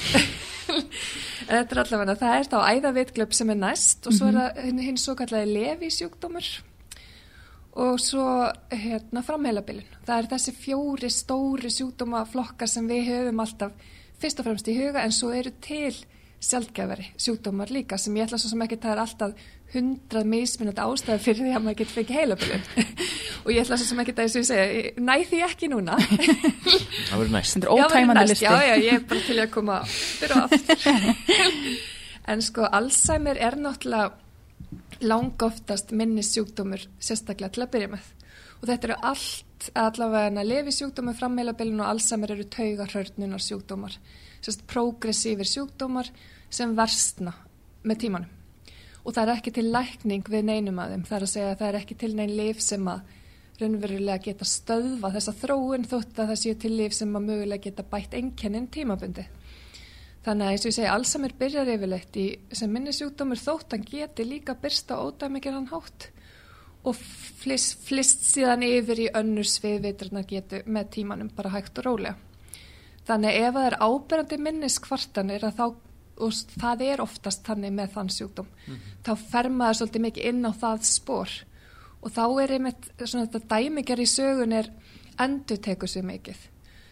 en 1.48 1.56
þetta 1.58 1.74
er 1.74 1.82
allavega, 1.86 2.18
það 2.22 2.36
er 2.38 2.52
þá 2.52 2.60
æðavitglöp 2.70 3.34
sem 3.34 3.50
er 3.50 3.60
næst 3.64 4.06
og 4.06 4.14
svo 4.14 4.30
er 4.30 4.38
það 4.38 4.84
hinn, 4.86 5.02
svo 5.02 5.18
kallaði 5.18 5.58
lefi 5.58 5.90
sjúkdómur 5.98 6.52
og 7.82 8.00
svo 8.02 8.28
hérna 8.70 9.24
framheilabilin. 9.26 9.88
Það 10.06 10.20
er 10.20 10.32
þessi 10.36 10.56
fjóri 10.58 11.10
stóri 11.14 11.72
sjúkdómaflokka 11.74 12.68
sem 12.70 12.88
við 12.90 13.08
höfum 13.10 13.42
alltaf 13.44 13.94
fyrst 14.22 14.42
og 14.42 14.48
fremst 14.48 14.70
í 14.70 14.78
huga 14.78 15.04
en 15.04 15.16
svo 15.16 15.32
eru 15.34 15.52
til 15.64 15.96
sjálfgefari 16.44 17.10
sjúkdómar 17.20 17.72
líka 17.72 17.98
sem 17.98 18.16
ég 18.18 18.28
ætla 18.28 18.38
svo 18.42 18.52
sem 18.52 18.64
ekki 18.66 18.80
það 18.84 18.94
er 18.94 19.02
alltaf 19.04 19.44
hundrað 19.74 20.28
mismunandi 20.30 20.84
ástæði 20.84 21.24
fyrir 21.24 21.40
því 21.40 21.54
að 21.56 21.64
maður 21.66 21.78
getur 21.80 21.96
fengið 21.98 22.18
heilabilin 22.20 22.66
og 23.44 23.50
ég 23.54 23.62
ætla 23.64 23.80
svo 23.80 23.88
sem 23.88 24.02
ekki 24.04 24.16
það 24.18 24.26
eins 24.26 24.36
og 24.36 24.44
ég 24.44 24.50
segja, 24.50 24.92
næ 25.08 25.14
því 25.30 25.40
ekki 25.48 25.70
núna 25.72 25.98
Það 27.08 27.22
verður 27.22 27.34
næst. 27.38 27.56
Þetta 27.56 27.70
er 27.70 27.88
ótæmandi 27.88 28.26
listi. 28.30 28.46
Já, 28.46 28.54
já, 28.68 28.76
ég 28.82 29.00
er 29.00 29.08
bara 29.10 29.24
til 29.28 29.40
að 29.40 29.50
koma 29.54 29.80
fyrir 29.88 30.36
og 30.36 30.54
aftur. 30.58 31.50
en 32.34 32.46
sko, 32.46 32.68
Alzheimer 32.80 33.40
er 33.50 33.58
náttúrulega 33.60 34.23
langoftast 35.06 35.94
minnissjúkdómur 35.96 36.86
sérstaklega 37.00 37.54
til 37.54 37.66
að 37.66 37.74
byrja 37.76 37.94
með. 37.94 38.12
Og 38.62 38.70
þetta 38.70 38.88
eru 38.88 38.98
allt, 39.10 39.72
allavega 39.76 40.30
en 40.30 40.40
að 40.40 40.52
lefi 40.52 40.76
sjúkdómur, 40.78 41.18
frammeilabilin 41.20 41.82
og 41.84 41.90
Alzheimer 41.90 42.32
eru 42.32 42.46
taugarhörnunar 42.48 43.44
sjúkdómar. 43.44 43.98
Sérst 44.44 44.64
progressífir 44.72 45.50
sjúkdómar 45.50 46.08
sem 46.54 46.72
versna 46.78 47.34
með 47.84 48.06
tímanum. 48.06 48.32
Og 49.04 49.12
það 49.12 49.24
er 49.26 49.34
ekki 49.36 49.52
til 49.58 49.66
lækning 49.74 50.32
við 50.32 50.48
neinum 50.48 50.80
að 50.80 50.94
þeim. 50.94 51.04
Það 51.10 51.18
er 51.18 51.26
að 51.26 51.34
segja 51.34 51.52
að 51.52 51.60
það 51.60 51.70
er 51.70 51.80
ekki 51.82 52.00
til 52.00 52.12
neinn 52.16 52.36
lif 52.38 52.64
sem 52.64 52.88
að 52.88 53.12
raunverulega 53.60 54.24
geta 54.24 54.48
stöðva 54.48 55.12
þessa 55.14 55.34
þróun 55.44 55.88
þótt 55.90 56.20
að 56.20 56.32
það 56.32 56.40
séu 56.42 56.60
til 56.64 56.72
lif 56.78 56.96
sem 56.96 57.12
að 57.16 57.28
mögulega 57.28 57.68
geta 57.68 57.86
bætt 57.92 58.16
einkennin 58.18 58.70
tímabundi. 58.72 59.28
Þannig 60.24 60.46
að 60.46 60.54
eins 60.54 60.64
og 60.64 60.70
ég 60.70 60.76
segi, 60.78 60.88
Alzheimer 60.88 61.34
byrjar 61.40 61.70
yfirleitt 61.74 62.18
í 62.20 62.26
sem 62.56 62.72
minni 62.72 62.94
sjúkdómur 62.96 63.40
þótt 63.42 63.76
hann 63.76 63.88
geti 63.88 64.26
líka 64.28 64.56
byrst 64.56 64.94
á 64.96 64.96
ódæmikirðan 65.04 65.72
hátt 65.74 66.10
og 66.88 67.00
flist, 67.00 67.80
flist 67.84 68.24
síðan 68.28 68.64
yfir 68.68 69.02
í 69.06 69.10
önnur 69.16 69.48
sviðvitrarnar 69.48 70.28
getu 70.28 70.62
með 70.66 70.94
tímanum 70.98 71.32
bara 71.36 71.52
hægt 71.54 71.80
og 71.80 71.88
rólega. 71.88 72.16
Þannig 73.08 73.40
ef 73.40 73.56
það 73.56 73.68
er 73.68 73.78
áberandi 73.84 74.40
minniskvartanir 74.40 75.44
að 75.48 75.58
þá, 75.60 75.66
og 76.24 76.38
það 76.56 76.84
er 76.88 77.04
oftast 77.04 77.44
þannig 77.48 77.74
með 77.76 77.96
þann 77.98 78.12
sjúkdóm, 78.16 78.52
þá 79.04 79.12
fer 79.20 79.50
maður 79.52 79.80
svolítið 79.82 80.06
mikið 80.08 80.30
inn 80.32 80.48
á 80.48 80.52
það 80.64 80.86
spór 80.88 81.36
og 82.04 82.12
þá 82.12 82.24
er 82.44 82.56
einmitt 82.58 82.88
svona 83.04 83.28
þetta 83.28 83.58
dæmiger 83.58 84.04
í 84.04 84.08
sögun 84.08 84.56
er 84.56 84.70
endur 85.24 85.60
tekur 85.64 85.92
sér 85.92 86.08
mikið. 86.08 86.40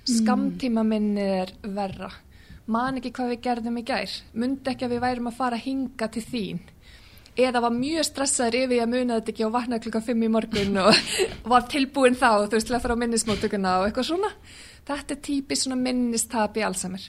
Skamtíma 0.08 0.84
minnið 0.88 1.34
er 1.36 1.52
verra. 1.76 2.12
Man 2.70 3.00
ekki 3.00 3.14
hvað 3.16 3.34
við 3.34 3.42
gerðum 3.48 3.80
í 3.82 3.86
gær. 3.88 4.18
Mundi 4.38 4.72
ekki 4.72 4.86
að 4.86 4.94
við 4.96 5.04
værum 5.06 5.32
að 5.32 5.38
fara 5.40 5.58
að 5.58 5.66
hinga 5.66 6.10
til 6.14 6.24
þín. 6.28 6.60
Eða 7.42 7.62
var 7.64 7.72
mjög 7.74 8.06
stressaður 8.06 8.58
yfir 8.60 8.74
því 8.74 8.82
að 8.84 8.92
muna 8.92 9.18
þetta 9.18 9.32
ekki 9.34 9.46
og 9.48 9.54
vaknaði 9.56 9.86
klukkan 9.86 10.06
5 10.10 10.26
í 10.28 10.30
morgun 10.34 10.82
og 10.82 11.00
var 11.54 11.66
tilbúin 11.72 12.20
þá, 12.20 12.30
þú 12.44 12.58
veist, 12.58 12.68
til 12.68 12.76
að 12.76 12.84
fara 12.84 12.98
á 13.00 13.02
minnismótökuna 13.02 13.78
og 13.80 13.88
eitthvað 13.88 14.10
svona. 14.12 14.32
Þetta 14.90 15.16
er 15.16 15.22
típist 15.30 15.66
svona 15.66 15.80
minnistap 15.80 16.60
í 16.60 16.66
Alzheimer. 16.68 17.08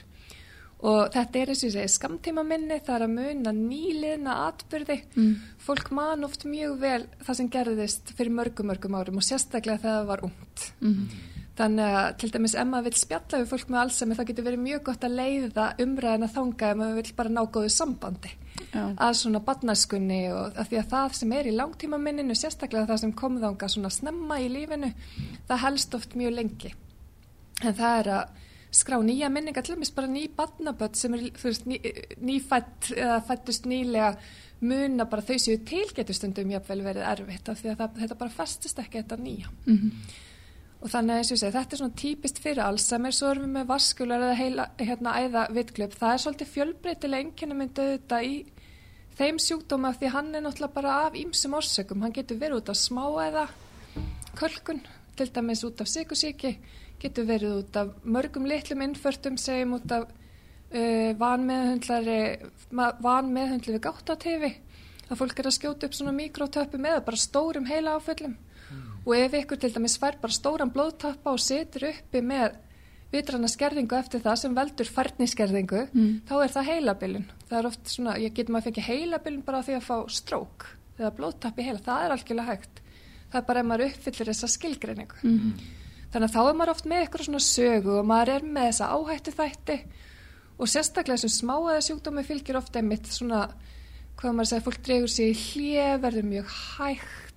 Og 0.83 1.13
þetta 1.13 1.39
er 1.39 1.51
eins 1.51 1.61
og 1.63 1.69
ég 1.69 1.75
segi, 1.77 1.91
skamtíma 1.93 2.43
minni, 2.43 2.79
það 2.83 2.95
er 2.97 3.05
að 3.05 3.13
muna 3.13 3.53
nýliðna 3.55 4.39
atbyrði. 4.49 4.97
Mm. 5.15 5.29
Fólk 5.63 5.93
man 5.95 6.27
oft 6.27 6.43
mjög 6.47 6.73
vel 6.81 7.05
það 7.23 7.37
sem 7.39 7.51
gerðist 7.53 8.11
fyrir 8.17 8.35
mörgum, 8.35 8.67
mörgum 8.71 8.97
árum 8.99 9.21
og 9.21 9.27
sérstaklega 9.27 9.79
þegar 9.79 10.01
það 10.01 10.09
var 10.11 10.25
ungt. 10.27 10.65
Þannig 11.53 11.95
að 11.99 12.07
til 12.21 12.29
dæmis 12.33 12.55
ef 12.57 12.65
maður 12.65 12.87
vil 12.87 12.97
spjalla 12.97 13.39
við 13.43 13.51
fólk 13.51 13.67
með 13.69 13.79
Alzheimer 13.83 14.17
það 14.17 14.29
getur 14.29 14.45
verið 14.47 14.61
mjög 14.63 14.79
gott 14.87 15.03
að 15.05 15.17
leiða 15.19 15.65
umræðina 15.83 16.29
þanga 16.33 16.69
ef 16.71 16.79
maður 16.79 16.95
vil 16.97 17.13
bara 17.19 17.33
ná 17.33 17.41
góðu 17.45 17.69
sambandi 17.69 18.31
Já. 18.73 18.81
að 18.97 19.17
svona 19.19 19.41
badnaskunni 19.45 20.21
og 20.33 20.57
að 20.57 20.71
því 20.71 20.79
að 20.81 20.87
það 20.95 21.17
sem 21.19 21.35
er 21.37 21.49
í 21.49 21.53
langtíma 21.53 21.99
minninu, 22.01 22.37
sérstaklega 22.37 22.89
það 22.89 23.03
sem 23.03 23.13
kom 23.21 23.37
þanga 23.43 23.69
svona 23.69 23.93
snemma 23.93 24.39
í 24.41 24.49
lífinu, 24.49 24.89
það 25.49 25.63
helst 25.67 25.99
oft 25.99 26.17
mjög 26.17 26.35
lengi. 26.39 26.73
En 27.61 27.77
það 27.77 27.99
er 27.99 28.11
að 28.17 28.41
skrá 28.73 28.97
nýja 29.05 29.29
minninga, 29.29 29.61
til 29.61 29.75
dæmis 29.75 29.93
bara 29.93 30.09
ný 30.09 30.25
badnaböld 30.33 30.97
sem 30.97 31.13
er, 31.13 31.27
ný, 31.69 31.77
nýfætt 32.17 32.93
eða 32.97 33.21
fættust 33.27 33.69
nýlega 33.69 34.15
muna 34.63 35.05
bara 35.09 35.25
þau 35.25 35.37
séu 35.37 35.61
tilgetustundum 35.67 36.53
jafnvel 36.55 36.81
verið 36.85 37.09
erfitt 37.13 37.49
af 37.51 37.59
því 37.61 37.73
að 37.73 37.81
það, 37.81 37.97
þetta 38.01 38.21
bara 38.21 38.37
festist 38.41 38.79
ekki 38.81 39.03
þetta 39.03 39.19
nýja. 39.21 39.51
Og 40.83 40.91
þannig 40.91 41.21
að 41.21 41.29
segi, 41.29 41.49
þetta 41.55 41.75
er 41.75 41.79
svona 41.79 41.95
típist 41.95 42.39
fyrir 42.43 42.59
Alzheimer, 42.65 43.13
svo 43.15 43.29
erum 43.31 43.45
við 43.45 43.51
með 43.55 43.67
vaskular 43.69 44.23
eða 44.25 44.33
heila, 44.35 44.63
hérna, 44.81 45.13
æða 45.15 45.43
vitglöp. 45.55 45.93
Það 45.95 46.15
er 46.15 46.21
svolítið 46.23 46.49
fjölbreytilega 46.51 47.23
einkenna 47.23 47.55
myndið 47.55 47.91
þetta 47.93 48.17
í 48.27 48.33
þeim 49.15 49.39
sjúkdóma 49.39 49.93
því 49.95 50.09
að 50.09 50.15
hann 50.17 50.35
er 50.35 50.43
náttúrulega 50.43 50.75
bara 50.75 50.97
af 51.05 51.15
ýmsum 51.21 51.55
orsökum. 51.55 52.03
Hann 52.03 52.15
getur 52.17 52.41
verið 52.41 52.59
út 52.59 52.71
af 52.73 52.77
smáæða, 52.81 53.45
kölkun, 54.41 54.81
til 55.15 55.29
dæmis 55.31 55.63
út 55.63 55.79
af 55.85 55.91
sykusíki, 55.93 56.51
getur 56.99 57.29
verið 57.31 57.51
út 57.61 57.73
af 57.79 57.87
mörgum 58.03 58.45
litlum 58.51 58.83
innförtum, 58.83 59.39
segjum 59.39 59.79
út 59.79 59.87
af 59.95 60.03
uh, 60.11 61.11
vanmeðhundli 61.15 63.71
við 63.71 63.85
gáttatefi. 63.87 64.51
Það 65.07 65.19
fólk 65.21 65.37
er 65.39 65.47
að 65.47 65.57
skjóta 65.61 65.87
upp 65.87 65.95
svona 65.95 66.11
mikrotöpum 66.17 66.83
eða 66.91 67.07
bara 67.07 67.27
stórum 67.29 67.71
heila 67.71 67.95
áföllum 67.95 68.35
og 69.05 69.15
ef 69.17 69.33
ykkur 69.41 69.59
til 69.59 69.73
dæmis 69.75 69.97
fær 69.99 70.15
bara 70.21 70.31
stóran 70.35 70.71
blóðtappa 70.73 71.33
og 71.33 71.39
setur 71.43 71.89
uppi 71.89 72.21
með 72.23 72.55
vitrana 73.13 73.47
skerðingu 73.51 73.97
eftir 73.99 74.23
það 74.23 74.37
sem 74.41 74.55
veldur 74.57 74.89
færniskerðingu, 74.89 75.81
Mm. 75.93 76.21
þá 76.25 76.33
er 76.43 76.49
það 76.55 76.69
heilabilun. 76.71 77.25
Það 77.49 77.59
er 77.59 77.67
oft 77.67 77.83
svona, 77.91 78.15
ég 78.17 78.33
getur 78.33 78.53
maður 78.55 78.71
fengið 78.71 78.87
heilabilun 78.87 79.43
bara 79.45 79.61
því 79.61 79.75
að 79.77 79.83
fá 79.85 79.97
strók 80.09 80.65
eða 80.97 81.11
blóðtappi 81.17 81.63
heila, 81.67 81.79
það 81.79 82.05
er 82.05 82.11
algjörlega 82.15 82.47
hægt. 82.49 82.81
Það 83.31 83.37
er 83.41 83.45
bara 83.47 83.59
ef 83.59 83.65
maður 83.65 83.85
uppfyllir 83.91 84.29
þessa 84.31 84.49
skilgreiningu. 84.55 85.15
Mm. 85.23 85.53
Þannig 86.13 86.29
að 86.29 86.33
þá 86.33 86.41
er 86.49 86.57
maður 86.57 86.69
oft 86.73 86.85
með 86.85 87.01
eitthvað 87.03 87.25
svona 87.25 87.43
sögu 87.43 87.93
og 87.99 88.05
maður 88.05 88.29
er 88.35 88.41
með 88.45 88.67
þessa 88.69 88.89
áhættu 88.93 89.31
þætti 89.33 89.77
og 90.59 90.67
sérstaklega 90.69 91.17
þessum 91.17 91.33
smáaða 91.37 91.81
sjúkdómi 91.87 92.23
fylgir 92.25 92.57
ofta 92.57 92.79
einmitt 92.79 93.07
svona, 93.09 93.47
hvað 94.17 94.35
maður 94.37 94.49
segir, 94.51 94.65
fólk 94.67 94.83
dregur 94.85 95.09
sig 95.09 95.31
í 95.33 95.37
hlje, 95.37 95.87
verður 96.03 96.27
mjög 96.29 96.51
hægt, 96.77 97.32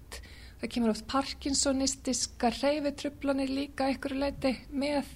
það 0.60 0.72
kemur 0.72 0.92
oft 0.92 1.06
parkinsonistiska 1.10 2.52
reyfitrublanir 2.60 3.52
líka 3.52 3.90
ykkur 3.92 4.16
leiti 4.20 4.54
með, 4.72 5.08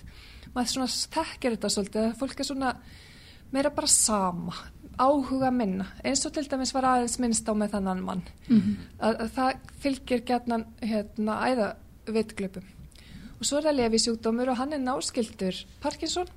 maður 0.54 0.72
svona 0.74 0.90
þekkir 0.90 1.56
þetta 1.56 1.72
svolítið, 1.76 2.08
að 2.08 2.18
fólk 2.20 2.42
er 2.42 2.50
svona 2.50 2.74
meira 3.50 3.72
bara 3.74 3.90
sama, 3.90 4.56
áhuga 5.00 5.50
minna, 5.54 5.86
eins 6.04 6.26
og 6.28 6.34
til 6.36 6.44
dæmis 6.50 6.74
var 6.76 6.86
aðeins 6.90 7.16
minnst 7.22 7.48
á 7.48 7.52
með 7.56 7.76
þannan 7.78 8.04
mann, 8.04 8.26
að, 9.00 9.14
að 9.14 9.30
það 9.38 9.72
fylgir 9.86 10.26
gætnan 10.28 10.66
hérna 10.84 11.40
æða 11.48 11.72
vitglöpum. 12.10 12.68
Og 13.40 13.48
svo 13.48 13.56
er 13.56 13.70
það 13.70 13.78
lefi 13.78 14.02
sjúkdómur 14.04 14.52
og 14.52 14.58
hann 14.60 14.74
er 14.76 14.82
náskildur 14.84 15.56
Parkinson. 15.80 16.28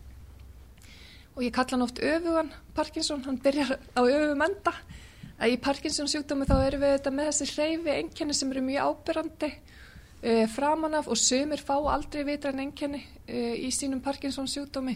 Og 1.36 1.42
ég 1.44 1.52
kalla 1.52 1.76
hann 1.76 1.84
oft 1.84 2.00
öfugan 2.00 2.52
Parkinson, 2.78 3.24
hann 3.26 3.42
byrjar 3.44 3.76
á 3.76 4.02
öfum 4.02 4.44
enda. 4.46 4.72
Að 4.72 5.03
Í 5.42 5.58
Parkinson 5.60 6.08
sjúkdómi 6.08 6.46
þá 6.48 6.56
erum 6.62 6.84
við 6.84 6.96
þetta 6.98 7.12
með 7.12 7.30
þessi 7.32 7.48
hreyfi 7.56 7.94
enkenni 7.98 8.36
sem 8.38 8.52
eru 8.54 8.62
mjög 8.64 8.90
ábyrrandi 8.90 9.50
uh, 9.50 10.46
framan 10.54 11.00
af 11.00 11.10
og 11.12 11.20
sömur 11.20 11.64
fá 11.64 11.76
aldrei 11.80 12.24
vitran 12.28 12.62
enkenni 12.64 13.02
uh, 13.02 13.56
í 13.58 13.72
sínum 13.74 14.04
Parkinson 14.04 14.48
sjúkdómi. 14.48 14.96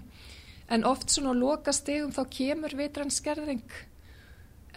En 0.69 0.85
oft 0.85 1.09
svona 1.11 1.33
á 1.33 1.41
loka 1.41 1.73
stegum 1.73 2.13
þá 2.15 2.23
kemur 2.31 2.75
vitran 2.77 3.11
skerðing 3.11 3.65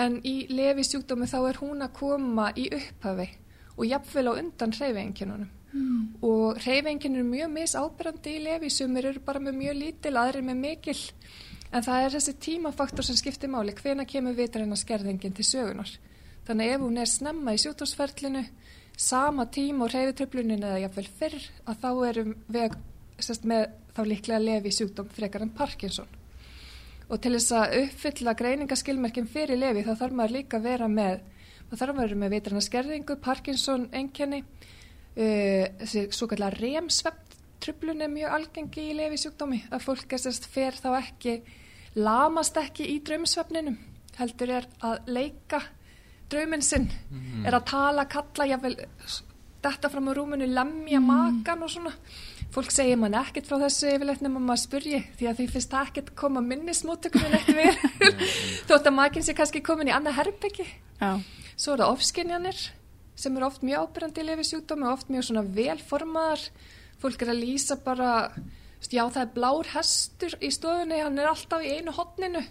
en 0.01 0.19
í 0.27 0.47
lefi 0.51 0.87
sjúkdómi 0.87 1.29
þá 1.29 1.39
er 1.51 1.61
hún 1.61 1.85
að 1.85 1.95
koma 1.99 2.51
í 2.57 2.69
upphafi 2.73 3.29
og 3.77 3.87
jafnvel 3.89 4.31
á 4.31 4.33
undan 4.41 4.75
hreyfiengjunum. 4.77 5.47
Mm. 5.71 6.01
Og 6.27 6.59
hreyfiengjunum 6.65 7.21
eru 7.21 7.29
mjög 7.31 7.53
misábyrrandi 7.55 8.35
í 8.37 8.43
lefi, 8.45 8.71
sumir 8.75 9.07
eru 9.13 9.23
bara 9.25 9.43
með 9.43 9.59
mjög 9.61 9.79
lítil, 9.79 10.17
aðrir 10.19 10.47
með 10.47 10.61
mikil. 10.65 10.99
En 11.71 11.85
það 11.87 12.05
er 12.05 12.15
þessi 12.17 12.37
tímafaktor 12.43 13.07
sem 13.07 13.19
skiptir 13.19 13.51
máli, 13.53 13.75
hvena 13.79 14.07
kemur 14.09 14.35
vitræna 14.35 14.79
skerðingin 14.79 15.35
til 15.37 15.47
sögunar. 15.47 15.93
Þannig 16.49 16.73
ef 16.75 16.81
hún 16.83 16.99
er 16.99 17.11
snemma 17.11 17.55
í 17.55 17.61
sjúkdómsferlinu, 17.63 18.43
sama 18.99 19.47
tíma 19.55 19.87
og 19.87 19.93
hreyfitröflunin 19.95 20.65
eða 20.67 20.81
jafnvel 20.83 21.07
fyrr, 21.21 21.45
að 21.71 21.85
þá 21.85 21.91
erum 22.09 22.33
við 22.51 22.75
sest, 23.23 23.47
með 23.47 23.69
þá 23.95 24.01
líklega 24.09 24.41
lefi 24.43 24.73
sjúkdóm 24.75 25.13
frekar 25.15 25.45
en 25.47 25.53
Parkinson. 25.55 26.11
Og 27.11 27.23
til 27.23 27.35
þess 27.37 27.55
að 27.59 27.77
uppfylla 27.85 28.35
greiningaskilmerkin 28.39 29.31
fyrir 29.31 29.59
lefi 29.59 29.87
þá 29.87 29.95
þarf 30.03 30.19
maður 30.19 30.37
líka 30.37 30.59
að 30.59 30.69
vera 30.69 30.91
með, 30.91 31.23
þá 31.71 31.75
þarf 31.77 31.95
maður 31.95 32.03
að 32.03 32.05
vera 32.05 32.21
með 32.25 32.35
vitræna 32.35 32.65
skerðingu, 32.67 33.19
Parkinson, 33.25 33.89
enkenni, 34.03 34.43
uh, 34.43 35.65
þessi 35.85 36.05
svo 36.19 36.31
kallar 36.31 36.59
remsvepptröflun 36.59 38.07
er 38.07 38.13
mjög 38.13 38.37
algengi 38.39 38.91
í 38.91 38.99
lefi 38.99 39.23
sjúkdómi, 39.25 39.65
að 39.71 39.87
fólk 39.89 40.15
er 40.19 40.23
sérst 40.27 40.51
fer 40.51 40.79
þá 40.79 40.93
ekki, 41.01 41.41
lamast 41.99 42.57
ekki 42.61 42.87
í 42.95 43.01
draumsvefninum, 43.07 43.79
heldur 44.19 44.55
er 44.61 44.69
að 44.87 45.11
leika 45.11 45.63
drauminn 46.31 46.63
sinn, 46.63 46.89
er 47.45 47.57
að 47.57 47.67
tala, 47.73 48.07
kalla, 48.11 48.47
jáfnvel 48.47 48.77
detta 49.61 49.91
fram 49.93 50.09
á 50.09 50.13
rúminu, 50.17 50.47
lemja 50.49 51.01
makan 51.03 51.65
og 51.67 51.73
svona. 51.73 51.93
Fólk 52.51 52.73
segir 52.75 52.99
mann 52.99 53.15
ekkert 53.15 53.47
frá 53.47 53.61
þessu 53.63 53.93
yfirleitt 53.93 54.25
nema 54.25 54.41
maður 54.43 54.63
spurji 54.65 54.99
því 55.19 55.27
að 55.31 55.37
því 55.39 55.45
finnst 55.53 55.71
það 55.71 55.91
ekkert 55.91 56.09
koma 56.19 56.41
minnismóttökunum 56.43 57.37
eitt 57.37 57.51
við 57.55 57.85
þótt 58.69 58.89
að 58.91 58.97
makinn 58.97 59.27
sé 59.27 59.37
kannski 59.39 59.63
komin 59.63 59.91
í 59.91 59.95
annað 59.95 60.19
herbyggi. 60.19 60.67
Já. 60.99 61.13
Svo 61.55 61.77
er 61.77 61.85
það 61.85 61.93
ofskinjanir 61.95 62.63
sem 63.21 63.37
eru 63.37 63.47
oft 63.47 63.63
mjög 63.67 63.85
ábyrrandi 63.87 64.23
í 64.23 64.27
lefi 64.27 64.49
sjúkdómi 64.49 64.89
og 64.89 64.97
oft 64.97 65.13
mjög 65.13 65.29
svona 65.29 65.45
velformaðar. 65.61 66.43
Fólk 67.01 67.23
er 67.23 67.33
að 67.35 67.43
lýsa 67.45 67.77
bara, 67.85 68.11
já 68.89 69.03
það 69.13 69.23
er 69.23 69.33
blár 69.35 69.73
hestur 69.75 70.37
í 70.41 70.51
stofunni, 70.55 71.01
hann 71.05 71.19
er 71.21 71.31
alltaf 71.31 71.65
í 71.65 71.75
einu 71.77 71.93
hotninu. 71.97 72.45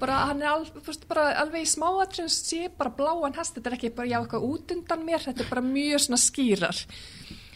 Bara, 0.00 0.16
hann 0.30 0.40
er 0.40 0.48
al, 0.54 0.64
veist, 0.86 1.04
bara 1.08 1.26
alveg 1.42 1.66
í 1.66 1.68
smáatrinn, 1.68 2.30
sé 2.32 2.70
bara 2.76 2.92
bláan 2.96 3.36
hest, 3.36 3.56
þetta 3.56 3.68
er 3.68 3.76
ekki 3.76 3.90
bara 3.96 4.08
já 4.08 4.18
eitthvað 4.20 4.46
út 4.48 4.72
undan 4.72 5.02
mér, 5.04 5.24
þetta 5.26 5.44
er 5.44 5.50
bara 5.50 5.64
mjög 5.64 6.04
svona 6.06 6.20
skýrar. 6.20 6.78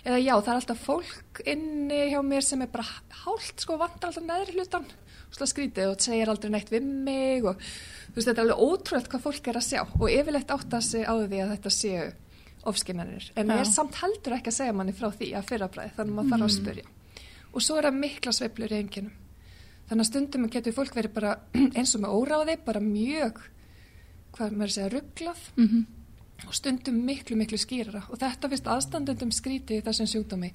Eða 0.04 0.18
já, 0.20 0.34
það 0.34 0.50
er 0.52 0.58
alltaf 0.58 0.82
fólk 0.84 1.40
inni 1.48 2.00
hjá 2.12 2.18
mér 2.24 2.44
sem 2.44 2.60
er 2.60 2.68
bara 2.72 2.84
hált, 3.22 3.54
sko, 3.64 3.78
vantar 3.80 4.10
alltaf 4.10 4.26
neðri 4.28 4.58
hlutan, 4.58 4.84
svona 5.30 5.48
skrítið 5.48 5.94
og 5.94 6.04
segir 6.04 6.32
aldrei 6.32 6.52
neitt 6.52 6.72
við 6.72 6.84
mig 6.84 7.48
og 7.48 7.56
þú 7.60 8.18
veist, 8.18 8.28
þetta 8.28 8.34
er 8.36 8.44
alveg 8.44 8.66
ótrúlega 8.66 9.14
hvað 9.14 9.24
fólk 9.24 9.48
er 9.48 9.60
að 9.60 9.66
sjá 9.70 9.80
og 9.86 10.04
yfirleitt 10.10 10.52
átt 10.52 10.76
að 10.76 10.84
sig 10.90 11.08
á 11.08 11.14
því 11.16 11.40
að 11.40 11.54
þetta 11.54 11.72
séu 11.78 12.04
ofskinnanir. 12.68 13.30
En 13.40 13.54
ég 13.56 13.64
er 13.64 13.72
samt 13.72 13.96
heldur 14.02 14.36
ekki 14.36 14.52
að 14.52 14.58
segja 14.58 14.76
manni 14.76 14.92
frá 14.96 15.08
því 15.12 15.30
að 15.38 15.48
fyrrabræði, 15.48 15.94
þannig 15.96 16.12
að 16.12 16.18
maður 16.18 16.34
þarf 16.34 16.46
að 16.50 16.54
spyrja. 16.58 16.86
Og 17.54 17.62
svo 17.62 17.78
er 17.78 17.88
það 17.88 18.00
mikla 18.02 18.34
sveiflur 18.34 18.74
í 18.74 18.80
enginum. 18.82 19.18
Þannig 19.88 20.04
að 20.04 20.10
stundum 20.10 20.46
getur 20.50 20.74
fólk 20.76 20.96
verið 20.96 21.16
bara 21.16 21.34
eins 21.78 21.94
og 21.96 22.04
með 22.04 22.16
óráði, 22.18 22.56
bara 22.66 22.82
mjög, 22.82 23.42
hvað 24.34 24.56
maður 24.56 24.76
segja, 24.78 24.94
rugglað 24.96 25.44
Mm 25.58 25.84
og 26.48 26.54
stundum 26.56 26.98
miklu, 27.06 27.36
miklu 27.38 27.58
skýrara. 27.60 28.04
Og 28.10 28.20
þetta 28.20 28.50
finnst 28.50 28.68
aðstandendum 28.70 29.32
skrítið 29.34 29.80
í 29.80 29.84
þessum 29.86 30.10
sjúkdómi. 30.10 30.50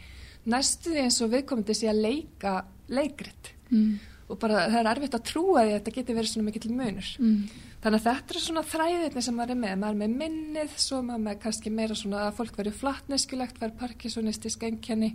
Næstu 0.49 0.93
því 0.93 1.03
eins 1.05 1.19
og 1.23 1.33
viðkomandi 1.33 1.75
sé 1.77 1.89
að 1.91 2.03
leika 2.05 2.55
leikrit. 2.91 3.53
Mm. 3.69 3.99
og 4.29 4.37
bara 4.41 4.63
það 4.69 4.79
er 4.79 4.87
erfitt 4.89 5.15
að 5.17 5.25
trúa 5.25 5.61
því 5.61 5.69
að 5.69 5.75
þetta 5.75 5.91
geti 5.93 6.13
verið 6.13 6.29
svona 6.29 6.45
mikill 6.47 6.71
munur. 6.73 7.07
Mm. 7.17 7.37
þannig 7.83 7.99
að 7.99 8.05
þetta 8.05 8.33
er 8.33 8.43
svona 8.43 8.63
þræðirni 8.71 9.21
sem 9.25 9.35
maður 9.37 9.53
er 9.53 9.59
með. 9.63 9.75
Maður 9.81 9.95
er 9.95 9.99
með 9.99 10.15
minnið, 10.21 10.75
svo 10.77 11.01
maður 11.05 11.23
með 11.23 11.39
kannski 11.43 11.71
meira 11.73 11.97
svona 11.97 12.23
að 12.27 12.35
fólk 12.37 12.59
verið 12.59 12.77
flatneskjulegt 12.81 13.61
verið 13.61 13.79
parkinsonistisk 13.79 14.65
enkenni 14.69 15.11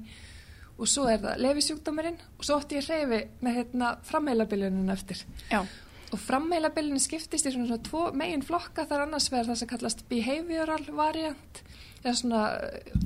og 0.74 0.90
svo 0.90 1.06
er 1.10 1.22
það 1.22 1.40
lefisjúkdómurinn 1.44 2.20
og 2.38 2.46
svo 2.46 2.58
ótti 2.58 2.78
ég 2.80 2.88
reyfi 2.88 3.20
með 3.44 3.58
hérna 3.60 3.94
framheilabilinun 4.08 4.90
eftir. 4.94 5.22
Já. 5.50 5.62
Og 6.14 6.20
frammeilabilinu 6.20 7.00
skiptist 7.02 7.46
í 7.48 7.52
svona, 7.54 7.68
svona 7.70 7.87
tvo 7.87 8.02
megin 8.14 8.44
flokka 8.46 8.84
þar 8.90 9.06
annars 9.06 9.30
verður 9.32 9.52
það 9.52 9.60
sem 9.62 9.70
kallast 9.70 10.04
behavioral 10.10 10.84
variant. 10.94 11.62
Svona, 12.04 12.42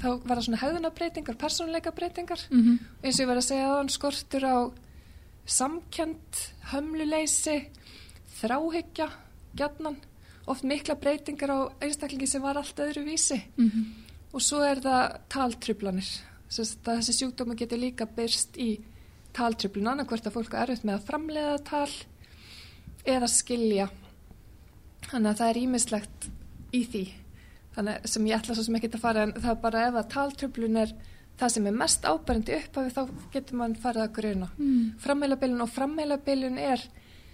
þá 0.03 0.09
verða 0.27 0.43
svona 0.43 0.59
hegðunabreitingar, 0.59 1.37
persónuleikabreitingar 1.39 2.41
Mm 2.51 2.79
eins 3.03 3.15
og 3.15 3.23
ég 3.23 3.29
verið 3.29 3.43
að 3.45 3.49
segja 3.49 3.69
að 3.69 3.77
hann 3.77 3.93
skortur 3.95 4.45
á 4.45 4.57
samkjönd, 5.49 6.41
hömluleysi, 6.73 7.57
þráhyggja, 8.41 9.09
gjarnan, 9.57 9.97
oft 10.47 10.65
mikla 10.65 10.97
breytingar 11.01 11.51
á 11.51 11.59
einstaklingi 11.81 12.27
sem 12.27 12.43
var 12.43 12.57
allt 12.57 12.79
öðru 12.79 13.05
vísi 13.05 13.39
-hmm. 13.57 13.85
og 14.33 14.43
svo 14.43 14.61
er 14.63 14.81
það 14.81 15.21
taltrublanir, 15.29 16.05
Sest, 16.05 16.28
þessi 16.49 17.13
sjúkdómi 17.19 17.57
getur 17.61 17.79
líka 17.83 18.07
byrst 18.07 18.57
í 18.61 18.79
taltrublun, 19.37 19.87
annarkvort 19.93 20.27
að 20.27 20.33
fólk 20.39 20.55
er 20.57 20.65
erfitt 20.71 20.85
með 20.89 20.95
að 20.99 21.07
framleiða 21.11 21.59
tal 21.69 21.91
eða 23.09 23.29
skilja 23.31 23.89
þannig 25.11 25.31
að 25.31 25.39
það 25.43 25.51
er 25.53 25.61
ímislegt 25.63 26.29
í 26.75 26.81
því 26.89 27.03
þannig 27.77 28.09
sem 28.11 28.27
ég 28.27 28.39
ætla 28.41 28.57
svo 28.57 28.65
sem 28.67 28.79
ekki 28.81 28.91
að 28.97 29.05
fara 29.05 29.23
en 29.29 29.35
það 29.37 29.53
er 29.53 29.61
bara 29.63 29.85
ef 29.91 29.99
að 30.01 30.09
taltröflun 30.15 30.81
er 30.83 30.95
það 31.39 31.53
sem 31.55 31.69
er 31.71 31.77
mest 31.79 32.09
ábærandi 32.09 32.57
upphafi 32.57 32.95
þá 32.97 33.03
getur 33.37 33.61
mann 33.61 33.77
farið 33.79 34.07
að 34.09 34.17
gruna 34.19 34.49
Mm. 34.59 34.89
frammeilabilin 35.05 35.63
og 35.63 35.71
frammeilabilin 35.71 36.59
er 36.59 36.83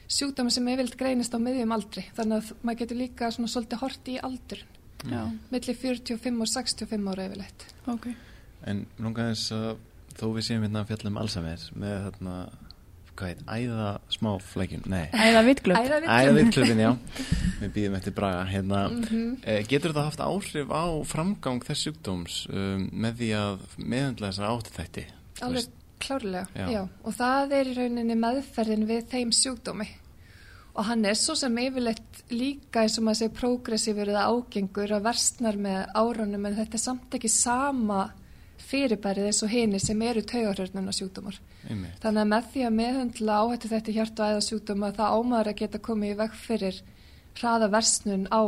sjúkdómi 0.09 0.51
sem 0.53 0.69
er 0.69 0.77
vilt 0.83 0.99
greinist 1.01 1.33
á 1.35 1.39
miðjum 1.41 1.73
aldri 1.73 2.05
þannig 2.19 2.43
að 2.43 2.53
maður 2.63 2.79
getur 2.83 3.01
líka 3.01 3.31
svona 3.33 3.49
svolítið 3.49 3.81
hort 3.81 4.09
í 4.13 4.19
aldur 4.21 4.61
Já. 5.09 5.23
millir 5.51 5.77
45 5.81 6.41
og 6.45 6.49
65 6.53 7.09
ára 7.15 7.27
yfirleitt 7.31 7.65
Ok. 7.89 8.07
En 8.67 8.87
lunga 8.99 9.27
þess 9.33 9.53
að 9.53 9.77
þó 10.19 10.27
við 10.37 10.47
séum 10.47 10.63
hérna 10.65 10.83
að 10.85 10.91
fjalla 10.93 11.11
um 11.11 11.19
Alzheimer 11.21 11.65
með 11.83 11.97
þarna, 12.07 12.35
hvað 13.15 13.29
heit, 13.31 13.43
æða 13.47 13.89
smáflækjun, 14.17 14.85
nei, 14.91 15.05
Æða. 15.13 15.43
Æðavillum. 15.43 16.09
æða 16.15 16.33
vitklubin, 16.39 16.81
já, 16.83 16.91
við 17.61 17.73
býðum 17.77 17.97
eftir 17.99 18.15
Braga, 18.17 18.45
hérna, 18.51 18.81
Mhm. 18.91 19.37
eh, 19.45 19.63
getur 19.71 19.93
það 19.95 20.09
haft 20.09 20.23
áhrif 20.25 20.71
á 20.75 20.85
framgang 21.07 21.61
þess 21.67 21.85
sjúkdóms 21.87 22.39
um, 22.51 22.89
með 22.93 23.19
því 23.21 23.29
að 23.39 23.59
meðhandla 23.79 24.31
þessar 24.33 24.49
áttu 24.51 24.75
þætti? 24.79 25.05
Alveg 25.43 25.69
klárlega, 26.01 26.47
Já. 26.55 26.67
já. 26.71 26.83
Og 27.05 27.15
það 27.15 27.53
er 27.61 27.71
í 27.71 27.77
rauninni 27.79 28.17
meðferðin 28.19 28.87
við 28.89 29.07
þeim 29.13 29.31
sjúkdómi. 29.33 29.87
Og 30.75 30.85
hann 30.89 31.05
er 31.07 31.15
svo 31.15 31.37
sem 31.39 31.55
yfirleitt 31.63 32.25
líka 32.35 32.83
eins 32.83 32.99
og 32.99 33.05
maður 33.07 33.21
segir 33.21 33.37
progressífur 33.39 34.11
eða 34.11 34.25
ágengur 34.27 34.91
að 34.97 35.05
versnar 35.07 35.55
með 35.57 35.85
árunum 35.95 36.47
en 36.51 36.57
þetta 36.59 36.75
er 36.75 36.83
samt 36.83 37.15
ekki 37.15 37.31
sama 37.31 38.09
fyrirbærið 38.65 39.29
eins 39.29 39.43
og 39.45 39.53
hinir 39.53 39.83
sem 39.83 40.03
eru 40.03 40.23
taugarhörnuna 40.25 40.95
sjúkdómar. 40.95 41.39
Einmitt. 41.69 41.97
Þannig 42.03 42.25
að 42.25 42.31
með 42.33 42.51
því 42.53 42.65
að 42.67 42.77
meðhendla 42.81 43.39
áhættu 43.43 43.71
þetta 43.73 43.97
hjart 43.97 44.21
og 44.21 44.33
æða 44.33 44.45
sjúkdóma 44.49 44.93
það 44.97 45.17
ámaður 45.19 45.51
að 45.53 45.59
geta 45.63 45.83
komið 45.89 46.15
í 46.15 46.19
veg 46.21 46.37
fyrir 46.45 46.83
hraða 47.39 47.71
versnun 47.75 48.29
á 48.31 48.43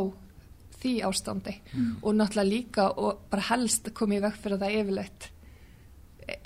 því 0.77 0.93
ástandi 1.09 1.57
og 2.03 2.15
náttúrulega 2.15 2.49
líka 2.49 2.91
og 3.01 3.25
bara 3.31 3.49
helst 3.49 3.89
komið 3.97 4.21
í 4.21 4.25
veg 4.27 4.39
fyrir 4.43 4.57
að 4.57 4.65
það 4.65 4.79
yfirleitt 4.81 5.29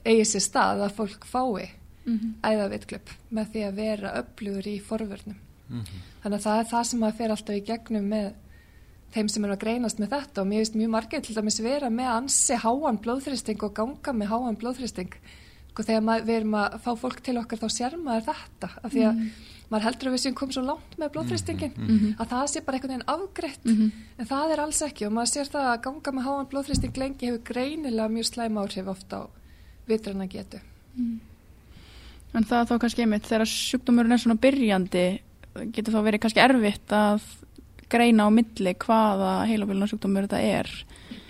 eigi 0.05 0.27
sér 0.29 0.45
stað 0.45 0.85
að 0.87 0.97
fólk 0.99 1.27
fái 1.29 1.71
æðavitklöp 2.45 3.11
með 3.31 3.51
því 3.53 3.65
að 3.67 3.81
vera 3.81 4.13
öflugur 4.21 4.69
í 4.69 4.77
forvörnum. 4.83 5.37
Þannig 6.23 6.39
að 6.39 6.47
það 6.47 6.61
er 6.61 6.71
það 6.71 6.87
sem 6.91 7.05
að 7.07 7.19
fer 7.21 7.35
alltaf 7.35 7.59
í 7.59 7.67
gegnum 7.69 8.09
með 8.11 8.31
þeim 9.15 9.29
sem 9.31 9.45
eru 9.47 9.57
að 9.57 9.63
greinast 9.65 10.01
með 10.01 10.13
þetta 10.15 10.43
og 10.43 10.51
mér 10.51 10.63
finnst 10.63 10.79
mjög 10.79 10.91
margir 10.95 11.23
til 11.27 11.37
dæmis 11.37 11.61
vera 11.65 11.91
með 11.91 12.11
ansi 12.15 12.59
háan 12.63 12.99
blóðþristing 13.03 13.65
og 13.67 13.73
ganga 13.77 14.15
með 14.17 14.31
háan 14.33 14.59
blóðþristing. 14.61 15.15
Sko 15.71 15.85
þegar 15.87 16.05
maður, 16.07 16.27
við 16.27 16.37
erum 16.41 16.55
að 16.59 16.77
fá 16.85 16.91
fólk 16.99 17.23
til 17.25 17.39
okkar 17.41 17.61
þá 17.63 17.69
sér 17.71 17.97
maður 17.99 18.27
þetta 18.29 18.71
af 18.83 18.93
því 18.93 19.05
að 19.07 19.25
maður 19.71 19.85
heldur 19.87 20.09
að 20.11 20.15
við 20.17 20.23
séum 20.25 20.37
komið 20.41 20.57
svo 20.57 20.63
langt 20.67 20.97
með 20.99 21.13
blóðþristingin 21.15 21.75
að 22.19 22.31
það 22.33 22.47
sé 22.51 22.63
bara 22.67 22.77
einhvern 22.77 22.93
veginn 22.95 23.13
afgreitt. 23.15 23.67
En 24.19 24.27
það 24.27 24.55
er 24.55 24.63
alls 24.65 24.81
ekki 24.83 25.07
og 25.07 25.13
maður 25.15 25.31
sér 25.31 25.51
það 25.53 25.69
að 25.71 25.83
ganga 25.87 26.15
með 26.17 26.27
háan 26.27 26.49
blóðþristing 26.51 26.97
lengi 26.99 27.31
hefur 27.31 27.45
greinilega 27.53 28.09
mjög 28.11 28.27
slæm 28.27 28.59
áhrif 28.59 28.91
ofta 28.91 29.23
á 29.23 29.25
vitrana 29.87 30.27
getu. 30.27 30.59
En 32.35 32.45
það 32.47 32.59
er 32.61 32.67
þá 32.67 32.79
kannski 32.83 33.03
einmitt 33.07 33.27
þegar 33.31 33.47
sjúkdómurinn 33.51 34.13
er 34.15 34.23
svona 34.23 34.43
byrjandi 34.43 35.07
getur 35.75 35.95
þá 35.95 36.03
verið 36.07 36.23
kannski 36.27 36.43
erfitt 36.43 36.93
að 36.95 37.23
greina 37.91 38.27
á 38.27 38.31
milli 38.33 38.75
hvaða 38.85 39.31
heilabíluna 39.51 39.89
sjúkdómur 39.91 40.29
þetta 40.29 40.41
er. 40.61 40.71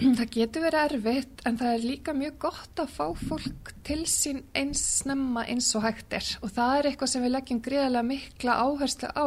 Það 0.19 0.33
getur 0.37 0.65
verið 0.65 0.85
erfitt 0.87 1.43
en 1.49 1.59
það 1.61 1.75
er 1.75 1.87
líka 1.91 2.15
mjög 2.17 2.39
gott 2.47 2.81
að 2.81 2.95
fá 2.95 3.07
fólk 3.21 3.73
til 3.85 4.01
sín 4.09 4.43
eins 4.57 4.81
snemma 5.01 5.45
eins 5.49 5.69
og 5.77 5.85
hægt 5.85 6.17
er. 6.17 6.27
Og 6.41 6.53
það 6.57 6.77
er 6.79 6.89
eitthvað 6.91 7.13
sem 7.13 7.25
við 7.27 7.35
leggjum 7.35 7.61
gríðarlega 7.67 8.09
mikla 8.09 8.57
áherslu 8.65 9.13
á. 9.13 9.27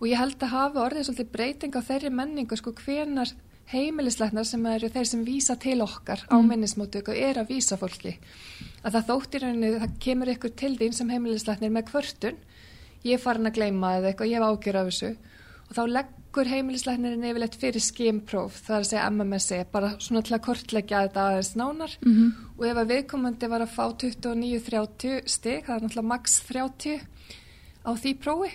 Og 0.00 0.08
ég 0.08 0.16
held 0.16 0.40
að 0.40 0.54
hafa 0.54 0.84
orðið 0.86 1.08
svolítið 1.08 1.32
breyting 1.34 1.76
á 1.76 1.80
þeirri 1.84 2.12
menningu 2.16 2.56
sko 2.56 2.72
hvenar 2.80 3.34
heimilisleiknar 3.70 4.46
sem 4.48 4.64
eru 4.66 4.88
þeir 4.90 5.08
sem 5.08 5.24
vísa 5.26 5.56
til 5.60 5.78
okkar 5.84 6.24
á 6.26 6.36
minnismótöku 6.42 7.14
er 7.14 7.38
að 7.38 7.52
vísa 7.54 7.78
fólki. 7.78 8.16
Að 8.82 8.96
það 8.96 9.10
þóttir 9.10 9.46
henni, 9.46 9.72
það 9.78 9.98
kemur 10.02 10.32
ykkur 10.32 10.54
til 10.58 10.72
þín 10.80 10.96
sem 10.96 11.12
heimilisleiknir 11.12 11.74
með 11.74 11.90
kvörtun. 11.92 12.40
Ég 13.04 13.16
er 13.16 13.22
farin 13.22 13.48
að 13.48 13.60
gleyma 13.60 13.94
eða 13.98 14.10
eitthvað, 14.10 14.32
ég 14.32 14.40
hef 14.40 14.48
ágjör 14.48 14.80
af 14.80 14.90
þessu. 14.90 15.12
Og 15.68 15.76
þá 15.76 15.82
leggur 16.30 16.46
heimilisleiknirinn 16.46 17.24
yfirleitt 17.26 17.56
fyrir 17.58 17.82
skimpróf, 17.82 18.60
það 18.62 18.74
er 18.76 18.84
að 18.84 18.86
segja 18.86 19.06
MMSE, 19.10 19.56
bara 19.72 19.88
svona 19.98 20.20
til 20.22 20.36
að 20.36 20.42
kortleggja 20.44 21.00
þetta 21.08 21.24
aðeins 21.26 21.56
nánar 21.58 21.96
Mhm. 22.06 22.34
og 22.58 22.64
ef 22.66 22.76
að 22.76 22.90
viðkomandi 22.92 23.48
var 23.50 23.60
að 23.60 23.74
fá 23.74 23.84
29-30 23.98 25.22
stig, 25.26 25.64
það 25.66 25.74
er 25.76 25.80
náttúrulega 25.80 26.06
max 26.06 26.40
30 26.46 27.00
á 27.84 27.90
því 27.98 28.14
prófi 28.22 28.50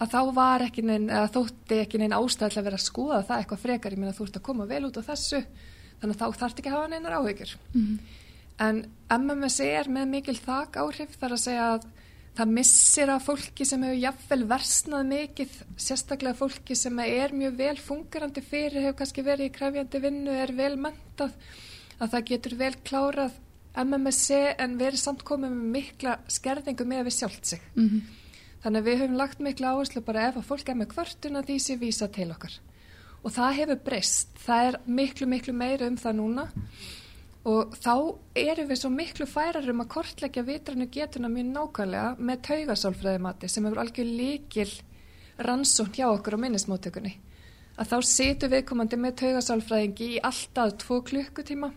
að 0.00 0.08
þá 0.10 0.32
var 0.34 0.60
ekki 0.60 0.82
neinn, 0.84 1.08
eða 1.10 1.28
þótti 1.30 1.80
ekki 1.84 1.98
neinn 1.98 2.12
ástæð 2.16 2.48
til 2.52 2.60
að 2.60 2.64
vera 2.64 2.76
að 2.76 2.88
skoða 2.88 3.26
það 3.26 3.38
eitthvað 3.44 3.58
frekar, 3.58 3.92
ég 3.92 3.98
meina 3.98 4.12
þú 4.16 4.24
ert 4.24 4.36
að 4.36 4.42
koma 4.42 4.64
vel 4.66 4.84
út 4.86 4.96
á 4.96 5.02
þessu, 5.12 5.44
þannig 6.00 6.16
að 6.16 6.20
þá 6.24 6.36
þarf 6.38 6.54
ekki 6.56 6.68
að 6.70 6.76
hafa 6.78 6.88
neinar 6.88 7.18
áhyggjur. 7.20 7.56
En 8.60 8.86
MMSE 9.10 9.64
er 9.76 9.84
með 9.88 10.08
mikil 10.08 10.36
þak 10.36 10.72
áhrif 10.80 11.18
þar 11.20 11.30
að 11.36 11.38
segja 11.44 11.74
að 11.74 11.84
það 12.36 12.52
missir 12.58 13.10
af 13.12 13.24
fólki 13.26 13.66
sem 13.66 13.82
hefur 13.82 13.98
jafnvel 14.02 14.44
versnað 14.50 15.08
mikið, 15.12 15.56
sérstaklega 15.80 16.38
fólki 16.38 16.76
sem 16.78 17.00
er 17.04 17.34
mjög 17.34 17.58
vel 17.58 17.76
fungerandi 17.82 18.44
fyrir, 18.44 18.80
hefur 18.84 19.00
kannski 19.00 19.24
verið 19.26 19.50
í 19.50 19.54
krefjandi 19.56 20.02
vinnu, 20.04 20.34
er 20.34 20.52
vel 20.58 20.76
mentað, 20.80 21.34
að 21.98 22.14
það 22.14 22.28
getur 22.30 22.56
vel 22.60 22.74
klárað 22.86 23.36
MMSE 23.78 24.40
en 24.58 24.78
verið 24.78 25.02
samt 25.02 25.24
komið 25.26 25.54
með 25.54 25.74
mikla 25.74 26.14
skerðingu 26.30 26.86
með 26.88 27.04
við 27.08 27.18
sjálft 27.18 27.46
sig. 27.46 27.60
Mhm. 27.74 28.00
Þannig 28.62 28.80
að 28.80 28.88
við 28.88 28.98
höfum 29.00 29.18
lagt 29.18 29.38
mikla 29.38 29.74
áherslu 29.74 30.00
bara 30.02 30.28
ef 30.28 30.36
að 30.36 30.48
fólk 30.48 30.68
er 30.68 30.74
með 30.74 30.90
kvörtuna 30.94 31.42
því 31.46 31.58
sé 31.62 31.76
vísa 31.78 32.08
til 32.10 32.30
okkar. 32.30 32.58
Og 33.22 33.30
það 33.34 33.54
hefur 33.54 33.78
breyst. 33.84 34.28
Það 34.38 34.66
er 34.66 34.80
miklu, 34.86 35.26
miklu 35.26 35.52
meira 35.54 35.86
um 35.86 35.96
það 35.96 36.18
núna 36.18 36.48
og 37.48 37.76
þá 37.80 37.94
erum 38.36 38.68
við 38.68 38.80
svo 38.82 38.90
miklu 38.92 39.26
færar 39.28 39.68
um 39.72 39.80
að 39.80 39.90
kortleggja 39.94 40.44
vitrannu 40.44 40.88
getuna 40.92 41.30
mjög 41.32 41.48
nákvæmlega 41.54 42.10
með 42.28 42.42
taugasálfræðimati 42.48 43.48
sem 43.48 43.64
hefur 43.64 43.80
algjör 43.82 44.10
líkil 44.20 44.72
rannsókn 45.48 45.96
hjá 45.96 46.06
okkur 46.10 46.36
á 46.36 46.42
minnismóttökunni. 46.44 47.14
Að 47.78 47.92
þá 47.92 47.98
situr 48.10 48.52
viðkomandi 48.52 48.98
með 49.00 49.16
taugasálfræðingi 49.22 50.08
í 50.16 50.22
alltaf 50.28 50.74
tvo 50.82 51.00
klukkutíma 51.08 51.70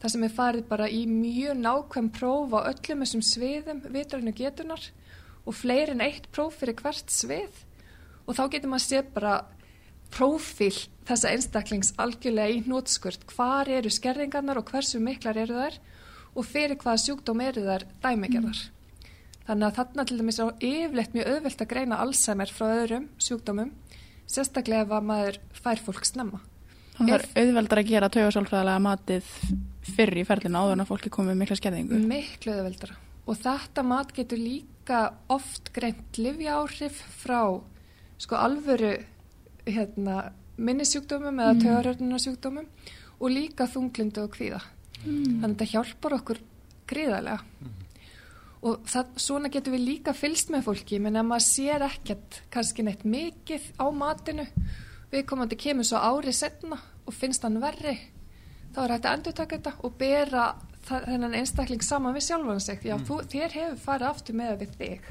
þar 0.00 0.14
sem 0.14 0.24
er 0.24 0.36
farið 0.36 0.68
bara 0.68 0.88
í 0.88 1.02
mjög 1.08 1.58
nákvæm 1.60 2.10
próf 2.16 2.54
á 2.56 2.60
öllum 2.70 3.02
þessum 3.04 3.24
sviðum 3.24 3.80
vitrannu 3.92 4.34
getunar 4.36 4.84
og 5.44 5.56
fleiri 5.56 5.96
en 5.96 6.04
eitt 6.04 6.28
próf 6.32 6.60
fyrir 6.60 6.78
hvert 6.78 7.10
svið 7.12 7.64
og 8.26 8.36
þá 8.36 8.44
getur 8.52 8.72
maður 8.72 8.86
séð 8.86 9.10
bara 9.16 9.34
prófíl 10.14 10.74
þessa 11.08 11.32
einstaklings 11.34 11.94
algjörlega 12.00 12.56
í 12.56 12.60
nótskurt 12.70 13.24
hvar 13.32 13.70
eru 13.70 13.90
skerðingarnar 13.92 14.60
og 14.60 14.68
hversu 14.70 15.00
miklar 15.02 15.38
eru 15.40 15.56
þær 15.58 15.78
og 16.34 16.46
fyrir 16.46 16.78
hvaða 16.78 17.02
sjúkdóm 17.04 17.42
eru 17.44 17.64
þær 17.66 17.86
dæmigerðar. 18.04 18.60
Þannig 19.48 19.66
að 19.66 19.78
þarna 19.80 20.06
til 20.06 20.18
dæmis 20.20 20.38
á 20.38 20.46
yfirleitt 20.52 21.16
mjög 21.16 21.32
auðvelt 21.32 21.64
að 21.64 21.70
greina 21.72 21.98
Alzheimer 22.04 22.52
frá 22.54 22.66
öðrum 22.68 23.08
sjúkdómum, 23.18 23.72
sérstaklega 24.30 24.86
ef 24.86 24.94
að 24.94 25.08
maður 25.08 25.40
fær 25.58 25.82
fólk 25.88 26.06
snemma. 26.06 26.42
Það 27.00 27.14
er 27.16 27.24
auðveldar 27.40 27.80
að 27.80 27.88
gera 27.88 28.10
taugasálfræðilega 28.14 28.82
matið 28.84 29.30
fyrr 29.96 30.20
í 30.20 30.24
ferðinu 30.28 30.60
áður 30.60 30.74
en 30.76 30.84
að 30.84 30.90
fólki 30.90 31.12
komið 31.14 31.38
mikla 31.40 31.56
skerðingu. 31.58 32.00
Miklu 32.10 32.54
auðveldara. 32.54 32.98
Og 33.26 33.38
þetta 33.40 33.84
mat 33.86 34.12
getur 34.14 34.40
líka 34.40 35.00
oft 35.32 35.72
greint 35.74 36.20
livjáhrif 36.20 37.00
frá 37.22 37.40
sko 38.20 38.36
alvöru 38.36 38.98
hérna, 39.74 40.16
minnisjúkdómum 40.60 41.40
eða 41.40 41.54
mm. 41.54 41.62
taugarörnunarsjúkdómum 41.64 42.68
og 43.20 43.32
líka 43.32 43.66
þunglindu 43.70 44.24
og 44.24 44.34
kvíða. 44.34 44.60
Þannig 45.00 45.44
að 45.44 45.52
þetta 45.52 45.70
hjálpar 45.72 46.16
okkur 46.18 46.40
gríðarlega. 46.90 47.70
Og 48.60 48.82
það, 48.84 49.12
svona 49.24 49.48
getur 49.52 49.72
við 49.72 49.86
líka 49.86 50.12
fylst 50.12 50.50
með 50.52 50.66
fólki, 50.66 50.98
menn 51.00 51.16
að 51.16 51.28
maður 51.30 51.46
sér 51.46 51.84
ekkert 51.86 52.42
kannski 52.52 52.84
neitt 52.84 53.06
mikið 53.08 53.70
á 53.80 53.88
matinu, 53.88 54.44
við 55.10 55.24
komandi 55.30 55.56
kemur 55.60 55.88
svo 55.88 56.00
árið 56.00 56.36
setna 56.42 56.76
og 56.76 57.16
finnst 57.16 57.46
hann 57.46 57.56
verri, 57.62 57.96
þá 58.74 58.82
er 58.84 58.94
hægt 58.94 59.08
að 59.08 59.16
endur 59.16 59.38
taka 59.38 59.56
þetta 59.56 59.72
og 59.80 59.96
bera 59.98 60.44
það, 60.84 61.06
þennan 61.08 61.38
einstakling 61.40 61.86
saman 61.86 62.16
við 62.16 62.26
sjálfan 62.28 62.60
sig. 62.66 62.84
Já, 62.84 62.98
þú, 63.08 63.22
þér 63.32 63.56
hefur 63.56 63.80
farið 63.86 64.10
aftur 64.10 64.38
með 64.42 64.52
við 64.60 64.76
þig. 64.82 65.08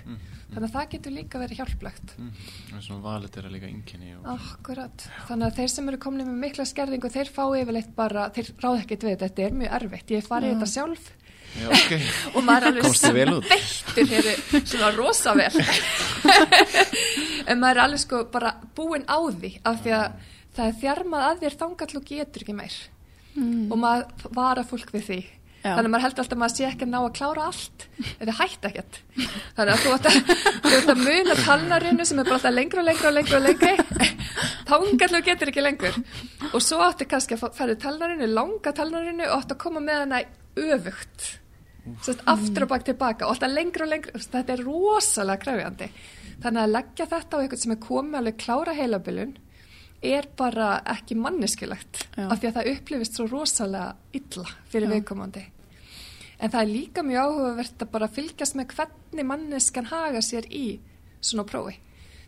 Þannig 0.50 0.66
að 0.66 0.76
það 0.76 0.90
getur 0.94 1.14
líka 1.14 1.40
verið 1.44 1.60
hjálplegt. 1.60 2.14
Mm. 2.18 2.30
Það 2.42 2.78
er 2.80 2.86
svona 2.88 3.04
valit 3.04 3.36
er 3.38 3.46
að 3.46 3.54
líka 3.54 3.70
og 4.18 4.30
Akkurat. 4.34 5.06
Þannig 5.28 5.46
að 5.46 5.60
þeir 5.60 5.72
sem 5.76 5.92
eru 5.92 6.00
komin 6.02 6.26
með 6.26 6.40
mikla 6.48 6.66
skerðingu, 6.66 7.12
þeir 7.14 7.32
fá 7.36 7.44
yfirleitt 7.60 7.92
bara, 7.98 8.26
þeir 8.34 8.52
ráð 8.64 8.82
ekkert 8.82 9.06
við 9.06 9.14
þetta, 9.14 9.30
þetta 9.30 9.46
er 9.46 9.58
mjög 9.60 9.76
erfitt. 9.80 10.14
Ég 10.16 10.24
hef 10.24 10.32
farið 10.34 10.56
þetta 10.56 10.72
sjálf 10.74 11.12
Já, 11.58 11.66
ok. 11.74 11.94
og 12.36 12.44
maður 12.46 12.68
er 12.68 12.68
alveg 12.70 13.48
beittur 13.50 14.10
hér 14.12 14.28
svona 14.70 14.92
rosa 14.94 15.34
vel 15.38 15.50
en 17.50 17.58
maður 17.58 17.72
er 17.72 17.82
alveg 17.88 18.04
sko 18.04 18.22
bara 18.30 18.54
búinn 18.78 19.08
á 19.10 19.18
því 19.18 19.56
af 19.66 19.82
því 19.82 19.96
að 19.98 20.28
það 20.54 20.66
er 20.68 20.78
þjarmað 20.84 21.26
að 21.26 21.44
þér 21.44 21.58
þangall 21.64 21.98
og 21.98 22.08
getur 22.12 22.46
ekki 22.46 22.58
meir 22.58 22.78
og 23.40 23.78
maður 23.80 24.32
vara 24.36 24.66
fólk 24.68 24.90
við 24.94 25.06
því. 25.06 25.20
Þannig 25.64 25.88
að 25.88 25.92
maður 25.94 26.04
heldur 26.06 26.24
alltaf 26.24 26.36
að 26.36 26.42
maður 26.42 26.56
sé 26.56 26.66
ekki 26.70 26.86
að 26.86 26.92
ná 26.94 26.98
að 27.00 27.16
klára 27.18 27.48
allt 27.50 27.86
eða 28.24 28.36
hætt 28.40 28.68
ekkert. 28.70 29.00
Þannig 29.58 29.74
að 29.74 29.82
þú 29.84 29.94
ætti 29.96 30.12
að, 30.12 30.32
ætti 30.70 30.94
að 30.94 31.02
muna 31.04 31.36
talnarinu 31.40 32.06
sem 32.08 32.22
er 32.22 32.30
bara 32.30 32.38
alltaf 32.40 32.56
lengra 32.56 32.84
og 32.84 32.88
lengra 32.88 33.10
og 33.10 33.18
lengra 33.18 33.40
og 33.40 33.46
lengri. 33.48 33.74
Þangall 34.70 35.20
og 35.20 35.28
getur 35.28 35.52
ekki 35.52 35.66
lengur. 35.66 36.00
Og 36.54 36.64
svo 36.64 36.80
átti 36.86 37.10
kannski 37.12 37.36
að 37.36 37.50
færi 37.58 37.76
talnarinu 37.82 38.30
langa 38.32 38.74
talnarinu 38.78 39.28
og 39.28 39.36
átti 39.42 39.58
að 39.58 39.62
koma 39.66 39.84
með 39.84 40.02
hana 40.06 40.24
öfugt. 40.60 41.28
Sest, 42.06 42.24
aftur 42.30 42.68
og 42.68 42.72
bak 42.72 42.88
tilbaka 42.88 43.28
og 43.28 43.36
alltaf 43.36 43.52
lengra 43.52 43.88
og 43.88 43.94
lengra. 43.96 44.24
Þetta 44.24 44.56
er 44.56 44.64
rosalega 44.64 45.44
krefjandi. 45.44 45.92
Þannig 46.40 46.64
að 46.64 46.74
leggja 46.78 47.12
þetta 47.12 47.36
á 47.36 47.40
eitthvað 47.44 47.64
sem 47.66 47.76
er 47.76 47.84
komið 47.84 48.20
alveg 48.22 48.40
klára 48.40 48.76
heilabilun 48.78 49.36
er 50.02 50.28
bara 50.38 50.80
ekki 50.88 51.18
manneskilegt 51.20 52.06
af 52.16 52.40
því 52.40 52.50
að 52.50 52.58
það 52.58 52.70
upplifist 52.74 53.18
svo 53.18 53.28
rosalega 53.28 53.96
illa 54.16 54.46
fyrir 54.72 54.94
viðkomandi. 54.94 55.44
En 56.40 56.52
það 56.54 56.62
er 56.62 56.72
líka 56.72 57.04
mjög 57.04 57.26
áhugavert 57.26 57.84
að 57.84 57.92
bara 57.92 58.12
fylgjast 58.16 58.56
með 58.56 58.76
hvernig 58.78 59.28
manneskan 59.28 59.90
haga 59.92 60.22
sér 60.24 60.48
í 60.48 60.80
svona 61.20 61.44
prófi. 61.48 61.76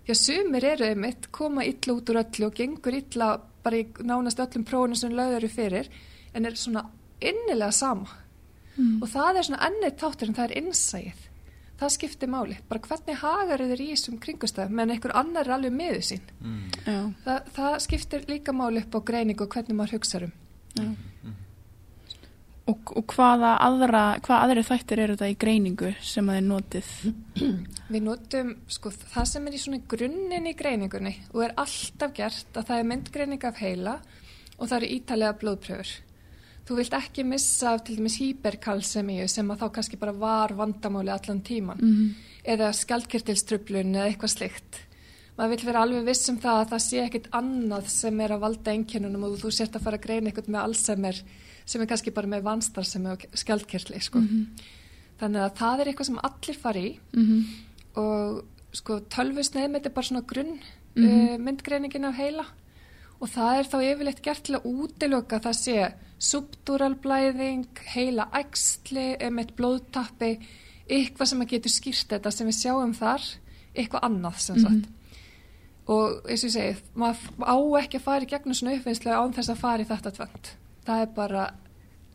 Því 0.04 0.12
að 0.12 0.20
sumir 0.20 0.68
eru 0.68 0.90
einmitt 0.90 1.30
koma 1.32 1.64
illa 1.64 1.96
út 1.96 2.12
úr 2.12 2.20
öllu 2.26 2.50
og 2.50 2.58
gengur 2.58 2.98
illa 2.98 3.30
bara 3.64 3.80
í 3.80 3.86
nánast 4.04 4.42
öllum 4.44 4.66
prófinu 4.68 5.00
sem 5.00 5.16
lögður 5.16 5.40
eru 5.40 5.52
fyrir 5.54 5.92
en 6.34 6.46
er 6.50 6.60
svona 6.60 6.90
innilega 7.22 7.72
sama. 7.72 8.18
Og 9.00 9.08
það 9.12 9.38
er 9.38 9.48
svona 9.48 9.68
ennið 9.70 10.00
þáttur 10.02 10.32
en 10.32 10.40
það 10.40 10.50
er 10.50 10.58
innsæið 10.62 11.28
það 11.82 11.94
skiptir 11.96 12.30
máli, 12.32 12.58
bara 12.70 12.84
hvernig 12.86 13.22
hagar 13.22 13.64
þeir 13.72 13.84
í 13.84 13.92
þessum 13.92 14.20
kringustæðum 14.22 14.76
menn 14.78 14.94
einhver 14.94 15.16
annar 15.18 15.48
er 15.48 15.56
alveg 15.58 15.74
miður 15.76 16.04
sín. 16.06 16.28
Já, 16.86 17.00
það, 17.26 17.48
það 17.58 17.78
skiptir 17.88 18.28
líka 18.30 18.54
máli 18.56 18.84
upp 18.84 18.98
á 18.98 19.00
greiningu 19.12 19.48
og 19.48 19.56
hvernig 19.56 19.78
maður 19.78 19.98
hugsa 19.98 20.26
um. 20.28 20.36
Já. 20.78 20.90
Og, 22.70 22.92
og 22.96 23.08
hvaða 23.16 23.56
aðra, 23.66 24.02
hvað 24.24 24.44
aðri 24.46 24.64
þættir 24.68 25.02
eru 25.04 25.16
þetta 25.18 25.32
í 25.32 25.38
greiningu 25.42 25.90
sem 26.06 26.30
að 26.30 26.38
þið 26.38 26.46
notið? 26.52 26.92
Við 27.92 28.06
notum, 28.06 28.52
sko, 28.72 28.92
það 29.16 29.28
sem 29.32 29.50
er 29.50 29.58
í 29.58 29.62
svona 29.64 29.82
grunninn 29.92 30.48
í 30.48 30.54
greiningunni 30.60 31.16
og 31.34 31.42
er 31.48 31.56
alltaf 31.60 32.14
gert 32.16 32.62
að 32.62 32.70
það 32.70 32.84
er 32.84 32.88
myndgreining 32.92 33.50
af 33.50 33.60
heila 33.60 33.98
og 34.60 34.70
það 34.70 34.78
eru 34.78 34.92
ítalega 35.00 35.40
blóðpröfur. 35.42 35.96
Þú 36.68 36.76
vilt 36.78 36.94
ekki 36.94 37.24
missa 37.26 37.74
af 37.74 37.84
til 37.84 37.98
dæmis 37.98 38.20
hyperkalsemíu 38.22 39.28
sem 39.30 39.50
að 39.52 39.60
þá 39.64 39.72
kannski 39.78 40.00
bara 40.00 40.12
var 40.14 40.50
vandamáli 40.56 41.10
allan 41.12 41.42
tíman 41.42 41.80
Mhm. 41.82 42.14
eða 42.46 42.72
skjaldkirtilströflun 42.74 43.96
eða 43.96 44.08
eitthvað 44.12 44.36
slikt. 44.38 44.80
Maður 45.38 45.50
vil 45.56 45.66
vera 45.66 45.82
alveg 45.86 46.06
viss 46.06 46.30
um 46.30 46.38
það 46.38 46.60
að 46.66 46.70
það 46.72 46.82
sé 46.86 46.98
ekkit 47.08 47.30
annað 47.32 47.88
sem 47.88 48.20
er 48.22 48.30
að 48.30 48.40
valda 48.40 48.72
einkennunum 48.72 49.24
og 49.24 49.38
þú 49.40 49.52
sért 49.52 49.76
að 49.76 49.82
fara 49.84 49.98
að 49.98 50.02
greina 50.06 50.30
eitthvað 50.32 50.50
með 50.50 50.64
Alzheimer 50.64 51.22
sem 51.66 51.82
er 51.82 51.88
kannski 51.88 52.14
bara 52.14 52.28
með 52.28 52.44
vanstar 52.44 52.86
og 53.12 53.26
skjaldkirtli, 53.34 54.02
sko. 54.02 54.20
Þannig 55.20 55.42
að 55.46 55.56
það 55.56 55.80
er 55.80 55.86
eitthvað 55.92 56.06
sem 56.06 56.20
allir 56.24 56.58
fari 56.58 56.86
í 56.90 57.00
Mhm. 57.14 57.46
og 57.96 58.44
sko 58.74 59.00
tölvusneið 59.02 59.76
er 59.86 59.90
bara 59.90 60.06
svona 60.08 60.26
grunn 60.28 60.60
uh, 60.98 61.38
myndgreiningin 61.38 62.06
af 62.06 62.16
heila 62.16 62.46
og 63.22 63.30
það 63.30 63.60
er 63.60 63.64
þá 63.64 63.78
yfirleitt 63.96 64.22
gert 64.22 64.44
til 64.44 64.56
að 64.56 64.66
útiloka 64.66 65.40
það 65.40 65.56
sé 65.56 65.94
subduralblæðing, 66.22 67.82
heila 67.96 68.28
æxli, 68.38 69.16
emitt 69.26 69.56
blóðtappi, 69.58 70.36
eitthvað 70.92 71.32
sem 71.32 71.44
að 71.44 71.54
getur 71.56 71.74
skýrt 71.74 72.16
þetta 72.16 72.34
sem 72.36 72.50
við 72.50 72.60
sjáum 72.60 72.94
þar, 72.98 73.26
eitthvað 73.74 74.06
annað 74.10 74.42
sem 74.46 74.60
sagt. 74.62 74.90
Og 75.92 76.30
eins 76.30 76.44
og 76.46 76.52
ég 76.52 76.56
segi, 76.56 76.76
maður 76.94 77.48
á 77.48 77.58
ekki 77.82 78.00
að 78.00 78.06
fara 78.06 78.28
í 78.28 78.30
gegnum 78.30 78.58
svona 78.58 78.78
uppvinnslu 78.78 79.12
án 79.12 79.34
þess 79.36 79.52
að 79.52 79.62
fara 79.64 79.84
í 79.84 79.90
þetta 79.90 80.14
tvönd. 80.20 80.54
Það 80.86 81.04
er 81.04 81.12
bara 81.18 81.48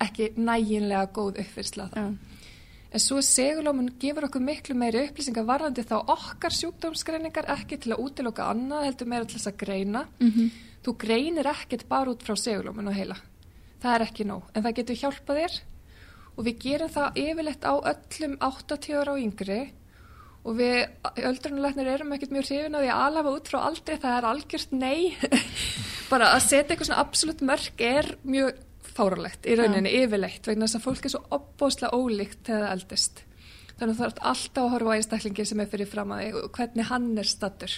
ekki 0.07 0.31
næginlega 0.39 1.11
góð 1.17 1.43
uppvinnsla 1.43 1.91
það. 1.93 2.07
Já. 2.07 2.37
En 2.97 3.03
svo 3.03 3.19
segulómun 3.25 3.91
gefur 4.01 4.29
okkur 4.29 4.45
miklu 4.45 4.77
meiri 4.79 5.03
upplýsingar 5.09 5.45
varðandi 5.49 5.83
þá 5.85 5.97
okkar 6.15 6.55
sjúkdómsgreiningar 6.55 7.49
ekki 7.57 7.81
til 7.83 7.93
að 7.93 8.05
útiloka 8.07 8.47
annað 8.49 8.87
heldur 8.87 9.11
meira 9.11 9.27
til 9.27 9.37
þess 9.37 9.51
að 9.51 9.59
greina. 9.65 10.07
Mhm. 10.23 10.51
Þú 10.87 10.95
greinir 11.03 11.51
ekkert 11.51 11.89
bara 11.89 12.11
út 12.11 12.23
frá 12.23 12.37
segulómun 12.39 12.89
og 12.89 12.95
heila. 12.95 13.17
Það 13.83 13.95
er 13.95 14.05
ekki 14.07 14.27
nóg, 14.29 14.47
en 14.55 14.65
það 14.65 14.77
getur 14.81 15.01
hjálpað 15.03 15.41
þér 15.43 15.57
og 16.37 16.47
við 16.47 16.61
gerum 16.65 16.93
það 16.93 17.19
yfirleitt 17.23 17.65
á 17.65 17.75
öllum 17.93 18.39
80 18.45 18.97
ára 19.01 19.15
og 19.15 19.21
yngri 19.23 19.61
og 20.47 20.59
við 20.61 21.23
öldrunulegnir 21.27 21.89
erum 21.91 22.13
ekkert 22.15 22.35
mjög 22.35 22.49
hrifin 22.51 22.77
á 22.77 22.81
því 22.81 22.91
að 22.93 23.05
alhafa 23.07 23.33
út 23.35 23.51
frá 23.51 23.59
aldrei, 23.67 23.97
það 23.99 24.17
er 24.17 24.29
algjört 24.31 24.75
nei. 24.77 25.01
bara 26.13 26.31
að 26.37 26.45
setja 26.45 26.69
eitthvað 26.71 26.91
svona 26.91 27.03
absolutt 27.03 27.43
mörg 27.47 27.83
er 27.83 28.13
mjög 28.23 28.61
fáralegt 28.97 29.49
í 29.49 29.57
rauninni 29.59 29.93
yfirleitt 30.05 30.47
vegna 30.47 30.69
þess 30.69 30.79
að 30.79 30.85
fólk 30.87 31.09
er 31.09 31.13
svo 31.17 31.23
opbóðslega 31.37 31.99
ólíkt 31.99 32.47
þegar 32.47 32.63
það 32.63 32.77
eldist. 32.77 33.25
Þannig 33.77 33.91
að 33.93 33.99
það 33.99 34.07
er 34.07 34.23
alltaf 34.31 34.63
að 34.63 34.71
horfa 34.73 34.95
á 34.95 34.97
einstaklingi 34.97 35.47
sem 35.51 35.61
er 35.61 35.71
fyrir 35.73 35.91
fram 35.91 36.15
að 36.15 36.23
þig 36.23 36.39
og 36.41 36.47
hvernig 36.57 36.91
hann 36.93 37.09
er 37.21 37.29
stattur. 37.29 37.75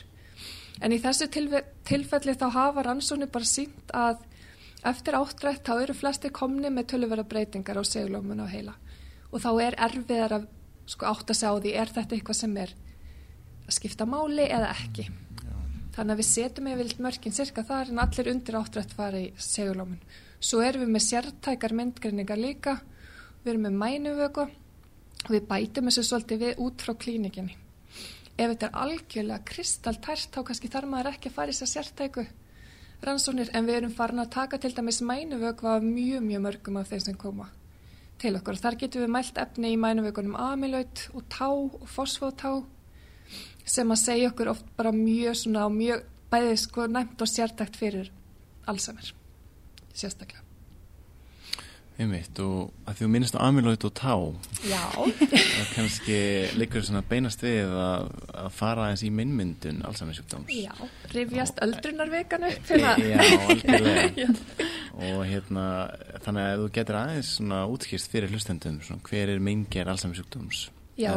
En 0.79 0.95
í 0.95 1.01
þessu 1.03 1.27
tilfe- 1.35 1.65
tilfelli 1.89 2.37
þá 2.39 2.47
hafa 2.55 2.85
rannsóknir 2.87 3.33
bara 3.35 3.49
sínt 3.49 3.97
að 3.97 4.21
eftir 4.87 5.17
áttrætt 5.19 5.67
þá 5.67 5.83
eru 5.83 5.95
flestir 5.97 6.33
komni 6.35 6.71
með 6.71 6.93
töluvera 6.93 7.25
breytingar 7.27 7.81
á 7.81 7.85
seglómun 7.87 8.45
og 8.45 8.53
heila. 8.53 8.75
Og 9.33 9.43
þá 9.43 9.51
er 9.65 9.77
erfiðar 9.89 10.37
að 10.39 10.45
sko, 10.89 11.09
átt 11.11 11.33
að 11.33 11.41
segja 11.41 11.53
á 11.53 11.63
því 11.63 11.73
er 11.83 11.93
þetta 11.97 12.17
eitthvað 12.17 12.39
sem 12.39 12.55
er 12.63 12.75
að 13.67 13.75
skipta 13.77 14.07
máli 14.09 14.47
eða 14.47 14.71
ekki. 14.77 15.09
Þannig 15.99 16.15
að 16.15 16.21
við 16.21 16.29
setjum 16.29 16.71
yfir 16.71 16.95
mörkin 17.03 17.35
cirka 17.35 17.65
þar 17.67 17.91
en 17.91 18.01
allir 18.05 18.31
undir 18.33 18.59
áttrætt 18.61 18.95
fara 18.95 19.21
í 19.21 19.33
segulómun. 19.35 19.99
Svo 20.39 20.63
erum 20.63 20.85
við 20.85 20.93
með 20.95 21.07
sértækar 21.09 21.75
myndgreiningar 21.75 22.39
líka, 22.39 22.77
við 23.43 23.53
erum 23.53 23.65
með 23.67 23.79
mænuvöku 23.83 24.45
og 25.25 25.33
við 25.35 25.49
bætum 25.51 25.91
þessu 25.91 26.05
svolítið 26.07 26.45
við 26.45 26.61
út 26.63 26.85
frá 26.85 26.95
klínikinni. 26.95 27.57
Ef 28.39 28.53
þetta 28.53 28.69
er 28.69 28.79
algjörlega 28.85 29.47
kristaltært 29.51 30.31
þá 30.31 30.45
kannski 30.47 30.71
þarf 30.71 30.93
maður 30.93 31.11
ekki 31.11 31.33
að 31.33 31.35
fara 31.41 31.51
í 31.51 31.57
þess 31.57 31.67
að 31.67 31.73
sértæku 31.73 32.25
rannsóknir 33.05 33.53
en 33.55 33.69
við 33.69 33.81
erum 33.81 33.95
farin 33.95 34.23
að 34.23 34.33
taka 34.35 34.59
til 34.59 34.73
dæmis 34.75 35.01
mænuvöku 35.05 35.69
af 35.71 35.85
mjög 35.85 36.25
mjög 36.25 36.43
mörgum 36.47 36.81
af 36.81 36.91
þeim 36.91 37.05
sem 37.05 37.19
koma 37.19 37.49
til 38.19 38.35
okkur. 38.35 38.59
Þar 38.59 38.79
getum 38.81 39.05
við 39.05 39.15
mælt 39.15 39.39
efni 39.39 39.73
í 39.75 39.79
mænuvökunum 39.79 40.35
amylaut 40.35 41.05
og 41.15 41.29
tá 41.31 41.49
og 41.53 41.87
fosfótá 41.87 42.65
sem 43.65 43.95
að 43.95 44.03
segja 44.03 44.33
okkur 44.33 44.53
oft 44.55 44.67
bara 44.77 44.93
mjög 44.93 45.39
svona 45.45 45.69
og 45.69 45.77
mjög 45.77 46.05
bæðið 46.33 46.59
sko 46.65 46.89
næmt 46.91 47.23
og 47.23 47.31
sértækt 47.31 47.79
fyrir 47.79 48.13
Alzheimer 48.67 49.15
sérstaklega. 49.95 50.48
Einmitt, 51.99 52.39
og 52.39 52.69
að 52.87 53.01
þú 53.01 53.09
minnist 53.11 53.35
á 53.35 53.43
amyloid 53.43 53.83
og 53.89 53.95
tá 53.99 54.13
Já, 54.63 54.83
það 54.95 55.71
kannski 55.73 56.19
liggur 56.55 56.85
svona 56.87 57.03
beinast 57.03 57.43
við 57.43 57.73
að, 57.75 58.13
að 58.45 58.53
fara 58.55 58.85
aðeins 58.87 59.03
í 59.03 59.11
minnmyndun 59.19 59.81
Alzheimer 59.89 60.15
sjúkdóms 60.15 60.53
já, 60.55 60.71
rifjast 61.11 61.59
öldrunarvekan 61.67 62.47
upp 62.53 62.71
E. 62.71 62.79
Já, 62.79 63.19
algjörlega 63.49 64.29
og 65.09 65.25
hérna, 65.27 65.67
þannig 66.23 66.47
að 66.47 66.63
þú 66.63 66.71
getur 66.79 67.01
aðeins 67.01 67.35
svona 67.41 67.65
útskýrst 67.75 68.15
fyrir 68.15 68.31
hlustendum 68.31 68.79
svona, 68.87 69.03
hver 69.11 69.35
er 69.35 69.43
meinger 69.43 69.91
Alzheimer 69.91 70.23
sjúkdóms 70.23 70.69
Já, 70.99 71.13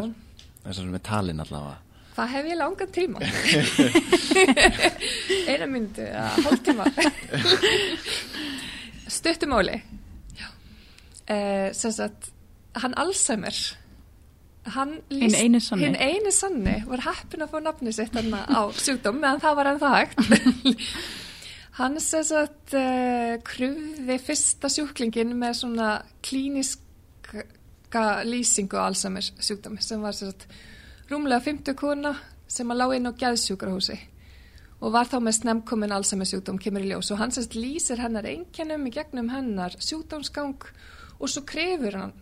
sem 0.66 0.98
er 0.98 1.06
talin 1.06 1.46
allavega 1.46 1.78
hvað 2.16 2.34
hef 2.36 2.50
ég 2.50 2.58
langan 2.60 2.92
tíma? 2.94 3.20
Eina 5.52 5.68
myndu, 5.70 6.06
að 6.06 6.44
hálftíma. 6.46 6.86
Stuttumáli. 9.18 9.80
Eh, 11.32 11.72
sem 11.78 11.92
sagt, 11.96 12.32
hann 12.82 12.94
Alzheimer, 13.00 13.56
Hinn 14.62 15.34
eini 15.34 15.60
sanni. 15.64 15.88
hinn 15.88 15.96
eini 15.98 16.32
sanni 16.32 16.76
var 16.86 17.02
heppin 17.08 17.42
að 17.42 17.50
fá 17.50 17.62
nafni 17.66 17.94
sitt 17.96 18.14
á 18.14 18.62
sjúkdóm 18.86 19.18
meðan 19.18 19.42
það 19.42 19.56
var 19.58 19.70
enn 19.72 19.80
það 19.82 19.96
hægt. 19.96 20.20
hann 21.80 21.98
sem 22.04 22.26
sagt 22.28 22.76
uh, 22.78 23.40
krufði 23.48 24.18
fyrsta 24.22 24.70
sjúklingin 24.70 25.34
með 25.40 25.58
svona 25.64 25.88
klíniska 26.22 28.06
lýsingu 28.28 28.78
á 28.78 28.86
Alzheimer 28.86 29.26
sjúkdómi 29.42 29.82
sem 29.82 30.06
var 30.06 30.14
sem 30.14 30.30
sagt 30.30 30.46
rúmlega 31.10 31.42
50 31.50 31.78
kona 31.82 32.14
sem 32.46 32.70
að 32.70 32.84
lág 32.84 32.96
inn 33.00 33.10
á 33.10 33.18
gæðsjúkrahúsi 33.18 33.98
og 34.82 34.94
var 34.94 35.10
þá 35.10 35.18
með 35.26 35.40
snemkomin 35.40 35.98
Alzheimer 35.98 36.30
sjúkdóm 36.30 36.62
kemur 36.62 36.86
í 36.86 36.94
ljós 36.94 37.10
og 37.16 37.22
hann 37.24 37.34
sérst 37.34 37.58
lýsir 37.58 38.02
hennar 38.04 38.30
einkennum 38.30 38.86
í 38.86 38.94
gegnum 38.94 39.34
hennar 39.34 39.74
sjúkdómsgang 39.82 40.54
og 40.62 40.72
svo 41.30 41.42
krefur 41.46 41.94
hann 42.00 42.14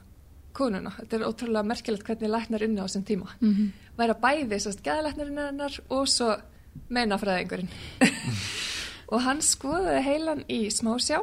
konuna, 0.54 0.92
þetta 0.98 1.16
er 1.20 1.28
ótrúlega 1.30 1.64
merkilegt 1.70 2.04
hvernig 2.08 2.30
læknar 2.34 2.64
unni 2.66 2.82
á 2.82 2.88
þessum 2.88 3.06
tíma 3.06 3.28
Mhm. 3.40 3.72
væri 3.98 4.14
að 4.16 4.22
bæði 4.22 4.60
sérst 4.60 4.82
gæðlæknarinn 4.84 5.38
hennar 5.48 5.80
og 5.90 6.08
svo 6.08 6.36
meinafræðingurinn 6.90 7.70
og 9.12 9.22
hann 9.26 9.42
skoðaði 9.42 10.02
heilan 10.06 10.44
í 10.50 10.60
smásjá 10.74 11.20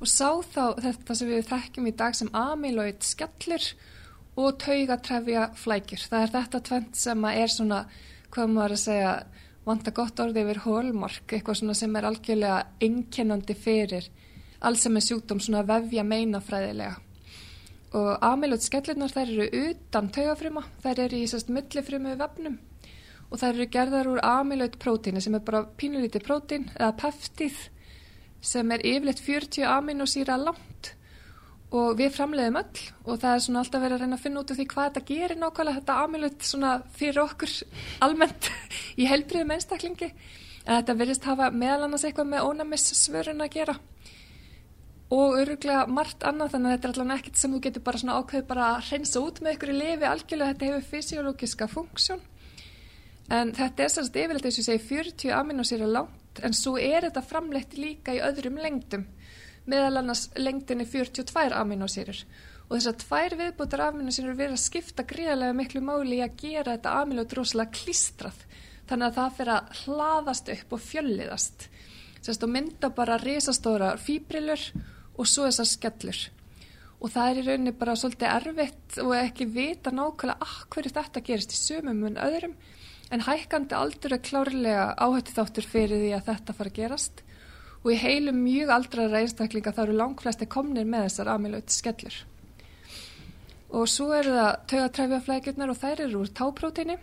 og 0.00 0.06
sá 0.06 0.28
þá 0.54 0.78
þetta 0.78 1.14
sem 1.18 1.28
við 1.28 1.48
þekkjum 1.50 1.88
í 1.90 1.96
dag 1.96 2.14
sem 2.14 2.28
amyloid 2.32 3.02
skellir 3.02 3.72
og 4.38 4.58
taugatrefja 4.62 5.48
flækjur. 5.58 6.04
Það 6.08 6.22
er 6.22 6.30
þetta 6.36 6.60
tvent 6.68 6.94
sem 6.96 7.24
er 7.24 7.50
svona, 7.50 7.80
hvað 8.30 8.52
maður 8.54 8.74
að 8.76 8.82
segja, 8.84 9.14
vanta 9.66 9.90
gott 9.90 10.20
orði 10.22 10.44
yfir 10.44 10.60
hólmark, 10.62 11.24
eitthvað 11.34 11.58
svona 11.58 11.74
sem 11.74 11.96
er 11.98 12.06
algjörlega 12.06 12.60
einkennandi 12.80 13.56
fyrir 13.58 14.06
alls 14.62 14.80
sem 14.86 14.96
er 14.96 15.00
sjúkdóm 15.08 15.40
svona 15.42 15.64
vefja 15.66 16.04
meinafræðilega. 16.06 16.96
Og 17.96 18.08
amyloid 18.24 18.60
skellirnar 18.60 19.12
þær 19.14 19.30
eru 19.32 19.62
utan 19.70 20.10
taugafruma, 20.12 20.64
þær 20.84 21.06
eru 21.06 21.22
í 21.22 21.28
sérst 21.30 21.48
millifrumu 21.52 22.16
vefnum. 22.20 22.58
Og 23.30 23.40
þær 23.40 23.54
eru 23.54 23.66
gerðar 23.72 24.10
úr 24.10 24.20
amyloid 24.24 24.76
prótíni 24.80 25.22
sem 25.24 25.36
er 25.36 25.44
bara 25.44 25.64
pínulítið 25.80 26.24
prótín 26.26 26.68
eða 26.76 26.92
peftíð 27.00 27.56
sem 28.44 28.70
er 28.72 28.84
yfirleitt 28.84 29.22
40 29.24 29.66
aminosýra 29.72 30.36
langt. 30.40 30.92
Og 31.68 31.98
við 31.98 32.14
framleiðum 32.16 32.60
öll 32.60 32.84
og 33.04 33.18
það 33.20 33.34
er 33.34 33.42
svona 33.44 33.62
alltaf 33.64 33.82
verið 33.82 33.96
að 33.96 34.04
reyna 34.04 34.16
að 34.16 34.22
finna 34.24 34.40
út 34.40 34.52
af 34.52 34.56
því 34.56 34.66
hvað 34.72 34.86
þetta 34.86 35.08
gerir 35.10 35.40
nákvæmlega 35.40 35.80
þetta 35.80 35.96
amyloid 36.04 36.46
svona 36.48 36.70
fyrir 36.96 37.20
okkur 37.24 37.54
almennt 38.06 38.48
í 38.96 39.08
helbriðum 39.08 39.52
einstaklingi. 39.56 40.12
En 40.64 40.80
þetta 40.80 40.96
verðist 41.00 41.28
hafa 41.28 41.50
meðal 41.52 41.86
annars 41.88 42.04
eitthvað 42.04 42.32
með 42.32 42.48
ónæmissvörun 42.52 43.44
að 43.44 43.54
gera 43.56 43.76
og 45.14 45.38
öruglega 45.40 45.86
margt 45.88 46.24
annað 46.28 46.54
þannig 46.54 46.68
að 46.68 46.74
þetta 46.74 46.88
er 46.88 46.94
allavega 46.94 47.20
ekkert 47.22 47.38
sem 47.40 47.52
þú 47.54 47.60
getur 47.64 47.84
bara 47.86 48.00
svona 48.02 48.16
ákveð 48.20 48.42
bara 48.48 48.66
að 48.74 48.88
hreinsa 48.90 49.22
út 49.24 49.38
með 49.40 49.54
ykkur 49.56 49.72
í 49.72 49.76
lifi 49.78 50.08
algjörlega 50.08 50.52
þetta 50.52 50.68
hefur 50.68 50.88
fysiológiska 50.90 51.68
funksjón. 51.72 52.20
En 53.32 53.52
þetta 53.56 53.84
er 53.84 53.92
sannst 53.92 54.16
eins 54.16 54.42
og 54.42 54.48
ég 54.48 54.66
segi 54.66 54.84
40 54.88 55.32
aminosýra 55.36 55.88
langt 55.88 56.42
en 56.44 56.56
svo 56.56 56.76
er 56.80 57.08
þetta 57.08 57.24
framleitt 57.24 57.76
líka 57.80 58.14
í 58.16 58.20
öðrum 58.24 58.60
lengdum. 58.60 59.06
Meðal 59.68 60.02
annars 60.02 60.28
lengdinni 60.36 60.84
42 60.88 61.56
aminosýrur 61.56 62.22
og 62.68 62.76
þessar 62.76 62.96
tvær 63.00 63.36
viðbútar 63.40 63.84
aminosýrur 63.86 64.36
verið 64.36 64.58
að 64.58 64.64
skipta 64.66 65.04
gríðarlega 65.08 65.56
miklu 65.56 65.80
máli 65.84 66.18
í 66.18 66.24
að 66.24 66.36
gera 66.42 66.74
þetta 66.76 66.96
amilót 67.00 67.32
rosalega 67.36 67.72
klístrað 67.80 68.44
þannig 68.88 69.06
að 69.08 69.16
það 69.18 69.36
fyrir 69.38 69.54
að 69.54 69.72
hlaðast 69.82 70.52
upp 70.52 70.76
og 70.76 70.84
fjölliðast. 70.84 71.66
Sérst 72.20 72.44
og 72.44 72.52
mynda 72.52 72.90
bara 72.92 73.16
risastóra 73.22 73.94
fýbrilur 74.00 74.68
og 75.18 75.26
svo 75.26 75.48
þessar 75.48 75.68
skellur. 75.68 76.20
Og 76.98 77.12
það 77.14 77.30
er 77.30 77.38
í 77.38 77.44
rauninni 77.46 77.74
bara 77.78 77.94
svolítið 77.98 78.32
erfitt 78.32 78.98
og 79.04 79.12
ekki 79.18 79.46
vita 79.54 79.92
nákvæmlega 79.94 80.42
ah, 80.42 80.56
hverju 80.72 80.94
þetta? 80.96 81.22
gerist 81.26 81.54
í 81.54 81.58
sömum 81.58 82.06
en 82.08 82.18
öðrum. 82.22 82.56
En 83.14 83.24
hækkandi 83.24 83.76
aldur 83.78 84.14
er 84.16 84.24
klárlega 84.24 84.88
áhætti 84.98 85.34
þáttur 85.36 85.68
fyrir 85.68 86.02
því 86.02 86.10
að 86.16 86.26
þetta 86.32 86.56
fara 86.58 86.72
að 86.72 86.80
gerast. 86.80 87.22
Og 87.84 87.92
í 87.94 88.00
heilum 88.02 88.40
mjög 88.42 88.72
aldraðra 88.74 89.22
einstaklinga 89.22 89.72
þá 89.76 89.84
eru 89.84 90.00
langflesti 90.00 90.48
komnir 90.50 90.88
með 90.90 91.06
þessar 91.06 91.30
amilöyti 91.36 91.76
skellur. 91.76 92.18
Og 93.68 93.86
svo 93.90 94.10
eru 94.16 94.34
það 94.34 94.50
taugatræfjaflækjurnar 94.72 95.72
og 95.72 95.78
þær 95.78 96.04
eru 96.08 96.24
úr 96.24 96.34
táprótíni 96.34 96.98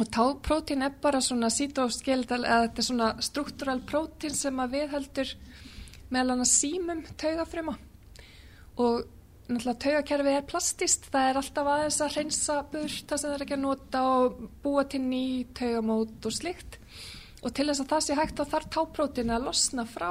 og 0.00 0.08
táprótín 0.10 0.82
er 0.82 0.94
bara 1.02 1.20
svona 1.22 1.52
sítóskeletal 1.54 2.42
eða 2.42 2.62
þetta 2.64 2.80
er 2.82 2.86
svona 2.88 3.10
struktúral 3.22 3.78
prótín 3.86 4.34
sem 4.34 4.58
að 4.58 4.72
viðheldur 4.78 5.34
meðal 6.14 6.36
annars 6.36 6.54
símum 6.60 7.02
taugafrima 7.20 7.74
og 8.80 9.04
náttúrulega 9.44 9.80
taugakerfið 9.84 10.38
er 10.38 10.46
plastist, 10.48 11.10
það 11.12 11.26
er 11.30 11.38
alltaf 11.40 11.68
aðeins 11.68 11.98
að 12.00 12.14
hreinsa 12.14 12.54
burt 12.72 13.10
það 13.10 13.20
sem 13.20 13.28
það 13.28 13.34
er 13.36 13.44
ekki 13.44 13.56
að 13.58 13.64
nota 13.64 14.04
og 14.14 14.38
búa 14.64 14.84
til 14.88 15.02
ný 15.04 15.24
taugamót 15.58 16.28
og 16.30 16.32
slikt 16.32 16.78
og 17.44 17.52
til 17.52 17.68
þess 17.68 17.84
að 17.84 17.90
það 17.92 18.06
sé 18.06 18.16
hægt 18.16 18.40
á 18.40 18.44
þar 18.54 18.66
táprótin 18.72 19.34
að 19.34 19.44
losna 19.50 19.84
frá 19.88 20.10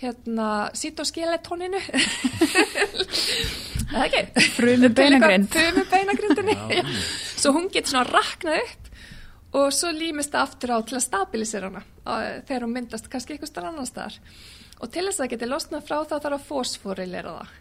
hérna 0.00 0.48
sítóskeletóninu 0.74 1.78
það 3.92 4.00
er 4.00 4.08
ekki? 4.08 4.48
Frumu 4.56 4.90
beinagrind. 4.90 5.46
frumu 5.54 5.84
beinagrindinni 5.92 6.56
Já. 6.58 6.82
svo 7.38 7.54
hún 7.54 7.70
getur 7.70 7.94
svona 7.94 8.08
raknað 8.10 8.64
upp 8.64 8.90
og 9.54 9.70
svo 9.76 9.92
límist 9.94 10.34
það 10.34 10.48
aftur 10.48 10.74
á 10.74 10.78
til 10.82 10.98
að 10.98 11.06
stabilisera 11.06 11.70
hana 11.70 11.84
þegar 12.48 12.66
hún 12.66 12.74
myndast 12.74 13.06
kannski 13.12 13.36
eitthvað 13.36 13.52
starf 13.52 13.70
annar 13.70 13.86
staðar 13.86 14.18
og 14.80 14.90
til 14.90 15.04
þess 15.06 15.18
að 15.18 15.22
það 15.22 15.32
geti 15.34 15.50
losnað 15.50 15.86
frá 15.86 15.96
þá 16.02 16.16
þarf 16.16 16.36
að 16.38 16.48
fósfórilera 16.48 17.34
það. 17.38 17.52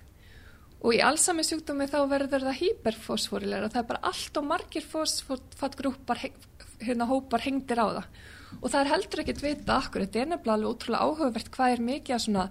Og 0.84 0.98
í 0.98 1.00
allsami 1.00 1.46
sjúkdómi 1.48 1.88
þá 1.88 2.00
verður 2.12 2.44
það 2.44 2.60
hyperfósfórilera 2.60 3.72
það 3.72 3.82
er 3.84 3.90
bara 3.94 4.06
allt 4.10 4.40
og 4.40 4.48
margir 4.50 4.84
fósfótgrúpar 4.84 6.24
hérna 6.84 7.08
hópar 7.08 7.46
hengdir 7.46 7.80
á 7.80 7.88
það. 7.88 8.08
Og 8.60 8.70
það 8.70 8.80
er 8.82 8.92
heldur 8.92 9.24
ekkert 9.24 9.44
vita 9.44 9.78
akkur, 9.80 10.04
þetta 10.04 10.20
er 10.20 10.32
nefnilega 10.34 10.58
alveg 10.58 10.74
útrúlega 10.74 11.08
áhugavert 11.08 11.52
hvað 11.54 11.76
er 11.76 11.86
mikið 11.88 12.16
að 12.16 12.24
svona 12.26 12.46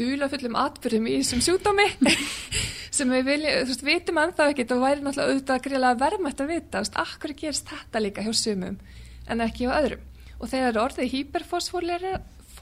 dulafullum 0.00 0.58
atbyrðum 0.58 1.08
í 1.08 1.16
þessum 1.20 1.44
sjúkdómi. 1.46 1.86
Sem 2.96 3.12
við 3.12 3.28
viljum, 3.30 3.54
þú 3.62 3.70
veist, 3.72 3.86
vitum 3.86 4.20
ennþá 4.20 4.48
ekkert 4.52 4.74
og 4.74 4.82
væri 4.82 5.04
náttúrulega 5.04 5.30
auðvitað 5.30 5.62
greiðlega 5.66 6.00
verðmætt 6.02 6.42
að 6.42 6.50
vita, 6.52 6.74
þú 6.74 6.82
veist, 6.82 6.98
akkur 7.06 7.34
gerist 7.38 7.70
þetta 7.72 8.02
líka 8.02 8.24
hjá 8.26 8.32
sumum 8.36 8.76
en 9.30 9.44
ekki 9.46 9.64
hjá 9.64 9.76
öðrum. 9.78 10.02
Og 10.42 10.50
þegar 10.50 10.80
orðið 10.82 11.12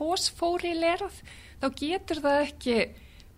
hyperfosfórilerað 0.00 1.20
þá 1.60 1.66
getur 1.76 2.20
það 2.24 2.42
ekki 2.46 2.76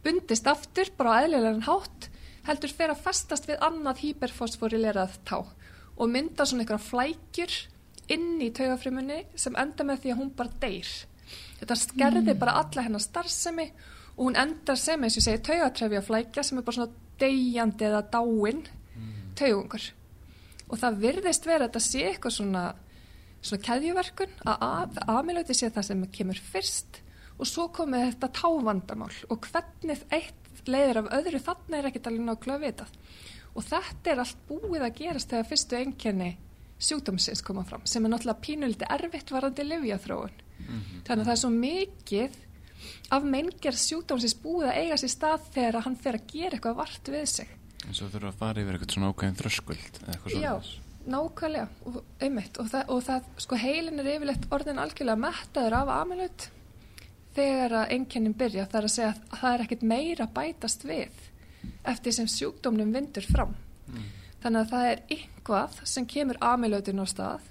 bundist 0.02 0.46
aftur 0.46 0.90
bara 0.96 1.18
á 1.18 1.20
eðlilegan 1.24 1.66
hátt 1.66 2.08
heldur 2.46 2.74
fer 2.74 2.92
að 2.94 3.02
festast 3.02 3.48
við 3.50 3.62
annað 3.62 4.02
hyperfosfórilerað 4.06 5.18
tá 5.26 5.40
og 5.42 6.10
mynda 6.10 6.46
svona 6.46 6.64
einhverja 6.64 6.86
flækjur 6.88 7.56
inn 8.14 8.42
í 8.42 8.50
taugafrimunni 8.54 9.24
sem 9.38 9.56
enda 9.58 9.86
með 9.86 10.02
því 10.02 10.12
að 10.12 10.20
hún 10.20 10.30
bara 10.36 10.60
deyr. 10.62 10.90
Þetta 11.60 11.78
skerði 11.78 12.34
bara 12.38 12.56
alla 12.62 12.84
hennar 12.86 13.02
starfsemi 13.02 13.68
og 14.16 14.22
hún 14.26 14.38
endar 14.38 14.78
sem, 14.78 15.02
eins 15.02 15.16
og 15.16 15.22
ég 15.22 15.26
segi, 15.28 15.42
taugatrefja 15.46 16.02
flækja 16.04 16.44
sem 16.46 16.58
er 16.58 16.66
bara 16.66 16.78
svona 16.78 17.18
deyjandi 17.22 17.86
eða 17.88 18.02
dáin 18.12 18.64
taugungur. 19.38 19.84
Og 20.72 20.80
það 20.80 20.98
virðist 21.04 21.46
vera 21.46 21.66
að 21.66 21.70
þetta 21.70 21.84
sé 21.84 22.02
eitthvað 22.08 22.36
svona, 22.38 22.64
svona 23.42 23.64
keðjuverkun 23.66 24.36
að 24.46 25.00
aðmilöti 25.06 25.56
sé 25.56 25.70
það 25.74 25.88
sem 25.88 26.04
kemur 26.14 26.40
fyrst 26.52 27.02
og 27.38 27.48
svo 27.48 27.66
komið 27.74 28.06
þetta 28.12 28.30
távandamál 28.38 29.12
og 29.32 29.48
hvernig 29.48 30.04
eitt 30.14 30.68
leiðir 30.68 31.02
af 31.02 31.10
öðru 31.18 31.40
þannig 31.42 31.78
er 31.78 31.88
ekkert 31.88 32.08
alveg 32.10 32.26
nákvæmlega 32.28 32.62
vitað. 32.62 32.92
Og 33.52 33.66
þetta 33.66 34.12
er 34.12 34.22
allt 34.22 34.44
búið 34.48 34.84
að 34.86 34.94
gerast 35.00 35.32
þegar 35.32 35.48
fyrstu 35.50 35.78
enkenni 35.80 36.30
sjúkdómsins 36.82 37.42
koma 37.46 37.64
fram 37.66 37.82
sem 37.86 38.04
er 38.04 38.12
náttúrulega 38.12 38.44
pínuliti 38.46 38.88
erfitt 38.90 39.32
varandi 39.34 39.66
livjaþróun. 39.66 40.38
Mm 40.58 40.66
-hmm. 40.66 41.02
Þannig 41.06 41.22
að 41.22 41.26
það 41.26 41.32
er 41.34 41.42
svo 41.42 41.50
mikið 41.50 42.38
af 43.10 43.26
mengjart 43.34 43.82
sjúkdómsins 43.82 44.36
búið 44.42 44.68
að 44.70 44.78
eiga 44.82 44.96
sér 44.96 45.12
stað 45.12 45.50
þegar 45.54 45.82
hann 45.84 45.96
fer 45.96 46.14
að 46.14 46.26
gera 46.32 46.56
eitthvað 46.56 46.76
vart 46.76 47.08
við 47.08 47.26
sig. 47.26 47.48
En 47.88 47.94
svo 47.94 48.08
þurfa 48.08 48.28
að 48.28 48.38
fara 48.38 48.62
yfir 48.62 48.72
eitthvað 48.72 48.94
svona 48.94 49.10
ákveðin 49.10 49.38
þröskuld 49.40 49.94
eða 50.02 50.12
eitthvað 50.12 50.32
svona. 50.32 50.91
Nákvæmlega 51.02 51.66
og 51.88 52.00
einmitt 52.22 52.58
og 52.62 52.68
það, 52.70 52.88
og 52.94 53.04
það 53.06 53.28
sko 53.44 53.58
heilin 53.58 54.02
er 54.02 54.10
yfirleitt 54.14 54.48
orðin 54.54 54.80
algjörlega 54.82 55.22
mettaður 55.24 55.78
af 55.80 55.92
amilut 55.96 56.48
þegar 57.36 57.76
að 57.80 57.94
einkennin 57.96 58.36
byrja 58.38 58.68
þar 58.70 58.86
að 58.86 58.94
segja 58.94 59.12
að 59.12 59.38
það 59.40 59.54
er 59.54 59.64
ekkit 59.64 59.86
meira 59.92 60.26
bætast 60.36 60.86
við 60.86 61.22
eftir 61.88 62.14
sem 62.14 62.28
sjúkdómnum 62.30 62.92
vindur 62.94 63.26
fram. 63.26 63.54
Mm. 63.88 64.06
Þannig 64.42 64.60
að 64.60 64.72
það 64.72 64.88
er 64.90 65.02
yngvað 65.16 65.80
sem 65.88 66.06
kemur 66.10 66.40
amilautin 66.42 67.02
á 67.02 67.06
stað 67.10 67.50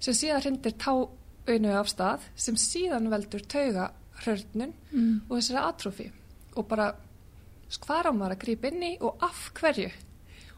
sem 0.00 0.16
síðan 0.16 0.42
hrindir 0.44 0.76
táinu 0.80 1.72
af 1.76 1.90
stað 1.90 2.26
sem 2.36 2.58
síðan 2.60 3.10
veldur 3.12 3.44
tauga 3.48 3.90
hrörnun 4.22 4.72
mm. 4.92 5.12
og 5.28 5.36
þessari 5.38 5.62
atrofi 5.62 6.08
og 6.56 6.68
bara 6.68 6.90
hvað 7.82 8.08
á 8.08 8.12
maður 8.12 8.36
að 8.36 8.42
grípa 8.44 8.70
inn 8.70 8.84
í 8.86 8.92
og 9.04 9.24
af 9.24 9.48
hverju 9.56 9.90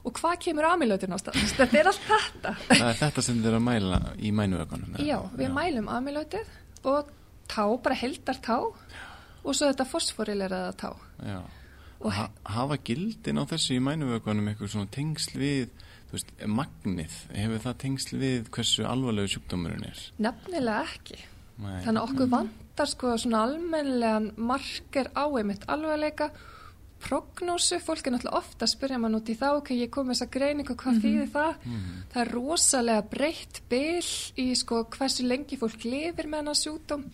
og 0.09 0.17
hvað 0.19 0.39
kemur 0.47 0.69
amilautin 0.71 1.13
á 1.15 1.19
stað? 1.21 1.39
Þetta 1.59 1.79
er 1.83 1.91
allt 1.91 2.07
þetta. 2.09 2.55
Það 2.71 2.87
er 2.89 2.99
þetta 3.03 3.25
sem 3.27 3.39
þið 3.43 3.51
er 3.51 3.59
að 3.59 3.65
mæla 3.69 4.01
í 4.19 4.33
mænuökunum 4.39 4.99
Já, 5.05 5.19
við 5.37 5.47
Já. 5.49 5.55
mælum 5.59 5.91
amilautið 5.93 6.53
og 6.89 7.13
tá, 7.51 7.65
bara 7.85 7.99
heldar 8.03 8.41
tá 8.45 8.59
og 8.59 9.53
svo 9.55 9.69
þetta 9.69 9.89
fosforileraða 9.89 10.75
tá 10.81 10.93
Já. 11.27 11.41
Og 11.99 12.13
ha 12.15 12.29
hafa 12.47 12.79
gildin 12.87 13.41
á 13.43 13.45
þessu 13.51 13.75
í 13.75 13.83
mænuvökunum 13.83 14.53
eitthvað 14.53 14.75
svona 14.77 14.91
tengsl 14.95 15.39
við 15.41 15.73
veist, 16.13 16.31
magnið, 16.47 17.17
hefur 17.35 17.65
það 17.65 17.81
tengsl 17.83 18.21
við 18.21 18.53
hversu 18.55 18.87
alvarlegu 18.87 19.33
sjúkdómurinn 19.35 19.89
er? 19.89 20.05
Nefnilega 20.23 20.85
ekki. 20.87 21.19
Nei. 21.59 21.81
þannig 21.83 21.99
að 21.99 22.05
okkur 22.13 22.29
vantar 22.31 22.87
sko 22.87 23.17
svona 23.19 23.41
almenlegan 23.49 24.29
marker 24.39 25.09
á 25.19 25.27
einmitt 25.27 25.65
alvarleika 25.67 26.29
prognósu, 27.03 27.79
fólk 27.83 28.07
er 28.07 28.15
náttúrulega 28.15 28.39
ofta 28.39 28.67
að 28.67 28.73
spyrja 28.73 28.99
mann 28.99 29.19
út 29.19 29.29
í 29.31 29.37
þá, 29.39 29.49
ok, 29.59 29.71
ég 29.79 29.91
kom 29.95 30.09
með 30.09 30.17
þessa 30.17 30.33
greiningu 30.37 30.75
hvað 30.75 30.93
mm 30.93 30.99
-hmm. 30.99 31.05
þýðir 31.05 31.31
það? 31.33 31.53
Mm 31.65 31.75
-hmm. 31.75 32.07
Það 32.13 32.23
er 32.23 32.33
rosalega 32.35 33.03
breytt 33.11 33.63
byll 33.69 34.15
í 34.37 34.47
sko 34.55 34.85
hversu 34.85 35.27
lengi 35.27 35.57
fólk 35.57 35.85
lifir 35.85 36.27
með 36.27 36.39
hana 36.43 36.55
sjúkdóm 36.55 37.05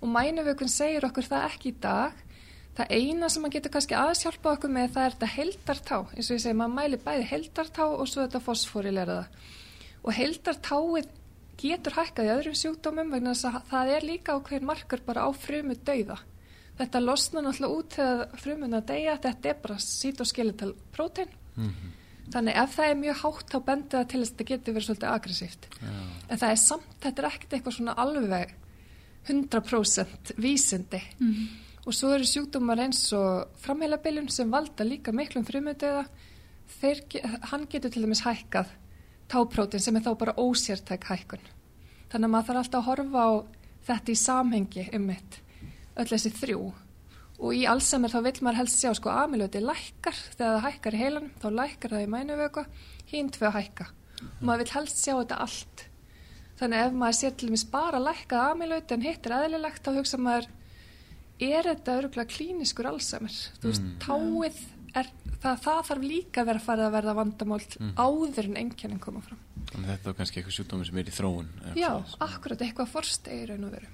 og 0.00 0.08
mænuvökun 0.08 0.68
segir 0.68 1.04
okkur 1.04 1.24
það 1.24 1.48
ekki 1.50 1.68
í 1.68 1.80
dag 1.80 2.12
Það 2.74 2.90
eina 2.90 3.28
sem 3.30 3.44
maður 3.44 3.54
getur 3.54 3.72
kannski 3.76 3.94
aðeins 3.94 4.24
hjálpa 4.24 4.52
okkur 4.56 4.70
með 4.74 4.94
það 4.96 5.04
er 5.04 5.12
þetta 5.14 5.26
heldartá. 5.30 5.98
Eins 6.16 6.30
og 6.30 6.34
ég 6.34 6.40
segi, 6.42 6.56
maður 6.58 6.74
mæli 6.74 6.98
bæði 7.04 7.26
heldartá 7.30 7.84
og 7.86 8.08
svo 8.10 8.24
þetta 8.24 8.40
fosforileraða. 8.42 9.26
Og 10.02 10.16
heldartáið 10.16 11.12
getur 11.60 11.94
hækkað 11.94 12.26
í 12.26 12.32
öðrum 12.34 12.56
sjúkdómum 12.58 13.14
vegna 13.14 13.34
þess 13.36 13.46
að 13.46 13.60
það 13.70 13.92
er 13.94 14.06
líka 14.08 14.34
ákveðin 14.34 14.66
markar 14.66 15.04
bara 15.06 15.26
á 15.26 15.30
frumu 15.38 15.76
dauða. 15.86 16.18
Þetta 16.78 17.00
losna 17.00 17.42
náttúrulega 17.44 17.78
út 17.78 17.96
þegar 17.98 18.38
frumun 18.42 18.78
að 18.78 18.86
deyja, 18.88 19.18
þetta 19.22 19.50
er 19.50 19.58
bara 19.62 19.76
cytoskeletal 19.78 20.72
prótein. 20.94 21.30
Mm 21.54 21.68
-hmm. 21.68 21.90
Þannig 22.34 22.56
ef 22.62 22.76
það 22.76 22.90
er 22.90 22.94
mjög 22.98 23.16
hátt 23.22 23.50
þá 23.52 23.58
bendur 23.64 23.98
það 23.98 24.08
til 24.08 24.20
þess 24.20 24.30
að 24.30 24.34
þetta 24.34 24.50
getur 24.50 24.74
verið 24.74 24.86
svolítið 24.86 25.10
aggressíft. 25.10 25.68
Yeah. 25.82 26.06
En 26.28 26.38
það 26.38 26.50
er 26.50 26.60
samt, 26.62 26.94
þetta 27.00 27.22
er 27.22 27.28
ekkert 27.28 27.52
eitthvað 27.52 27.76
svona 27.76 27.94
alveg 28.04 28.54
100% 29.28 30.32
vísindi. 30.36 31.02
Mm 31.18 31.32
-hmm. 31.32 31.48
Og 31.86 31.94
svo 31.94 32.14
eru 32.14 32.24
sjúkdómar 32.24 32.80
eins 32.80 33.12
og 33.12 33.48
framheilabilin 33.56 34.28
sem 34.28 34.50
valda 34.50 34.84
líka 34.84 35.12
miklum 35.12 35.44
frumötuða. 35.44 36.06
Hann 37.42 37.66
getur 37.70 37.90
til 37.90 38.02
dæmis 38.02 38.24
hækkað 38.24 38.66
táprótin 39.28 39.80
sem 39.80 39.96
er 39.96 40.02
þá 40.02 40.14
bara 40.18 40.36
ósértæk 40.36 41.04
hækkun. 41.04 41.44
Þannig 42.10 42.28
að 42.28 42.32
maður 42.34 42.46
þarf 42.46 42.60
alltaf 42.62 42.80
að 42.80 42.88
horfa 42.88 43.24
á 43.24 43.32
þetta 43.88 44.12
í 44.12 44.18
samhengi 44.20 44.84
um 44.96 45.06
mitt, 45.10 45.38
öll 46.00 46.08
þessi 46.10 46.32
þrjú. 46.38 46.64
Og 47.44 47.56
í 47.58 47.64
allsamar 47.66 48.12
þá 48.12 48.20
vil 48.28 48.34
maður 48.46 48.60
helst 48.62 48.80
sjá 48.80 48.92
sko 48.94 49.10
amilöti 49.10 49.62
lækkar, 49.62 50.18
þegar 50.36 50.54
það 50.54 50.66
hækkar 50.68 50.96
í 50.96 51.00
heilanum, 51.02 51.32
þá 51.42 51.48
lækkar 51.58 51.96
það 51.96 52.04
í 52.04 52.10
mænuvöku, 52.14 52.66
hinn 53.10 53.32
tvö 53.34 53.50
hækka. 53.56 53.88
Og 54.24 54.44
maður 54.46 54.62
vil 54.62 54.74
helst 54.78 55.02
sjá 55.02 55.14
þetta 55.16 55.40
allt. 55.44 55.86
Þannig 56.60 56.84
ef 56.84 56.98
maður 57.00 57.18
sér 57.18 57.32
til 57.34 57.48
dæmis 57.50 57.66
bara 57.72 58.02
lækkað 58.02 58.52
amilöti 58.52 58.94
en 58.94 59.04
hitt 59.04 59.26
er 59.26 59.36
eðlilegt, 59.40 59.82
þá 59.82 59.98
hugsa 59.98 60.20
maður 60.22 60.52
er 61.42 61.66
þetta 61.70 61.96
öruglega 61.98 62.30
klíniskur 62.30 62.88
Alzheimer 62.88 63.34
þú 63.58 63.70
veist, 63.70 63.82
mm. 63.82 63.96
táið 64.02 64.60
er, 64.94 65.10
það, 65.42 65.58
það 65.64 65.80
þarf 65.88 66.06
líka 66.06 66.46
vera 66.46 66.60
að 66.60 66.68
fara 66.68 66.86
að 66.86 66.94
verða 66.98 67.16
vandamál 67.18 67.60
mm. 67.64 67.92
áður 67.98 68.50
en 68.50 68.60
engjörnum 68.62 69.02
koma 69.02 69.24
fram 69.24 69.42
Þannig 69.72 69.90
þetta 69.90 70.10
er 70.10 70.16
kannski 70.20 70.40
eitthvað 70.40 70.56
sjúkdómi 70.58 70.86
sem 70.86 71.00
er 71.00 71.10
í 71.10 71.14
þróun 71.14 71.50
Já, 71.78 71.90
akkurat, 72.22 72.62
eitthvað 72.62 72.98
að 73.00 73.70
vera 73.78 73.92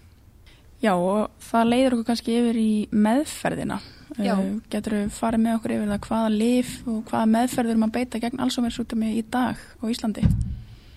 Já, 0.80 0.94
og 0.96 1.42
það 1.44 1.72
leiður 1.72 1.96
okkur 1.96 2.08
kannski 2.10 2.36
yfir 2.40 2.60
í 2.60 2.70
meðferðina 2.92 3.80
Já. 4.18 4.32
Uh, 4.34 4.56
Getur 4.72 4.96
við 4.96 5.10
farið 5.14 5.44
með 5.44 5.58
okkur 5.58 5.74
yfir 5.76 5.92
það 5.92 6.06
hvaða 6.08 6.30
lif 6.34 6.70
og 6.86 7.02
hvaða 7.10 7.26
meðferður 7.34 7.82
maður 7.82 7.96
beita 7.98 8.22
gegn 8.22 8.48
sjúkdómi 8.50 9.12
í 9.18 9.26
dag 9.30 9.60
á 9.60 9.84
Íslandi 9.86 10.24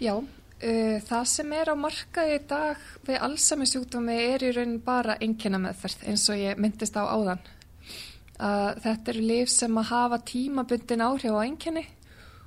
Já, 0.04 0.16
Uh, 0.64 1.02
það 1.04 1.26
sem 1.28 1.50
er 1.58 1.68
á 1.68 1.76
markaði 1.76 2.36
í 2.38 2.44
dag 2.48 2.84
við 3.04 3.18
allsami 3.26 3.66
sjúkdómi 3.68 4.14
er 4.16 4.46
í 4.48 4.52
raun 4.56 4.78
bara 4.86 5.18
einnkjöna 5.20 5.60
meðferð 5.60 6.06
eins 6.08 6.24
og 6.32 6.40
ég 6.40 6.62
myndist 6.62 6.96
á 6.96 7.04
áðan. 7.04 7.42
Uh, 8.38 8.72
þetta 8.80 9.12
eru 9.12 9.26
líf 9.28 9.52
sem 9.52 9.76
að 9.82 9.90
hafa 9.90 10.22
tímabundin 10.30 11.04
áhrif 11.04 11.36
á 11.36 11.44
einnkjöni. 11.44 11.84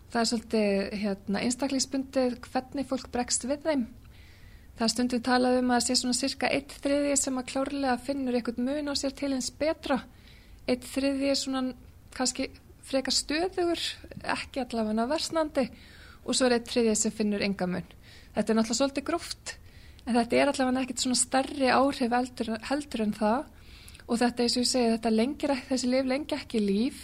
Það 0.08 0.20
er 0.22 0.30
svolítið 0.30 0.96
hérna, 1.02 1.42
einstaklingsbundið 1.44 2.38
hvernig 2.46 2.88
fólk 2.88 3.12
bregst 3.12 3.44
við 3.44 3.68
þeim. 3.68 3.84
Það 4.76 4.84
er 4.84 4.92
stundum 4.92 5.24
talað 5.24 5.58
um 5.62 5.70
að 5.72 5.78
það 5.78 5.86
sé 5.86 5.94
svona 5.96 6.18
cirka 6.18 6.48
eitt 6.52 6.72
þriði 6.84 7.16
sem 7.16 7.40
að 7.40 7.48
klárlega 7.52 7.96
finnur 8.04 8.36
eitthvað 8.36 8.62
mun 8.66 8.92
á 8.92 8.94
sér 9.00 9.14
til 9.16 9.30
eins 9.32 9.48
betra. 9.56 10.02
Eitt 10.68 10.84
þriði 10.84 11.30
er 11.32 11.38
svona 11.40 11.62
kannski 12.16 12.50
frekar 12.86 13.16
stöðugur, 13.16 13.82
ekki 14.36 14.62
allavega 14.62 15.06
versnandi 15.10 15.64
og 16.26 16.36
svo 16.36 16.48
er 16.48 16.58
eitt 16.58 16.68
þriði 16.68 16.96
sem 16.98 17.14
finnur 17.14 17.44
enga 17.46 17.68
mun. 17.70 17.88
Þetta 18.36 18.52
er 18.52 18.58
náttúrulega 18.58 18.80
svolítið 18.82 19.06
gróft 19.08 19.56
en 20.04 20.14
þetta 20.14 20.38
er 20.38 20.52
allavega 20.52 20.84
ekkert 20.84 21.02
svona 21.02 21.18
starri 21.18 21.72
áhrif 21.72 22.12
heldur, 22.12 22.52
heldur 22.68 23.04
en 23.06 23.16
það 23.16 23.46
og 24.06 24.20
þetta 24.20 24.44
eins 24.44 24.56
og 24.56 24.62
ég 24.62 24.70
segi 24.70 24.92
þetta 24.92 25.12
lengir 25.14 25.54
ekki, 25.56 25.68
þessi 25.70 25.90
lif 25.90 26.10
lengi 26.10 26.36
ekki 26.36 26.62
líf 26.62 27.00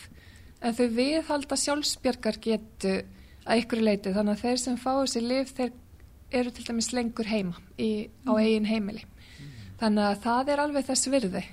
en 0.63 0.77
þau 0.77 0.87
viðhalda 0.99 1.59
sjálfsbjörgar 1.59 2.39
getu 2.43 2.99
að 3.43 3.63
ykkur 3.65 3.83
leiti 3.83 4.13
þannig 4.15 4.37
að 4.37 4.45
þeir 4.45 4.61
sem 4.63 4.77
fá 4.79 4.91
þessi 5.01 5.23
lif 5.25 5.55
þeir 5.57 5.73
eru 6.33 6.53
til 6.55 6.65
dæmis 6.69 6.93
lengur 6.97 7.29
heima 7.29 7.59
í, 7.79 8.09
á 8.29 8.33
eigin 8.39 8.69
heimili. 8.69 9.05
Þannig 9.81 10.09
að 10.09 10.19
það 10.25 10.51
er 10.53 10.63
alveg 10.63 10.89
þess 10.89 11.11
virði. 11.11 11.45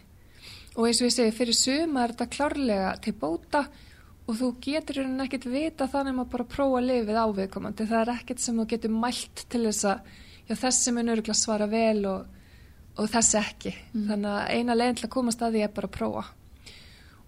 Og 0.78 0.88
eins 0.88 1.02
og 1.02 1.10
ég 1.10 1.16
segi 1.16 1.36
fyrir 1.36 1.58
suma 1.58 2.04
er 2.04 2.14
þetta 2.14 2.30
klárlega 2.36 2.92
til 3.04 3.16
bóta 3.18 3.64
og 4.30 4.36
þú 4.38 4.50
getur 4.62 5.02
hérna 5.02 5.26
ekkert 5.26 5.48
vita 5.50 5.88
þannig 5.90 6.20
að 6.22 6.34
bara 6.36 6.50
prófa 6.52 6.82
lifið 6.86 7.18
áviðkomandi 7.18 7.88
það 7.90 8.02
er 8.04 8.12
ekkert 8.14 8.44
sem 8.44 8.60
þú 8.60 8.66
getur 8.70 8.94
mælt 8.94 9.46
til 9.50 9.64
þess 9.66 9.88
að 9.90 10.12
já, 10.46 10.54
þessi 10.54 10.94
mun 10.94 11.14
öruglega 11.16 11.38
svara 11.38 11.68
vel 11.70 12.04
og, 12.10 12.28
og 13.00 13.10
þessi 13.10 13.40
ekki. 13.42 13.74
Mm. 13.96 14.04
þannig 14.12 14.36
að 14.36 14.52
eina 14.54 14.78
leginn 14.78 15.00
til 15.00 15.08
að 15.08 15.16
komast 15.16 15.42
að 15.42 15.58
því 15.58 15.66
er 15.66 15.74
bara 15.80 15.90
að 15.90 15.98
prófa. 15.98 16.26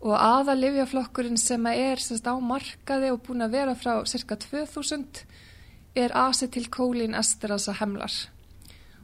Og 0.01 0.15
aða 0.17 0.57
livjaflokkurinn 0.57 1.37
sem 1.37 1.65
er 1.69 2.01
sérst, 2.01 2.25
á 2.25 2.33
markaði 2.41 3.11
og 3.13 3.21
búin 3.25 3.45
að 3.45 3.57
vera 3.57 3.75
frá 3.77 4.05
cirka 4.09 4.37
2000 4.37 5.25
er 5.95 6.13
acetilkólin 6.15 7.15
esterasa 7.19 7.75
hemlar 7.81 8.13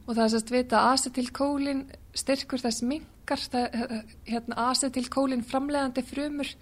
og 0.06 0.14
það 0.16 0.24
er 0.24 0.32
sérst 0.34 0.52
vita 0.52 0.80
að 0.80 0.92
acetilkólin 0.94 1.82
styrkur 2.16 2.62
þess 2.64 2.84
mingar 2.88 3.42
hérna, 4.24 4.68
acetilkólin 4.70 5.44
framlegandi 5.44 6.04
frumur 6.06 6.52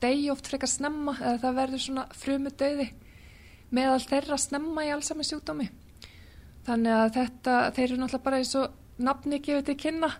degi 0.00 0.30
oft 0.32 0.48
frekar 0.48 0.70
snemma 0.70 1.16
eða 1.20 1.42
það 1.44 1.58
verður 1.60 1.84
svona 1.84 2.06
frumu 2.16 2.52
döði 2.52 2.88
meðal 3.76 4.00
þeirra 4.04 4.38
snemma 4.40 4.86
í 4.86 4.92
allsami 4.94 5.26
sjúkdómi 5.26 5.68
þannig 6.66 6.96
að 6.96 7.08
þetta, 7.16 7.56
þeir 7.76 7.86
eru 7.88 8.00
náttúrulega 8.00 8.26
bara 8.26 8.40
eins 8.40 8.54
og 8.58 9.02
nafni 9.02 9.40
gefið 9.44 9.68
til 9.68 9.78
kynna 9.84 10.10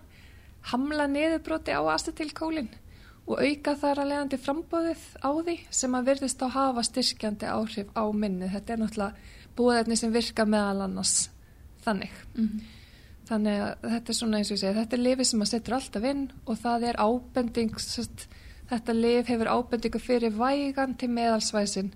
hamla 0.71 1.07
niðurbróti 1.09 1.73
á 1.73 1.81
acetilkólin 1.95 2.69
og 3.27 3.41
auka 3.43 3.75
þar 3.75 4.01
að 4.01 4.09
leiðandi 4.11 4.39
frambóðið 4.39 5.03
á 5.19 5.29
því 5.35 5.55
sem 5.79 5.95
að 5.97 6.07
verðist 6.07 6.43
á 6.43 6.47
hafa 6.47 6.83
styrkjandi 6.87 7.49
áhrif 7.51 7.89
á 7.91 8.03
minni. 8.15 8.47
Þetta 8.47 8.73
er 8.73 8.81
náttúrulega 8.81 9.35
búðarni 9.57 9.97
sem 9.99 10.13
virka 10.13 10.45
meðal 10.47 10.85
annars 10.85 11.29
þannig. 11.83 12.13
Mm 12.35 12.47
-hmm. 12.47 12.73
Þannig 13.27 13.61
að 13.61 13.89
þetta 13.91 14.11
er 14.11 14.15
svona 14.15 14.37
eins 14.37 14.51
og 14.51 14.55
ég 14.55 14.59
segi, 14.59 14.79
þetta 14.79 14.95
er 14.95 15.03
lifi 15.03 15.25
sem 15.25 15.41
að 15.41 15.47
setur 15.51 15.73
alltaf 15.73 16.03
inn 16.03 16.31
og 16.45 16.57
það 16.57 16.83
er 16.83 16.95
ábending, 16.99 17.79
sest, 17.79 18.27
þetta 18.69 18.93
lif 18.93 19.27
hefur 19.27 19.47
ábendingu 19.47 19.99
fyrir 19.99 20.31
vægan 20.31 20.95
til 20.95 21.09
meðalsvæsin, 21.09 21.91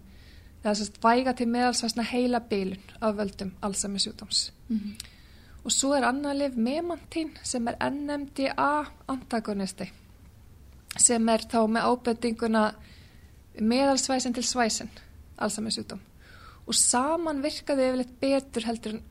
eða 0.63 0.75
sest, 0.75 0.99
væga 1.03 1.34
til 1.34 1.47
meðalsvæsna 1.47 2.03
heila 2.03 2.39
bílun 2.39 2.84
af 3.01 3.15
völdum 3.15 3.51
allsami 3.61 3.99
sjúdóms. 3.99 4.51
Mm 4.67 4.77
-hmm. 4.77 5.07
Og 5.63 5.71
svo 5.71 5.93
er 5.93 6.03
annað 6.03 6.34
lif 6.34 6.55
memantín 6.55 7.29
sem 7.43 7.67
er 7.67 7.89
NMDA 7.89 8.86
antagonisti 9.07 9.91
sem 10.99 11.29
er 11.29 11.45
þá 11.51 11.59
með 11.71 11.87
ábendinguna 11.91 12.63
meðalsvæsin 13.59 14.35
til 14.35 14.45
svæsin 14.47 14.91
allsami 15.41 15.71
sjúdóm 15.73 16.01
og 16.67 16.77
saman 16.77 17.41
virkaði 17.43 17.87
yfirleitt 17.89 18.13
betur 18.21 18.67
heldur 18.67 18.97
en 18.97 19.03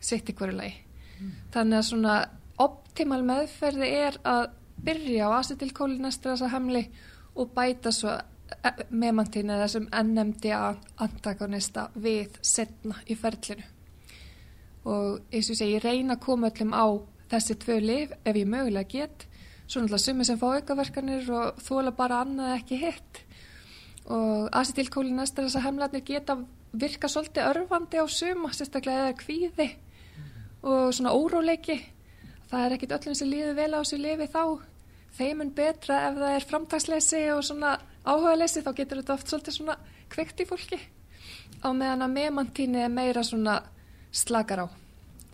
sitt 0.00 0.28
í 0.30 0.36
hverju 0.36 0.56
lagi. 0.56 0.74
Mm. 1.20 1.32
þannig 1.52 1.78
að 1.78 1.88
svona 1.88 2.14
optimal 2.60 3.20
meðferði 3.28 3.88
er 4.06 4.18
að 4.24 4.44
byrja 4.84 5.28
á 5.28 5.30
acetilkólinestræsa 5.40 6.48
hamli 6.52 6.86
og 7.36 7.52
bæta 7.56 7.92
svo 7.92 8.14
e, 8.16 8.70
memantín 8.88 9.52
eða 9.52 9.66
þessum 9.66 9.88
NMDA 9.92 10.62
antagonista 11.04 11.88
við 11.94 12.38
setna 12.40 12.96
í 13.06 13.16
ferlinu. 13.20 13.66
Og 14.88 15.20
eins 15.28 15.50
og 15.52 15.58
sé 15.60 15.68
ég 15.74 15.84
reyna 15.84 16.16
að 16.16 16.24
koma 16.24 16.48
öllum 16.48 16.72
á 16.72 16.86
þessi 17.30 17.58
tvö 17.60 17.76
lif 17.84 18.14
ef 18.24 18.36
ég 18.36 18.48
mögulega 18.48 18.88
get 18.88 19.26
svo 19.70 19.82
náttúrulega 19.84 20.02
sumi 20.02 20.26
sem 20.26 20.38
fá 20.38 20.48
aukaverkanir 20.56 21.28
og 21.30 21.60
þóla 21.62 21.92
bara 21.94 22.24
annað 22.24 22.56
ekki 22.56 22.78
hitt. 22.80 23.20
Og 24.10 24.48
acetilkólin 24.56 25.20
næstar 25.20 25.46
þess 25.46 25.60
að 25.60 25.66
hemlarnir 25.68 26.02
geta 26.06 26.36
virka 26.72 27.10
svolítið 27.10 27.46
örfandi 27.52 28.02
á 28.02 28.06
suma, 28.10 28.50
sérstaklega 28.54 29.06
eða 29.06 29.18
kvíði 29.20 29.68
og 30.66 30.90
svona 30.94 31.14
óróleiki. 31.14 31.78
Það 32.50 32.66
er 32.66 32.74
ekkit 32.76 32.96
öllum 32.98 33.16
sem 33.16 33.30
líður 33.30 33.56
vel 33.60 33.70
á 33.70 33.78
þessu 33.78 34.00
lifi 34.00 34.26
þá. 34.34 34.42
Þeimun 35.20 35.54
betra 35.54 36.02
ef 36.08 36.18
það 36.18 36.34
er 36.34 36.48
framtagsleysi 36.50 37.22
og 37.34 37.44
svona 37.46 37.76
áhugaleysi 38.02 38.64
þá 38.66 38.70
getur 38.74 39.00
þetta 39.00 39.16
oft 39.16 39.30
svolítið 39.30 39.58
svona 39.58 39.78
kveikt 40.10 40.42
í 40.42 40.48
fólki. 40.50 40.78
Á 41.62 41.68
meðan 41.70 42.06
að 42.06 42.14
memantíni 42.16 42.82
er 42.82 42.92
meira 42.92 43.22
svona 43.26 43.60
slakar 44.10 44.66
á. 44.66 44.68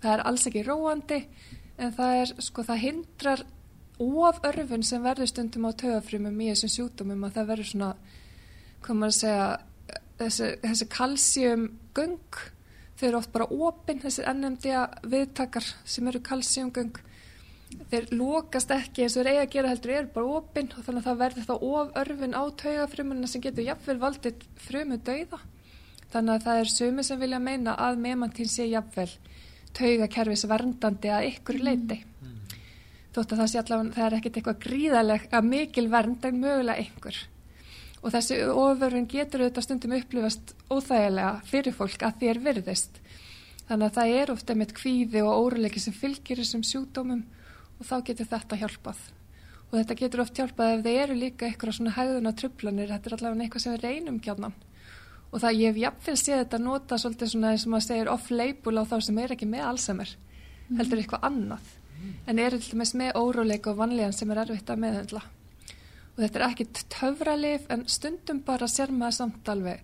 Það 0.03 0.13
er 0.13 0.25
alls 0.29 0.47
ekki 0.49 0.65
róandi 0.67 1.21
en 1.81 1.93
það 1.97 2.23
er 2.23 2.33
sko 2.45 2.65
það 2.67 2.83
hindrar 2.85 3.45
of 4.03 4.43
örfun 4.45 4.85
sem 4.85 5.05
verður 5.05 5.31
stundum 5.31 5.69
á 5.69 5.73
tögafrýmum 5.73 6.41
í 6.45 6.51
þessum 6.51 6.73
sjúkdómum 6.75 7.25
að 7.25 7.39
það 7.39 7.51
verður 7.51 7.71
svona, 7.71 7.91
hvað 8.85 8.99
maður 9.01 9.15
að 9.15 9.19
segja, 9.19 9.49
þessi, 10.21 10.51
þessi 10.65 10.89
kalsjum 10.93 11.67
göng, 11.97 12.41
þau 12.97 13.07
eru 13.09 13.21
oft 13.21 13.33
bara 13.33 13.49
opinn, 13.69 14.03
þessi 14.05 14.25
NMD 14.33 14.73
viðtakar 15.13 15.69
sem 15.85 16.09
eru 16.11 16.23
kalsjum 16.25 16.73
göng, 16.77 17.01
þeir 17.91 18.09
lókast 18.13 18.73
ekki 18.75 19.07
eins 19.07 19.17
og 19.17 19.25
þeir 19.25 19.33
eiga 19.33 19.45
að 19.47 19.55
gera 19.57 19.73
heldur, 19.73 19.95
eru 19.97 20.13
bara 20.15 20.41
opinn 20.41 20.71
og 20.73 20.85
þannig 20.87 21.03
að 21.03 21.09
það 21.09 21.23
verður 21.25 21.49
þá 21.49 21.55
of 21.57 22.01
örfun 22.03 22.37
á 22.37 22.45
tögafrýmuna 22.63 23.31
sem 23.31 23.45
getur 23.45 23.67
jafnvel 23.67 23.99
valdið 24.03 24.45
frumu 24.69 25.01
dauða. 25.09 25.41
Þannig 26.13 26.37
að 26.37 26.45
það 26.47 26.61
er 26.61 26.71
sumi 26.71 27.05
sem 27.05 27.19
vilja 27.21 27.41
meina 27.43 27.75
að 27.83 27.99
meðmantín 28.05 28.49
sé 28.49 28.69
jafnvel 28.71 29.09
taugakerfis 29.77 30.47
verndandi 30.49 31.11
að 31.13 31.33
ykkur 31.33 31.59
leiti. 31.61 31.99
Mm 32.01 32.16
þótt 33.17 33.33
að 33.33 33.41
það 33.41 33.51
sé 33.51 33.61
allavega, 33.63 33.95
það 33.97 34.07
er 34.07 34.17
ekkert 34.19 34.39
eitthvað 34.39 34.61
gríðalega 34.67 35.41
mikil 35.47 35.87
vernd 35.93 36.29
en 36.29 36.41
mögulega 36.43 36.83
einhver. 36.83 37.21
Og 38.05 38.13
þessi 38.13 38.39
ofurinn 38.53 39.09
getur 39.11 39.43
auðvitað 39.43 39.67
stundum 39.67 39.95
upplifast 39.97 40.53
óþægilega 40.69 41.31
fyrir 41.49 41.75
fólk 41.75 42.05
að 42.07 42.27
er 42.29 42.41
virðist. 42.45 43.01
Þannig 43.67 43.87
að 43.89 43.97
það 43.97 44.17
er 44.21 44.33
ofta 44.35 44.55
með 44.55 44.75
kvíði 44.79 45.23
og 45.27 45.47
óruleiki 45.47 45.83
sem 45.83 45.97
fylgir 45.97 46.43
þessum 46.43 46.63
sjúkdómum 46.67 47.25
og 47.81 47.89
þá 47.89 47.97
getur 48.11 48.29
þetta 48.31 48.61
hjálpað. 48.61 49.01
Og 49.67 49.81
þetta 49.81 49.97
getur 49.99 50.23
oft 50.23 50.39
hjálpað 50.39 50.77
ef 50.77 50.85
þeir 50.85 51.01
eru 51.07 51.17
líka 51.19 51.49
eitthvað 51.49 51.79
svona 51.81 51.97
hæðuna 51.97 52.35
trublanir, 52.39 52.93
þetta 52.93 53.11
er 53.11 53.17
allavega 53.17 53.47
eitthvað 53.47 53.65
sem 53.65 53.75
við 53.75 53.89
reynum 53.89 54.21
kjánan. 54.23 54.55
Og 55.33 55.43
það 55.43 55.59
ég 55.59 55.73
hef 55.73 55.81
jafnvel 55.83 56.21
séð 56.21 56.39
þetta 56.45 56.61
nota 56.63 57.01
svolítið 57.03 57.33
svona 57.33 57.51
eins 57.57 57.67
og 57.67 57.73
maður 57.73 57.89
segir 57.89 58.13
off-label 58.13 58.79
á 58.79 58.85
þá 58.87 58.97
sem 59.09 59.19
er 59.25 59.35
ekki 59.35 59.51
með 59.51 59.67
Alzheimer, 59.73 60.15
heldur 60.79 61.03
eitthvað 61.03 61.27
annað 61.27 61.75
en 62.27 62.39
eru 62.39 62.59
til 62.59 62.75
dæmis 62.75 62.95
með 62.95 63.17
óróleik 63.21 63.67
og 63.71 63.81
vanlíðan 63.81 64.15
sem 64.17 64.31
er 64.31 64.45
erfitt 64.45 64.71
að 64.71 64.83
meðhendla 64.85 65.23
og 66.17 66.23
þetta 66.25 66.39
er 66.41 66.47
ekki 66.47 66.65
töfralif 66.89 67.67
en 67.73 67.85
stundum 67.93 68.41
bara 68.45 68.69
sér 68.73 68.93
maður 68.93 69.19
samt 69.19 69.49
alveg 69.53 69.83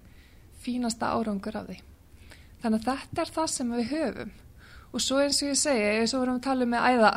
fínasta 0.62 1.10
árangur 1.12 1.58
af 1.58 1.66
því. 1.68 1.78
Þannig 2.62 2.86
að 2.86 3.02
þetta 3.02 3.22
er 3.22 3.32
það 3.36 3.48
sem 3.52 3.72
við 3.76 3.90
höfum. 3.90 4.30
Og 4.92 5.02
svo 5.02 5.18
eins 5.20 5.40
og 5.42 5.50
ég 5.50 5.58
segi, 5.60 5.88
eins 5.98 6.14
og 6.14 6.22
vorum 6.22 6.38
að 6.38 6.46
tala 6.46 6.68
með 6.68 6.86
æða 6.88 7.10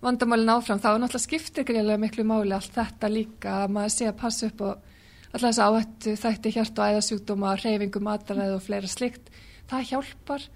vandamálinn 0.00 0.52
áfram, 0.54 0.80
þá 0.80 0.88
er 0.90 1.02
náttúrulega 1.02 1.26
skiptir 1.26 1.66
greiðlega 1.68 2.00
miklu 2.00 2.24
máli 2.24 2.54
allt 2.56 2.72
þetta 2.72 3.10
líka 3.12 3.56
að 3.64 3.74
maður 3.76 3.94
sé 3.96 4.08
að 4.08 4.20
passa 4.22 4.48
upp 4.48 4.62
og 4.64 4.86
alltaf 5.30 5.44
þess 5.44 5.60
að 5.60 5.74
áhættu 5.76 6.14
þætti 6.22 6.52
hjart 6.54 6.80
og 6.80 6.94
æðasjúkdóma, 6.94 7.52
reyfingu, 7.60 8.02
mataræð 8.06 8.54
og 8.56 8.64
fleira 8.64 8.88
slikt, 8.88 9.28
það 9.68 9.86
hjálpar 9.90 10.46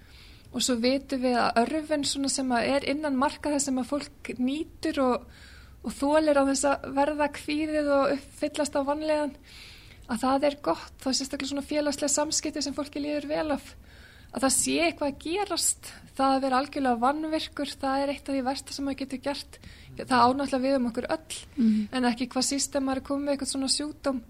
og 0.55 0.63
svo 0.63 0.77
veitum 0.79 1.23
við 1.25 1.35
að 1.35 1.61
örfin 1.65 2.05
sem 2.31 2.51
að 2.55 2.69
er 2.71 2.87
innan 2.93 3.17
marka 3.19 3.51
þess 3.51 3.71
að 3.71 3.87
fólk 3.89 4.31
nýtur 4.39 5.01
og, 5.03 5.25
og 5.83 5.95
þólir 5.97 6.39
á 6.39 6.43
þess 6.47 6.67
að 6.69 6.85
verða 6.95 7.31
kvíðið 7.35 7.89
og 7.97 8.13
uppfyllast 8.15 8.77
á 8.79 8.81
vanlegan 8.87 9.33
að 10.05 10.21
það 10.21 10.47
er 10.49 10.59
gott, 10.63 10.93
þá 11.01 11.07
er 11.09 11.17
sérstaklega 11.19 11.51
svona 11.51 11.65
félagslega 11.65 12.13
samskipti 12.13 12.63
sem 12.63 12.75
fólki 12.77 13.01
líður 13.01 13.27
vel 13.31 13.47
af. 13.57 13.71
Að 14.35 14.43
það 14.45 14.53
sé 14.55 14.75
eitthvað 14.83 15.11
að 15.11 15.23
gerast 15.23 15.89
það 16.15 16.35
að 16.35 16.43
vera 16.43 16.59
algjörlega 16.61 17.01
vannvirkur 17.01 17.71
það 17.81 18.03
er 18.03 18.11
eitt 18.13 18.29
af 18.29 18.35
því 18.35 18.43
versta 18.45 18.75
sem 18.75 18.85
maður 18.85 18.99
getur 19.01 19.21
gert. 19.25 19.59
Það 19.95 20.23
ánáttúrulega 20.25 20.63
við 20.65 20.77
um 20.77 20.87
okkur 20.91 21.09
öll 21.15 21.39
mm. 21.55 21.81
en 21.95 22.07
ekki 22.11 22.29
hvað 22.33 22.47
sístem 22.49 22.85
maður 22.85 23.01
er 23.01 23.07
komið 23.09 23.33
eitthvað 23.33 23.51
svona 23.53 23.71
sjútum 23.71 24.21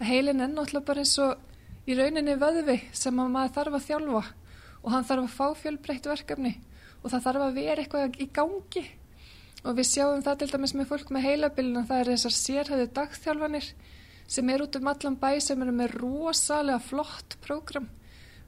að 0.00 0.08
heilin 0.10 0.42
er 0.42 0.50
náttúrulega 0.50 0.88
bara 0.88 1.04
eins 1.04 1.14
og 1.22 1.86
í 1.86 1.96
rauninni 1.98 2.34
vöðvi 2.40 2.78
sem 2.90 3.18
maður 3.22 3.54
þarf 3.56 3.78
að 3.78 3.86
þjálfa 3.86 4.24
og 4.82 4.90
hann 4.94 5.06
þarf 5.06 5.28
að 5.28 5.36
fá 5.36 5.62
fjölbreytt 5.62 6.08
verkefni. 6.10 6.56
Og 7.02 7.10
það 7.10 7.24
þarf 7.26 7.46
að 7.46 7.56
vera 7.58 7.82
eitthvað 7.82 8.20
í 8.22 8.28
gangi. 8.34 8.84
Og 9.62 9.76
við 9.78 9.88
sjáum 9.92 10.22
það 10.26 10.38
til 10.40 10.50
dæmis 10.52 10.74
með 10.74 10.88
fólk 10.90 11.10
með 11.14 11.26
heilabilina 11.28 11.84
það 11.86 12.00
er 12.02 12.10
þessar 12.12 12.36
sérhæðu 12.36 12.86
dagþjálfanir 12.96 13.68
sem 14.32 14.50
er 14.50 14.64
út 14.64 14.78
um 14.78 14.88
allan 14.90 15.18
bæ 15.20 15.30
sem 15.44 15.62
eru 15.62 15.74
með 15.76 15.96
rosalega 16.00 16.82
flott 16.82 17.36
prógram. 17.44 17.86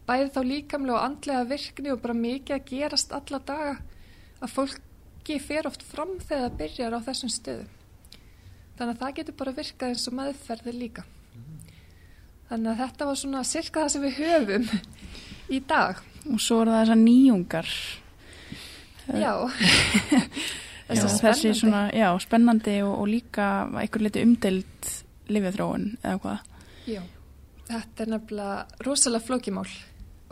Bæði 0.09 0.32
þá 0.35 0.41
líkamlega 0.49 0.97
og 0.99 1.05
andlega 1.07 1.47
virkni 1.49 1.93
og 1.93 2.03
bara 2.03 2.16
mikið 2.18 2.57
að 2.57 2.66
gerast 2.70 3.14
alla 3.14 3.41
daga. 3.47 3.76
Að 4.43 4.55
fólki 4.57 5.39
fer 5.41 5.68
oft 5.70 5.87
fram 5.87 6.18
þegar 6.18 6.49
það 6.49 6.59
byrjar 6.62 6.99
á 6.99 7.07
þessum 7.07 7.32
stöðum. 7.32 7.70
Þannig 8.74 8.95
að 8.97 9.03
það 9.05 9.14
getur 9.18 9.39
bara 9.39 9.55
virkað 9.55 9.93
eins 9.95 10.09
og 10.11 10.16
meðferðir 10.18 10.78
líka. 10.80 11.07
Þannig 12.51 12.72
að 12.72 12.80
þetta 12.82 13.07
var 13.09 13.20
svona 13.22 13.45
cirka 13.49 13.85
það 13.85 13.95
sem 13.95 14.05
við 14.05 14.18
höfum 14.18 14.66
í 15.53 15.61
dag. 15.68 16.01
Og 16.30 16.40
svo 16.40 16.62
er 16.62 16.72
það 16.72 16.82
þessar 16.82 17.01
nýjungar. 17.03 17.72
Já, 19.05 19.32
Já, 20.84 21.01
þessi 21.09 21.55
svona, 21.57 21.86
já, 21.97 22.11
spennandi 22.20 22.76
og, 22.84 22.92
og 23.01 23.09
líka 23.09 23.49
einhver 23.80 24.05
liti 24.05 24.20
umdeild 24.24 24.88
lifjaþróun 25.32 25.86
eða 26.03 26.18
hvað. 26.20 26.51
Já, 26.84 27.01
þetta 27.70 28.05
er 28.05 28.12
nefnilega 28.12 28.84
rosalega 28.84 29.24
flókimál 29.24 29.70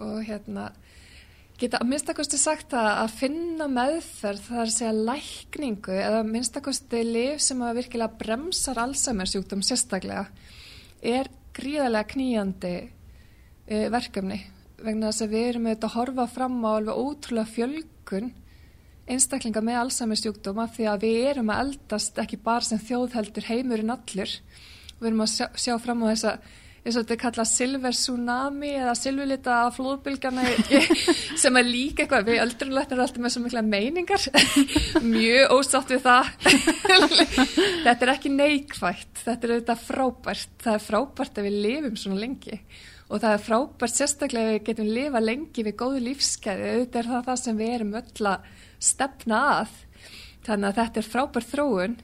og 0.02 0.18
hérna 0.26 0.68
geta 1.60 1.80
að 1.80 1.92
minnstakosti 1.92 2.40
sagt 2.40 2.74
að 2.76 2.90
að 2.90 3.16
finna 3.22 3.68
meðferð 3.72 4.44
þar 4.50 4.64
að 4.66 4.74
segja 4.74 4.92
lækningu 5.10 5.96
eða 5.96 6.22
minnstakosti 6.28 7.02
lif 7.06 7.44
sem 7.44 7.62
að 7.64 7.78
virkilega 7.80 8.18
bremsar 8.20 8.80
Alzheimer 8.82 9.30
sjúkdóm 9.30 9.62
sérstaklega 9.64 10.26
er 11.00 11.30
gríðarlega 11.56 12.12
knýjandi 12.12 12.74
uh, 12.82 13.86
verkefni 13.94 14.42
vegna 14.86 15.10
þess 15.10 15.26
að 15.26 15.34
við 15.34 15.48
erum 15.48 15.66
auðvitað 15.68 15.90
að 15.90 15.96
horfa 15.96 16.28
fram 16.36 16.56
á 16.64 16.70
alveg 16.72 17.02
ótrúlega 17.02 17.52
fjölgun 17.56 18.32
einstaklinga 19.10 19.62
með 19.64 19.78
Alzheimer 19.82 20.20
sjúkdóma 20.20 20.68
því 20.72 20.88
að 20.90 21.06
við 21.06 21.28
erum 21.32 21.52
að 21.52 21.62
eldast 21.66 22.18
ekki 22.22 22.38
bara 22.42 22.66
sem 22.66 22.80
þjóðheldur 22.82 23.48
heimurinn 23.50 23.94
allur. 23.94 24.34
Við 24.98 25.08
erum 25.10 25.24
að 25.24 25.32
sjá, 25.34 25.46
sjá 25.58 25.78
fram 25.82 26.04
á 26.06 26.12
þessa 26.12 26.34
eins 26.82 26.96
og 26.96 27.04
þetta 27.04 27.14
er 27.14 27.20
kallað 27.22 27.46
silver 27.46 27.94
tsunami 27.94 28.70
eða 28.74 28.94
silverlita 28.98 29.56
flóðbylgjana 29.76 30.46
sem 31.42 31.58
er 31.60 31.68
líka 31.68 32.02
eitthvað 32.02 32.30
við 32.30 32.40
öldrunlættir 32.42 32.96
erum 32.96 33.04
alltaf 33.06 33.22
með 33.22 33.34
svo 33.34 33.42
mikla 33.44 33.62
meiningar. 33.66 34.24
Mjög 35.14 35.54
ósátt 35.58 35.92
við 35.94 36.02
það. 36.06 36.32
Þetta 37.86 37.98
er 37.98 38.14
ekki 38.16 38.34
neikvægt 38.34 39.22
þetta 39.22 39.46
er 39.46 39.54
auðvitað 39.54 39.84
frábært. 39.86 40.56
Það 40.62 40.78
er 40.78 40.86
frábært 40.88 41.38
að 41.38 41.48
við 41.48 41.60
lifum 41.66 42.00
svona 42.00 42.22
lengi 42.22 42.58
og 43.12 43.20
það 43.20 43.34
er 43.36 43.42
frábært 43.44 43.92
sérstaklega 43.92 44.52
við 44.54 44.62
getum 44.70 44.88
lifa 44.88 45.20
lengi 45.20 45.64
við 45.66 45.74
góðu 45.82 45.98
lífskeiði 46.06 46.70
auðvitað 46.70 47.00
er 47.02 47.10
það 47.10 47.26
það 47.26 47.40
sem 47.42 47.58
við 47.58 47.72
erum 47.74 47.98
öll 48.00 48.28
að 48.30 48.46
stefna 48.82 49.40
að. 49.58 49.74
Þannig 50.46 50.68
að 50.68 50.78
þetta 50.78 51.02
er 51.02 51.08
frábært 51.10 51.50
þróun. 51.50 51.98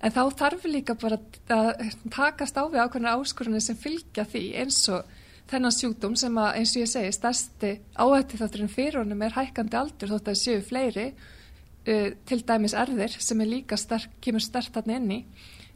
En 0.00 0.14
þá 0.16 0.20
þarf 0.42 0.66
líka 0.68 0.96
bara 1.00 1.18
að 1.52 1.96
takast 2.12 2.60
á 2.60 2.64
við 2.68 2.82
ákveðna 2.84 3.16
áskorunni 3.16 3.62
sem 3.64 3.80
fylgja 3.80 4.26
því 4.28 4.44
eins 4.60 4.82
og 4.92 5.08
þennan 5.50 5.76
sjúkdóm 5.76 6.14
sem 6.16 6.36
að 6.40 6.60
eins 6.60 6.76
og 6.76 6.84
ég 6.84 6.92
segi 6.92 7.16
stærsti 7.16 7.72
áhætti 7.96 8.38
þátturinn 8.40 8.72
fyrir 8.72 9.00
honum 9.00 9.24
er 9.26 9.34
hækkandi 9.34 9.76
aldur 9.80 10.12
þótt 10.12 10.30
að 10.30 10.38
séu 10.40 10.62
fleiri 10.64 11.08
uh, 11.10 12.08
til 12.28 12.40
dæmis 12.46 12.76
erðir 12.78 13.16
sem 13.18 13.40
er 13.42 13.50
líka 13.50 13.76
sterk, 13.80 14.12
kemur 14.22 14.44
stert 14.44 14.72
þarna 14.76 15.00
inni 15.00 15.20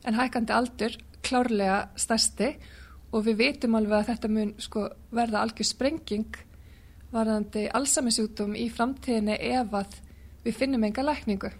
en 0.04 0.16
hækkandi 0.20 0.54
aldur 0.54 0.96
klárlega 1.24 1.86
stærsti. 1.96 2.52
og 2.54 2.83
við 3.22 3.36
vitum 3.38 3.76
alveg 3.78 4.00
að 4.00 4.08
þetta 4.10 4.30
mun 4.32 4.54
sko, 4.58 4.88
verða 5.14 5.44
algjör 5.44 5.68
sprenging 5.68 6.38
varðandi 7.14 7.68
allsamisjúkdóm 7.70 8.56
í 8.58 8.64
framtíðinni 8.74 9.36
ef 9.54 9.76
að 9.78 10.00
við 10.44 10.56
finnum 10.58 10.86
enga 10.88 11.04
lækningu. 11.04 11.50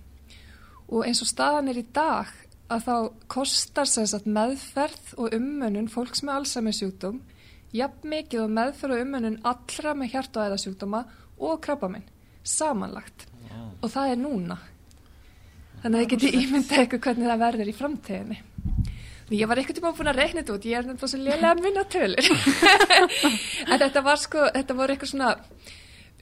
Og 0.90 1.04
eins 1.06 1.22
og 1.22 1.30
staðan 1.30 1.70
er 1.70 1.78
í 1.78 1.86
dag 1.94 2.32
að 2.74 2.88
þá 2.88 2.96
kostar 3.30 3.88
sagt 3.88 4.26
meðferð 4.26 5.14
og 5.20 5.36
ummönnun 5.36 5.90
fólks 5.92 6.24
með 6.24 6.48
sjúkdóm 6.80 7.20
jafn 7.74 8.10
mikið 8.10 8.44
og 8.44 8.52
meðferð 8.54 8.96
og 8.96 9.04
ummönnun 9.04 9.40
allra 9.46 9.94
með 9.94 10.12
hjart- 10.14 10.36
og 10.36 10.48
æðasjúkdóma 10.48 11.04
og 11.38 11.60
krabbaminn 11.62 12.06
samanlagt. 12.42 13.26
Og 13.82 13.90
það 13.90 14.10
er 14.10 14.18
núna. 14.20 14.58
Þannig 15.82 15.98
að 15.98 16.04
ég 16.04 16.10
geti 16.14 16.30
ímyndað 16.40 16.82
eitthvað 16.82 17.06
hvernig 17.06 17.30
það 17.30 17.42
verður 17.44 17.70
í 17.70 17.78
framtíðinni 17.78 18.38
ég 19.38 19.50
var 19.50 19.60
eitthvað 19.60 19.78
tíma 19.80 19.92
búin 19.96 20.10
að 20.10 20.20
reikna 20.20 20.42
þetta 20.42 20.56
út, 20.56 20.66
ég 20.68 20.78
er 20.78 20.88
nefnilega 20.88 21.12
svo 21.12 21.20
lélega 21.20 21.52
að 21.52 21.62
minna 21.64 21.84
tölur. 21.94 22.30
en 23.70 23.78
þetta 23.84 24.02
var 24.04 24.20
sko, 24.22 24.48
þetta 24.54 24.78
voru 24.78 24.94
eitthvað 24.94 25.12
svona 25.12 25.30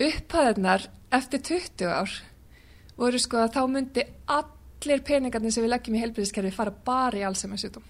upphæðunar 0.03 0.87
eftir 1.13 1.43
20 1.49 1.91
ár 1.93 2.19
voru 2.99 3.21
sko 3.21 3.41
að 3.43 3.57
þá 3.57 3.63
myndi 3.71 4.05
allir 4.31 5.03
peningarnir 5.07 5.55
sem 5.55 5.65
við 5.65 5.75
leggjum 5.75 5.97
í 5.99 6.03
helbriðiskerfi 6.05 6.55
fara 6.55 6.75
bara 6.85 7.21
í 7.21 7.25
Alzheimer 7.27 7.61
sjútum. 7.61 7.85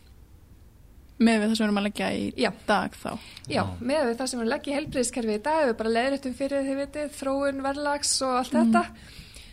Með 1.23 1.39
við 1.39 1.51
það 1.51 1.55
sem 1.55 1.63
við 1.63 1.67
erum 1.69 1.81
að 1.81 1.87
leggja 1.87 2.07
í 2.19 2.23
Já. 2.41 2.51
dag 2.67 2.95
þá. 2.99 3.11
Já, 3.53 3.63
með 3.79 4.07
við 4.09 4.17
það 4.19 4.31
sem 4.31 4.43
við 4.43 4.51
leggjum 4.53 4.73
í 4.73 4.77
helbriðiskerfi 4.79 5.37
í 5.37 5.43
dag, 5.45 5.67
við 5.69 5.77
bara 5.83 5.93
leiðrættum 5.97 6.37
fyrir 6.39 6.67
þið 6.67 6.81
vitið, 6.81 7.13
þróun, 7.19 7.63
verðlags 7.67 8.15
og 8.27 8.39
allt 8.41 8.57
þetta, 8.57 8.83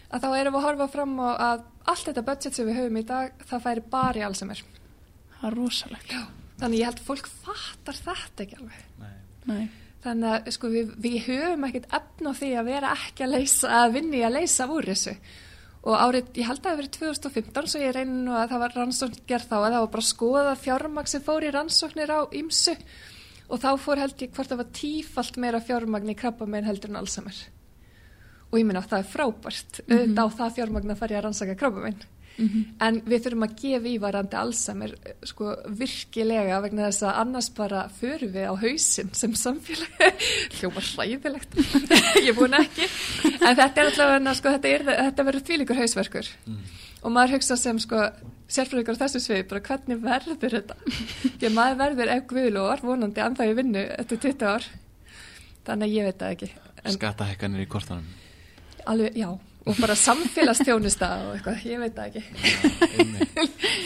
að 0.09 0.25
þá 0.25 0.29
erum 0.39 0.55
við 0.55 0.59
að 0.61 0.67
horfa 0.69 0.89
fram 0.95 1.15
á 1.21 1.29
að 1.29 1.65
allt 1.89 2.09
þetta 2.09 2.25
budget 2.31 2.57
sem 2.57 2.69
við 2.69 2.79
höfum 2.79 3.01
í 3.01 3.05
dag, 3.11 3.45
það 3.51 3.65
færi 3.67 3.85
bara 3.93 4.21
í 4.21 4.25
Alzheimer. 4.25 4.63
Það 5.39 5.49
er 5.49 5.57
rosalegt. 5.57 6.15
Þannig 6.59 6.81
ég 6.81 6.89
held 6.89 6.99
að 6.99 7.05
fólk 7.07 7.29
fattar 7.31 7.99
þetta 7.99 8.45
ekki 8.45 8.57
alveg. 8.59 8.87
Nei. 9.49 9.61
Þannig 10.03 10.31
að 10.31 10.49
sko, 10.55 10.71
við, 10.71 10.89
við 11.03 11.19
höfum 11.27 11.67
ekkert 11.67 11.93
efn 11.95 12.31
á 12.31 12.33
því 12.39 12.49
að 12.55 12.71
vera 12.71 12.95
ekki 12.95 13.25
að 13.25 13.33
leysa, 13.35 13.69
að 13.81 13.93
vinni 13.97 14.23
að 14.23 14.35
leysa 14.37 14.67
úr 14.71 14.87
þessu. 14.87 15.13
Og 15.79 15.95
árið, 15.95 16.33
ég 16.35 16.47
held 16.47 16.59
að 16.59 16.65
það 16.65 16.73
hafi 16.73 16.81
verið 16.81 16.95
2015, 16.97 17.69
svo 17.71 17.81
ég 17.81 17.93
reyni 17.95 18.17
nú 18.25 18.35
að 18.35 18.51
það 18.51 18.63
var 18.63 18.75
rannsókn 18.75 19.21
gerð 19.27 19.47
þá, 19.47 19.55
að 19.59 19.67
það 19.69 19.83
var 19.83 19.91
bara 19.93 20.03
að 20.03 20.09
skoða 20.09 20.55
fjármagn 20.59 21.11
sem 21.11 21.23
fór 21.23 21.47
í 21.47 21.51
rannsóknir 21.55 22.11
á 22.11 22.19
ýmsu 22.35 22.75
og 23.49 23.61
þá 23.63 23.69
fór 23.79 24.01
held 24.03 24.23
ég 24.23 24.33
hvort 24.35 24.51
það 24.51 24.59
var 24.59 24.69
tífalt 24.75 25.39
meira 25.39 25.63
fjármagn 25.63 26.11
í 26.11 26.17
krabba 26.19 26.47
meginn 26.47 26.67
heldur 26.67 26.91
en 26.91 26.99
Alzheimer. 26.99 27.39
Og 28.51 28.59
ég 28.59 28.67
minna 28.67 28.83
að 28.83 28.91
það 28.91 29.03
er 29.05 29.09
frábært, 29.13 29.81
auðvitað 29.87 30.19
á 30.19 30.37
það 30.41 30.55
fjármagn 30.59 30.93
að 30.93 30.99
fara 30.99 31.15
í 31.15 31.19
að 31.19 31.25
rannsaka 31.27 31.59
krabba 31.59 31.85
meginn. 32.39 32.65
En 32.85 32.99
við 33.05 33.25
þurfum 33.25 33.45
að 33.45 33.55
gefa 33.61 33.91
ívarandi 33.91 34.39
Alzheimer 34.39 34.95
sko 35.27 35.53
virkilega 35.81 36.59
vegna 36.63 36.87
þess 36.89 37.05
að 37.07 37.19
annars 37.23 37.49
bara 37.57 37.83
förum 37.99 38.33
við 38.33 38.49
á 38.49 38.53
hausinn 38.63 39.13
sem 39.17 39.35
samfélag. 39.37 40.25
Hljóma 40.57 40.83
hræðilegt. 40.85 41.57
Ég 42.25 42.31
er 42.31 42.37
búin 42.37 42.57
ekki. 42.59 42.89
En 43.39 43.59
þetta 43.59 43.69
er 43.69 43.91
alltaf 43.91 44.37
sko, 44.39 44.53
þetta, 44.57 44.73
er, 44.73 44.85
þetta 44.89 45.27
verður 45.29 45.47
þvílíkur 45.49 45.81
hausverkur. 45.83 46.31
Og 46.99 47.15
maður 47.15 47.37
hugsa 47.37 47.59
sem 47.59 47.79
sko 47.79 48.07
sérfræðingur 48.49 48.97
á 48.97 49.01
þessu 49.05 49.21
svið 49.23 49.43
bara 49.51 49.65
hvernig 49.67 49.99
verður 50.03 50.55
þetta? 50.59 50.79
Að 51.39 51.53
maður 51.55 51.83
verður 51.83 52.15
ef 52.15 52.23
guðlóðar 52.31 52.87
vonandi 52.87 53.23
anþá 53.23 53.51
í 53.51 53.59
vinnu 53.59 53.85
eftir 53.99 54.23
20 54.25 54.49
ár. 54.49 54.71
Þannig 55.69 55.85
að 55.85 55.95
ég 55.99 56.09
veit 56.09 56.23
það 56.23 56.33
ekki. 56.33 56.49
En 56.79 56.95
Skattahekkanir 56.95 57.67
í 57.67 57.69
kortanum 57.69 58.09
alveg, 58.89 59.15
já 59.17 59.29
og 59.69 59.77
bara 59.77 59.95
samfélagsþjónusta 59.99 61.09
og 61.27 61.31
eitthvað, 61.37 61.63
ég 61.69 61.77
veit 61.83 61.95
það 61.97 62.07
ekki. 62.09 62.23
Einmitt. 62.89 63.29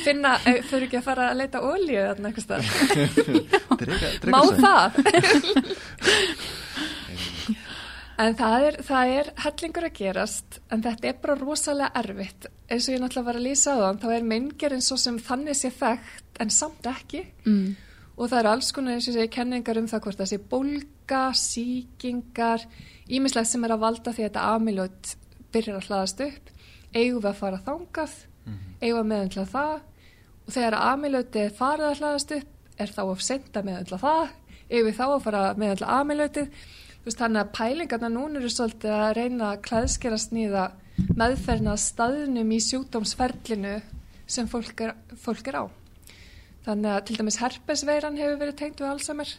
finna, 0.06 0.32
þurfi 0.44 0.86
ekki 0.88 1.00
að 1.00 1.08
fara 1.10 1.30
að 1.32 1.40
leita 1.42 1.64
olíu 1.68 2.02
þarna 2.08 2.32
eitthvað 2.32 2.62
má 4.34 4.42
það? 4.64 4.90
En 8.24 8.36
það 8.38 8.64
er, 8.68 8.76
það 8.86 9.12
er 9.12 9.30
hellingur 9.42 9.86
að 9.88 9.96
gerast 9.98 10.60
en 10.72 10.84
þetta 10.86 11.08
er 11.10 11.16
bara 11.24 11.36
rosalega 11.40 12.02
erfitt. 12.04 12.46
Eins 12.70 12.86
og 12.86 12.94
ég 12.94 13.02
náttúrulega 13.02 13.30
var 13.32 13.40
að 13.40 13.48
lýsa 13.48 13.74
á 13.74 13.78
það 13.80 14.02
þá 14.04 14.06
er 14.14 14.28
meingerinn 14.30 14.86
svo 14.86 14.98
sem 15.02 15.18
þannig 15.18 15.58
sé 15.58 15.72
þekkt 15.74 16.44
en 16.44 16.54
samt 16.54 16.90
ekki. 16.94 17.24
Mm. 17.48 17.74
og 18.14 18.30
það 18.30 18.40
eru 18.40 18.52
alls 18.54 18.70
konar 18.76 18.94
eins 18.94 19.10
og 19.10 19.16
sé 19.18 19.26
kenningar 19.34 19.80
um 19.82 19.90
það 19.90 20.04
hvort 20.06 20.20
það 20.22 20.30
sé 20.30 20.38
bólga, 20.52 21.24
síkingar 21.34 22.68
ímislegt 23.10 23.50
sem 23.50 23.66
er 23.66 23.74
að 23.74 23.82
valda 23.88 24.14
því 24.14 24.22
að 24.22 24.30
þetta 24.30 24.44
amiljótt 24.54 25.16
byrjar 25.54 25.80
að 25.80 25.90
hlaðast 25.90 26.24
upp 26.28 26.54
eigum 26.94 27.24
við 27.24 27.30
að 27.32 27.42
fara 27.42 27.64
þangað 27.66 28.16
eigum 28.82 28.94
við 28.94 29.02
að 29.02 29.10
meðundla 29.12 29.46
það 29.54 29.76
og 30.44 30.56
þegar 30.58 30.80
amiljóti 30.92 31.44
er 31.44 31.58
farið 31.58 31.90
að 31.90 32.00
hlaðast 32.02 32.36
upp 32.38 32.82
er 32.84 32.94
þá 32.94 33.04
að 33.04 33.26
senda 33.28 33.64
meðundla 33.64 34.02
það 34.02 34.24
eigum 34.70 34.88
við 34.90 34.98
þá 35.00 35.06
að 35.08 35.24
fara 35.28 35.44
að 35.50 35.62
meðundla 35.64 36.00
amiljótið 36.00 36.48
veist, 37.04 37.20
þannig 37.20 37.42
að 37.44 37.54
pælingarna 37.58 38.10
núna 38.12 38.40
eru 38.40 38.52
svolítið 38.52 38.96
að 38.98 39.14
reyna 39.18 39.52
að 39.52 39.64
klæðskera 39.68 40.20
sníða 40.22 40.66
meðferna 41.18 41.76
staðnum 41.80 42.52
í 42.54 42.60
sjúkdómsferlinu 42.64 43.78
sem 44.30 44.48
fólk 44.50 44.84
er, 44.86 44.94
fólk 45.20 45.50
er 45.50 45.60
á. 45.60 45.66
Þannig 46.64 46.94
að 46.94 47.02
til 47.08 47.18
dæmis 47.20 47.40
herpesveiran 47.42 48.20
hefur 48.20 48.40
verið 48.40 48.60
tengt 48.62 48.82
við 48.82 48.92
Alzheimer. 48.92 49.34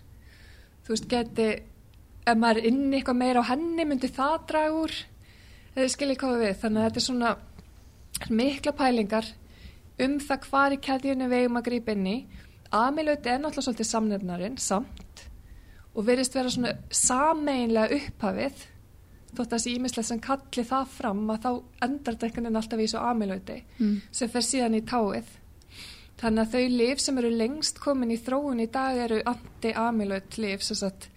Þú 0.85 0.93
veist, 0.93 1.07
geti, 1.09 1.49
ef 2.27 2.41
maður 2.41 2.61
er 2.61 2.69
inni 2.69 2.99
eitthvað 2.99 3.21
meira 3.23 3.45
á 3.45 3.51
henni, 3.53 3.87
myndi 3.89 4.11
það 4.13 4.35
draga 4.51 4.83
úr, 4.83 4.97
eða 5.75 5.89
skiljið 5.95 6.21
hvað 6.23 6.39
við. 6.45 6.55
Þannig 6.63 6.81
að 6.81 6.89
þetta 6.89 7.01
er 7.03 7.07
svona 7.09 7.35
mikla 8.31 8.73
pælingar 8.79 9.31
um 10.05 10.19
það 10.23 10.49
hvar 10.49 10.75
í 10.75 10.81
keðjunni 10.83 11.29
við 11.31 11.45
eigum 11.45 11.61
að 11.61 11.67
grípa 11.69 11.95
inn 11.95 12.07
í. 12.11 12.17
Amilauti 12.75 13.31
er 13.31 13.39
náttúrulega 13.43 13.67
svolítið 13.69 13.89
samnefnarinn, 13.91 14.57
samt, 14.59 15.25
og 15.95 16.07
verist 16.09 16.35
vera 16.35 16.51
svona 16.51 16.73
sameinlega 16.91 17.95
upphafið, 18.01 18.65
þótt 19.35 19.45
að 19.45 19.53
þessi 19.55 19.75
ímislega 19.77 20.09
sem 20.09 20.21
kalli 20.23 20.65
það 20.67 20.91
fram 20.97 21.23
að 21.31 21.45
þá 21.45 21.51
endar 21.87 22.19
veginn 22.23 22.51
alltaf 22.59 22.83
í 22.83 22.89
svo 22.91 23.01
amilauti 23.07 23.63
Mm. 23.79 24.01
sem 24.11 24.29
fer 24.29 24.43
síðan 24.43 24.75
í 24.79 24.83
táið. 24.83 25.25
Þannig 26.19 26.43
að 26.45 26.53
þau 26.55 26.69
lif 26.79 27.01
sem 27.01 27.19
eru 27.19 27.31
lengst 27.31 27.81
komin 27.81 28.11
í 28.15 28.19
þróun 28.19 28.63
í 28.63 28.71
dag 28.71 28.97
eru 28.97 29.23
anti-amyloid 29.27 30.39
lif, 30.39 30.63
sem 30.63 30.77
sagt, 30.77 31.09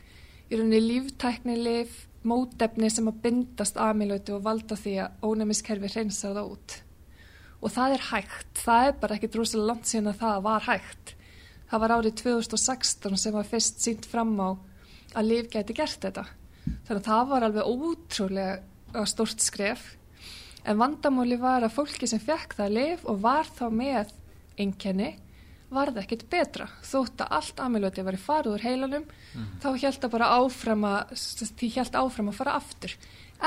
í 0.52 0.56
rauninni 0.58 0.82
líftækni 0.82 1.58
lif, 1.64 2.08
mótefni 2.28 2.90
sem 2.92 3.08
að 3.10 3.22
bindast 3.24 3.80
amilötu 3.82 4.38
og 4.38 4.46
valda 4.46 4.78
því 4.80 4.94
að 5.04 5.28
ónæmiskerfi 5.28 5.92
hreinsar 5.94 6.36
það 6.38 6.52
út. 6.54 6.78
Og 7.58 7.74
það 7.74 7.96
er 7.96 8.08
hægt, 8.12 8.50
það 8.62 8.88
er 8.88 8.98
bara 9.02 9.18
ekki 9.18 9.30
drúsilega 9.34 9.72
langt 9.72 9.90
síðan 9.90 10.12
að 10.12 10.20
það 10.22 10.42
var 10.46 10.66
hægt. 10.68 11.14
Það 11.68 11.84
var 11.84 11.94
árið 11.98 12.18
2016 12.22 13.22
sem 13.22 13.36
var 13.36 13.48
fyrst 13.50 13.82
sínt 13.84 14.08
fram 14.08 14.36
á 14.40 14.50
að 15.18 15.30
Líf 15.32 15.50
gæti 15.52 15.76
gert 15.76 16.04
þetta. 16.04 16.26
Þannig 16.88 17.00
að 17.02 17.08
það 17.08 17.30
var 17.32 17.46
alveg 17.48 17.72
ótrúlega 17.72 19.06
stort 19.10 19.44
skref. 19.44 19.94
En 20.68 20.80
vandamóli 20.80 21.38
var 21.40 21.66
að 21.66 21.76
fólki 21.76 22.10
sem 22.10 22.22
fekk 22.22 22.58
það 22.60 22.76
Líf 22.78 23.08
og 23.08 23.22
var 23.24 23.50
þá 23.50 23.66
með 23.74 24.14
einkenni 24.58 25.16
var 25.74 25.92
það 25.92 26.04
ekkert 26.04 26.26
betra. 26.32 26.68
Þótt 26.86 27.24
að 27.24 27.34
allt 27.38 27.62
amilöti 27.64 28.04
var 28.08 28.16
í 28.16 28.22
farið 28.22 28.54
úr 28.56 28.64
heilanum 28.64 29.08
mm. 29.08 29.48
þá 29.64 29.70
held 29.84 30.00
það 30.00 30.14
bara 30.14 30.30
áfram 30.38 30.86
að 30.88 31.16
því 31.60 31.72
held 31.76 31.98
áfram 32.02 32.32
að 32.32 32.38
fara 32.40 32.58
aftur. 32.60 32.94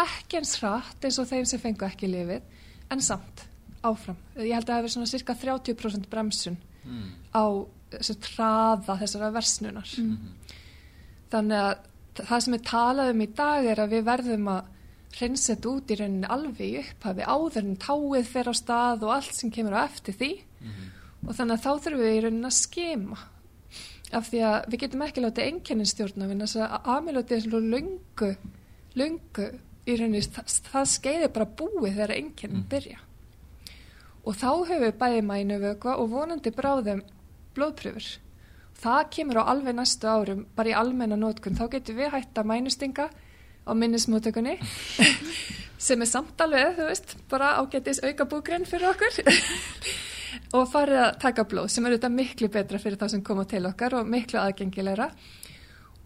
Ekki 0.04 0.40
eins 0.40 0.56
hratt 0.60 1.06
eins 1.06 1.20
og 1.20 1.30
þeim 1.30 1.46
sem 1.48 1.62
fengu 1.62 1.86
ekki 1.88 2.10
lifið 2.10 2.66
en 2.92 3.04
samt 3.04 3.46
áfram. 3.86 4.18
Ég 4.36 4.52
held 4.52 4.66
að 4.66 4.72
það 4.72 4.82
hefur 4.82 4.94
svona 4.96 5.12
cirka 5.14 5.38
30% 5.40 6.10
bremsun 6.12 6.58
mm. 6.84 7.06
á 7.32 7.44
þessu 7.96 8.18
traða 8.26 8.98
þessara 9.00 9.32
versnunar. 9.34 9.94
Mm. 9.96 10.58
þannig 11.32 11.64
að 11.70 11.88
það 12.20 12.44
sem 12.44 12.54
við 12.54 12.68
talaðum 12.68 13.24
í 13.24 13.30
dag 13.38 13.66
er 13.70 13.80
að 13.80 13.96
við 13.96 14.06
verðum 14.10 14.52
að 14.52 14.76
hreinsett 15.16 15.66
út 15.66 15.90
í 15.90 15.96
rauninni 15.98 16.28
alveg 16.30 16.60
í 16.68 16.80
upphafi 16.84 17.24
áður 17.26 17.64
en 17.64 17.78
táið 17.82 18.28
fer 18.28 18.50
á 18.50 18.54
stað 18.54 19.06
og 19.06 19.14
allt 19.16 19.34
sem 19.34 19.50
kemur 19.50 19.74
á 19.74 19.88
eftir 19.88 20.14
því. 20.20 20.34
-hmm 20.60 20.96
og 21.26 21.36
þannig 21.36 21.56
að 21.56 21.64
þá 21.64 21.70
þurfum 21.84 22.02
við 22.04 22.16
í 22.16 22.22
raunin 22.24 22.48
að 22.48 22.56
skema 22.56 23.20
af 24.10 24.30
því 24.30 24.40
að 24.46 24.56
við 24.70 24.82
getum 24.84 25.04
ekki 25.06 25.24
látið 25.24 25.50
enginnin 25.50 25.90
stjórna 25.90 26.30
við 26.30 26.42
þess 26.44 26.62
að 26.64 26.88
amilótið 26.96 27.36
er 27.36 27.44
svona 27.44 27.74
lungu 27.74 28.30
lungu 28.98 29.50
í 29.86 29.98
raunin 30.00 30.32
það, 30.34 30.56
það 30.70 30.88
skeiði 30.94 31.30
bara 31.36 31.52
búið 31.60 31.92
þegar 31.92 32.16
enginnin 32.16 32.64
mm. 32.64 32.70
byrja. 32.72 32.98
Og 34.26 34.36
þá 34.36 34.48
höfum 34.50 34.82
við 34.82 34.98
bæði 35.00 35.22
mænu 35.24 35.60
vögva 35.62 35.94
og 36.02 36.10
vonandi 36.12 36.52
bráðum 36.52 37.04
blóðpröfur 37.56 38.10
það 38.80 39.00
kemur 39.14 39.40
á 39.44 39.50
alveg 39.52 39.76
næstu 39.76 40.08
árum 40.08 40.44
bara 40.56 40.72
í 40.72 40.76
almenna 40.76 41.18
nótkun, 41.18 41.58
þá 41.58 41.68
getum 41.74 41.98
við 42.00 42.14
hætta 42.14 42.44
mænustinga 42.46 43.10
á 43.68 43.72
minnismótökunni 43.76 44.56
sem 45.86 46.00
er 46.00 46.08
samtalið, 46.08 46.78
þú 46.78 46.86
veist 46.88 47.16
bara 47.30 47.56
ágættis 47.60 48.02
auka 48.04 48.28
búgrinn 48.28 48.68
fyrir 48.68 48.92
okkur 48.94 49.20
og 50.56 50.66
farið 50.70 51.02
að 51.04 51.12
taka 51.22 51.44
blóð 51.48 51.70
sem 51.72 51.86
eru 51.86 51.98
þetta 51.98 52.10
miklu 52.14 52.48
betra 52.52 52.80
fyrir 52.82 52.98
það 53.00 53.14
sem 53.14 53.22
koma 53.26 53.44
til 53.48 53.62
okkar 53.68 53.96
og 54.00 54.10
miklu 54.10 54.40
aðgengilegra. 54.40 55.10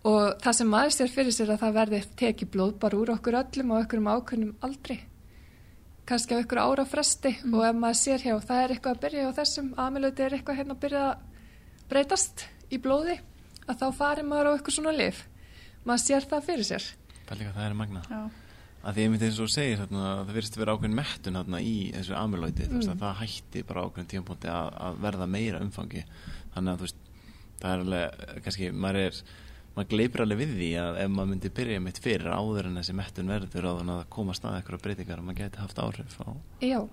Og 0.04 0.22
það 0.44 0.56
sem 0.58 0.70
maður 0.70 0.94
sér 0.98 1.12
fyrir 1.12 1.34
sér 1.34 1.54
að 1.54 1.62
það 1.64 1.76
verði 1.78 2.00
tekið 2.20 2.50
blóð 2.52 2.72
bara 2.82 3.00
úr 3.00 3.12
okkur 3.14 3.38
öllum 3.40 3.72
og 3.72 3.84
okkur 3.84 4.02
um 4.02 4.10
ákveðnum 4.12 4.56
aldrei 4.68 4.98
kannski 6.04 6.36
á 6.36 6.42
okkur 6.42 6.60
ára 6.60 6.84
fresti. 6.84 7.32
Mm. 7.44 7.54
og 7.54 7.64
ef 7.64 7.78
maður 7.80 8.00
sér 8.02 8.24
hjá 8.26 8.34
það 8.44 8.62
er 8.62 8.74
eitthvað 8.74 8.96
að 8.96 9.02
byrja 9.06 9.28
á 9.32 9.36
þessum 9.38 9.70
amilöti 9.80 10.26
er 10.26 10.36
eitthvað 10.36 10.58
hérna 10.60 10.76
að 10.76 10.82
byrja 10.84 11.04
að 11.08 11.14
breytast 11.88 12.46
í 12.68 12.78
blóði 12.78 13.18
að 13.64 13.80
þá 13.80 13.86
farir 13.96 14.28
maður 14.28 14.52
á 14.52 14.54
eitthvað 14.54 14.76
svona 14.76 14.96
lif 14.98 15.24
maður 15.84 16.04
sér 16.04 16.28
það 16.28 16.48
fyrir 16.50 16.68
sér. 16.68 16.90
Það 17.24 17.64
er 17.64 17.78
magna 17.80 18.04
Já 18.10 18.43
að 18.84 18.98
því 18.98 19.06
einmitt 19.06 19.24
eins 19.24 19.40
og 19.40 19.50
segir 19.52 19.80
þarna, 19.80 20.02
það 20.20 20.34
verðist 20.36 20.56
að 20.56 20.62
vera 20.62 20.74
ákveðin 20.76 20.98
mettun 20.98 21.38
þarna, 21.38 21.60
í 21.64 21.76
þessu 21.94 22.16
amilóiti 22.18 22.66
mm. 22.68 22.98
það 23.00 23.16
hætti 23.22 23.64
bara 23.68 23.86
ákveðin 23.86 24.10
tímapunkti 24.12 24.50
að, 24.52 24.68
að 24.88 25.00
verða 25.06 25.28
meira 25.30 25.62
umfangi 25.64 26.04
þannig 26.54 26.72
að 26.74 26.84
veist, 26.84 27.00
það 27.62 27.70
er 27.70 27.84
alveg 27.84 28.42
kannski, 28.44 28.70
maður 28.84 29.00
er 29.06 29.22
maður 29.74 29.90
gleipur 29.90 30.22
alveg 30.24 30.40
við 30.40 30.52
því 30.54 30.68
að 30.78 30.98
ef 31.02 31.10
maður 31.10 31.30
myndi 31.32 31.50
byrja 31.54 31.80
mitt 31.82 31.98
fyrir 32.02 32.30
áður 32.30 32.68
en 32.68 32.78
þessi 32.78 32.94
mettun 32.94 33.32
verður 33.32 33.66
á 33.66 33.72
þannig 33.80 33.96
að 33.96 34.04
koma 34.14 34.36
stað 34.38 34.58
eitthvað 34.58 34.84
breytingar 34.84 35.22
og 35.22 35.26
maður 35.26 35.40
geti 35.40 35.62
haft 35.62 35.80
áhrif 35.82 36.14
á, 36.22 36.30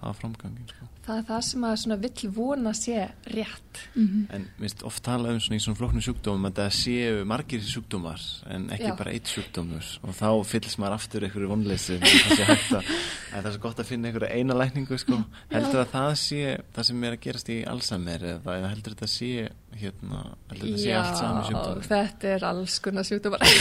á 0.01 0.09
framgangin 0.17 0.71
sko. 0.71 0.87
það 1.05 1.19
er 1.21 1.27
það 1.29 1.43
sem 1.51 1.63
maður 1.65 2.01
vill 2.05 2.31
vona 2.37 2.73
sé 2.77 2.97
rétt 3.35 3.83
mm 3.93 4.07
-hmm. 4.07 4.25
en 4.35 4.47
minnst 4.57 4.83
oft 4.83 5.03
tala 5.03 5.29
um 5.29 5.39
svona 5.39 5.59
í 5.59 5.63
svona 5.63 5.77
floknum 5.77 6.01
sjúkdómum 6.01 6.49
að 6.49 6.57
það 6.61 6.71
séu 6.79 7.25
margir 7.25 7.61
sjúkdómar 7.61 8.21
en 8.49 8.69
ekki 8.69 8.89
Já. 8.89 8.97
bara 8.97 9.11
eitt 9.11 9.27
sjúkdómur 9.27 9.85
og 10.01 10.15
þá 10.17 10.29
fylgst 10.45 10.79
maður 10.79 10.97
aftur 10.97 11.23
einhverju 11.23 11.47
vonleysi 11.53 11.99
það 13.31 13.45
er 13.45 13.51
svo 13.51 13.61
gott 13.61 13.79
að 13.79 13.89
finna 13.93 14.09
einhverju 14.09 14.33
eina 14.33 14.53
lækningu 14.57 14.97
sko. 14.97 15.23
heldur 15.51 15.85
að 15.85 15.93
það 15.93 16.13
sé 16.15 16.57
það 16.73 16.83
sem 16.83 17.03
er 17.03 17.11
að 17.13 17.23
gerast 17.25 17.49
í 17.49 17.63
allsammer 17.63 18.21
eða 18.41 18.69
heldur 18.73 18.95
þetta 18.95 19.07
sé 19.07 19.51
hérna, 19.79 20.21
heldur 20.51 20.67
þetta 20.67 20.81
sé 20.83 20.95
allt 20.97 21.19
saman 21.19 21.45
sjúkdómur 21.47 21.87
þetta 21.87 22.31
er 22.35 22.47
alls 22.51 22.77
konar 22.83 23.07
sjúkdómar. 23.07 23.45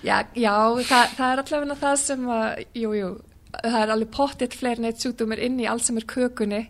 Já, 0.00 0.16
já 0.32 0.54
það, 0.88 1.10
það 1.18 1.26
er 1.26 1.40
allavega 1.42 1.74
það 1.76 1.96
sem 2.00 2.22
að, 2.32 2.60
jú, 2.80 2.92
jú 2.96 3.08
það 3.58 3.74
er 3.82 3.90
alveg 3.92 4.12
pottitt 4.16 4.54
fleiri 4.56 4.80
neitt 4.86 5.02
sjúkdómar 5.02 5.42
inn 5.44 5.58
í 5.60 5.66
alls 5.68 5.90
sem 5.90 5.98
er 6.00 6.06
kökunni. 6.08 6.60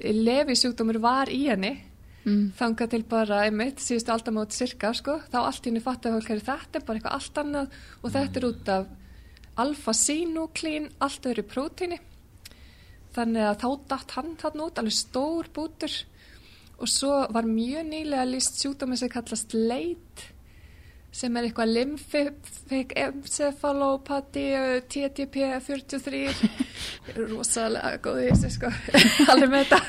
Lefi 0.00 0.56
sjúkdómar 0.56 0.96
var 1.04 1.28
í 1.28 1.42
henni 1.50 1.74
mm. 2.28 2.44
þanga 2.58 2.88
til 2.92 3.02
bara 3.08 3.42
einmitt 3.46 3.82
síðustu 3.82 4.14
aldamót 4.14 4.56
cirka 4.56 4.92
sko, 4.96 5.18
þá 5.30 5.38
allt 5.42 5.66
í 5.66 5.72
henni 5.72 5.84
fólk 5.84 6.08
er 6.08 6.44
þetta 6.44 6.80
er 6.80 6.86
bara 6.86 7.00
eitthvað 7.00 7.16
allt 7.18 7.42
annað 7.42 7.78
og 8.02 8.14
þetta 8.16 8.40
er 8.40 8.48
út 8.48 8.72
af 8.74 8.88
alfa-sinúklín 9.58 10.92
allt 11.04 11.26
öðru 11.28 11.44
prótíni 11.50 11.98
þannig 13.16 13.48
að 13.48 13.60
þá 13.62 13.68
datt 13.90 14.14
hann 14.16 14.36
þarna 14.38 14.68
út 14.68 14.80
alveg 14.80 14.96
stór 14.96 15.50
bútur 15.54 15.94
og 16.78 16.90
svo 16.90 17.14
var 17.34 17.46
mjög 17.46 17.86
nýlega 17.90 18.26
líst 18.28 18.60
sjúkdómi 18.62 18.98
sem 18.98 19.10
kallast 19.10 19.54
leit 19.54 20.28
sem 21.18 21.36
er 21.36 21.48
eitthvað 21.48 21.72
limfik 21.72 22.92
encefalopati 23.00 24.44
TTP 24.92 25.48
43 25.66 27.16
rosalega 27.16 27.96
góð 28.04 28.22
í 28.22 28.28
þessu 28.30 28.52
sko. 28.54 28.72
Alveg 29.32 29.50
með 29.50 29.64
þetta. 29.64 29.80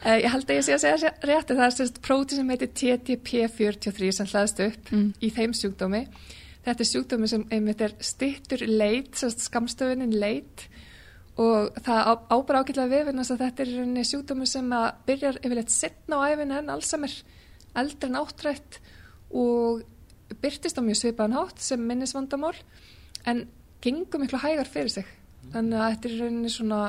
Uh, 0.00 0.16
ég 0.16 0.30
held 0.32 0.48
að 0.48 0.56
ég 0.56 0.64
sé 0.64 0.76
að 0.76 0.82
segja 1.02 1.12
rétt 1.28 1.50
það 1.50 1.64
er 1.66 1.74
sérst 1.76 1.98
próti 2.04 2.38
sem 2.38 2.52
heitir 2.54 2.70
TTP 2.72 3.42
43 3.58 4.12
sem 4.16 4.30
hlaðist 4.30 4.62
upp 4.64 4.92
mm. 4.94 5.08
í 5.20 5.32
þeim 5.36 5.56
sjúkdómi. 5.58 6.04
Þetta 6.64 6.84
er 6.84 6.88
sjúkdómi 6.88 7.28
sem 7.28 7.44
einmitt 7.52 7.84
er 7.84 7.96
stittur 8.04 8.64
leit, 8.68 9.20
skamstöfunin 9.20 10.16
leit 10.16 10.69
og 11.40 11.78
það 11.84 12.10
ábara 12.28 12.62
ágætlega 12.62 12.90
við 12.90 13.06
vegna 13.08 13.24
að 13.24 13.44
þetta 13.44 13.64
er 13.64 13.70
rauninni 13.76 14.06
sjúkdómi 14.08 14.48
sem 14.48 14.72
að 14.76 14.88
byrjar 15.08 15.38
yfirleitt 15.40 15.72
setna 15.74 16.20
á 16.20 16.28
æfina 16.28 16.58
en 16.60 16.72
allsamir 16.74 17.14
eldri 17.80 18.10
en 18.10 18.18
áttrætt 18.20 18.80
og 19.30 19.84
byrtist 20.42 20.78
á 20.78 20.82
mjög 20.84 21.00
svipaðan 21.00 21.38
hátt 21.38 21.62
sem 21.64 21.86
minnisvandamál 21.86 22.56
en 23.30 23.46
gengur 23.80 24.20
miklu 24.20 24.40
hægar 24.42 24.68
fyrir 24.68 24.92
sig. 24.92 25.06
Þannig 25.54 25.80
að 25.80 25.94
þetta 25.94 26.10
er 26.10 26.18
rauninni 26.20 26.52
svona 26.52 26.80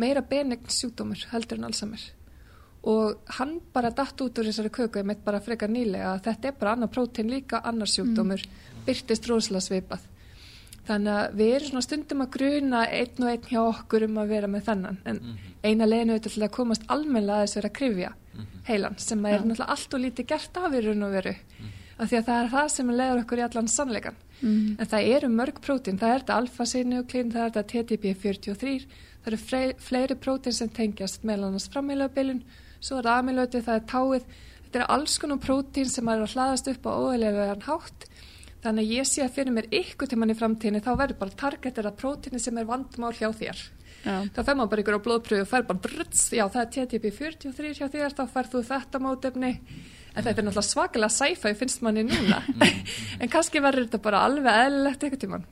meira 0.00 0.22
benign 0.26 0.72
sjúkdómur 0.72 1.28
heldur 1.30 1.60
en 1.60 1.68
allsamir 1.70 2.08
og 2.90 3.32
hann 3.36 3.58
bara 3.74 3.90
datt 3.92 4.20
út 4.24 4.38
úr 4.40 4.48
þessari 4.48 4.70
köku 4.72 5.02
ég 5.02 5.08
meit 5.08 5.20
bara 5.24 5.42
frekar 5.44 5.68
nýlega 5.68 6.14
að 6.14 6.22
þetta 6.30 6.48
er 6.48 6.54
bara 6.60 6.72
annar 6.76 6.88
prótein 6.92 7.28
líka 7.28 7.60
annar 7.60 7.90
sjúkdómur 7.92 8.40
mm. 8.40 8.84
byrtist 8.86 9.28
rosalega 9.28 9.66
svipað 9.66 10.06
Þannig 10.90 11.16
að 11.16 11.34
við 11.38 11.52
erum 11.54 11.70
svona 11.70 11.86
stundum 11.86 12.22
að 12.24 12.30
gruna 12.34 12.80
einn 12.90 13.22
og 13.24 13.28
einn 13.30 13.44
hjá 13.46 13.60
okkur 13.60 14.04
um 14.08 14.16
að 14.18 14.32
vera 14.34 14.48
með 14.50 14.64
þannan 14.66 14.96
en 15.04 15.18
mm 15.20 15.28
-hmm. 15.28 15.52
eina 15.62 15.86
leginu 15.86 16.14
er 16.14 16.22
til 16.24 16.42
að 16.42 16.56
komast 16.56 16.86
almenna 16.88 17.36
að 17.36 17.42
þessu 17.44 17.58
vera 17.58 17.68
að 17.70 17.78
krifja 17.78 18.10
mm 18.10 18.40
-hmm. 18.40 18.64
heilan 18.70 18.96
sem 18.98 19.26
er 19.26 19.32
ja. 19.32 19.38
náttúrulega 19.38 19.70
allt 19.74 19.94
og 19.94 20.00
lítið 20.00 20.26
gert 20.32 20.56
af 20.56 20.72
í 20.72 20.80
raun 20.86 21.02
og 21.02 21.12
veru 21.12 21.34
mm 21.34 21.36
-hmm. 21.36 22.02
af 22.02 22.08
því 22.10 22.16
að 22.18 22.26
það 22.28 22.42
er 22.42 22.50
það 22.54 22.68
sem 22.68 22.90
leður 22.90 23.22
okkur 23.22 23.38
í 23.38 23.46
allan 23.46 23.68
sannleikan 23.68 24.16
mhm. 24.40 24.76
en 24.78 24.86
það 24.86 25.06
eru 25.14 25.28
mörg 25.28 25.56
prótín, 25.60 25.98
það 25.98 26.10
er 26.10 26.20
þetta 26.20 26.38
alfa-sinuklín, 26.40 27.32
það 27.32 27.44
er 27.44 27.50
þetta 27.50 27.70
TTP43 27.72 28.86
það 29.22 29.26
eru 29.26 29.36
fleiri, 29.36 29.74
fleiri 29.78 30.14
prótín 30.14 30.52
sem 30.52 30.68
tengjast 30.68 31.22
meðlan 31.24 31.48
annars 31.48 31.68
frammeilöfbilun 31.68 32.42
svo 32.80 32.98
er 32.98 33.04
það 33.04 33.18
amilöti, 33.18 33.62
það 33.62 33.74
er 33.74 33.86
táið 33.94 34.24
þetta 34.64 34.78
eru 34.78 34.86
alls 34.88 35.18
konar 35.18 35.38
prótín 35.38 35.88
sem 35.88 36.08
er 36.08 36.20
að 36.20 36.34
hlaðast 36.34 36.68
upp 36.68 36.86
á 36.86 36.92
óæðilega 36.98 37.56
hátt 37.66 38.10
Þannig 38.60 38.86
að 38.86 38.94
ég 38.98 39.08
sé 39.08 39.22
að 39.24 39.36
fyrir 39.38 39.54
mér 39.56 39.68
ykkur 39.72 40.08
til 40.10 40.18
manni 40.20 40.36
framtíðinni 40.36 40.82
þá 40.84 40.90
verður 41.00 41.20
bara 41.22 41.38
targetir 41.42 41.86
að 41.88 41.96
prótíni 42.00 42.40
sem 42.42 42.58
er 42.60 42.66
vandmál 42.68 43.14
hjá 43.16 43.30
þér. 43.32 43.62
Já. 44.04 44.16
Þá 44.36 44.40
fer 44.42 44.58
maður 44.58 44.72
bara 44.72 44.84
ykkur 44.84 44.98
á 45.00 45.06
blóðpröfu 45.06 45.44
og 45.44 45.48
fer 45.48 45.64
bara 45.68 45.82
brrts, 45.86 46.26
já 46.36 46.44
það 46.44 46.60
er 46.60 46.68
TTP 46.76 47.08
43 47.16 47.72
hjá 47.78 47.86
þér, 47.94 48.14
þá 48.18 48.22
fer 48.34 48.52
þú 48.52 48.62
þetta 48.68 49.00
mótefni. 49.04 49.50
En 50.10 50.26
þetta 50.26 50.34
er 50.34 50.46
náttúrulega 50.46 50.68
svakalega 50.68 51.16
sæfæg 51.16 51.58
finnst 51.60 51.82
manni 51.86 52.04
núna. 52.04 52.42
en 53.22 53.32
kannski 53.32 53.64
verður 53.64 53.88
þetta 53.88 54.04
bara 54.04 54.22
alveg 54.28 54.62
eðlilegt 54.66 55.08
ykkur 55.08 55.24
til 55.24 55.32
mann. 55.32 55.48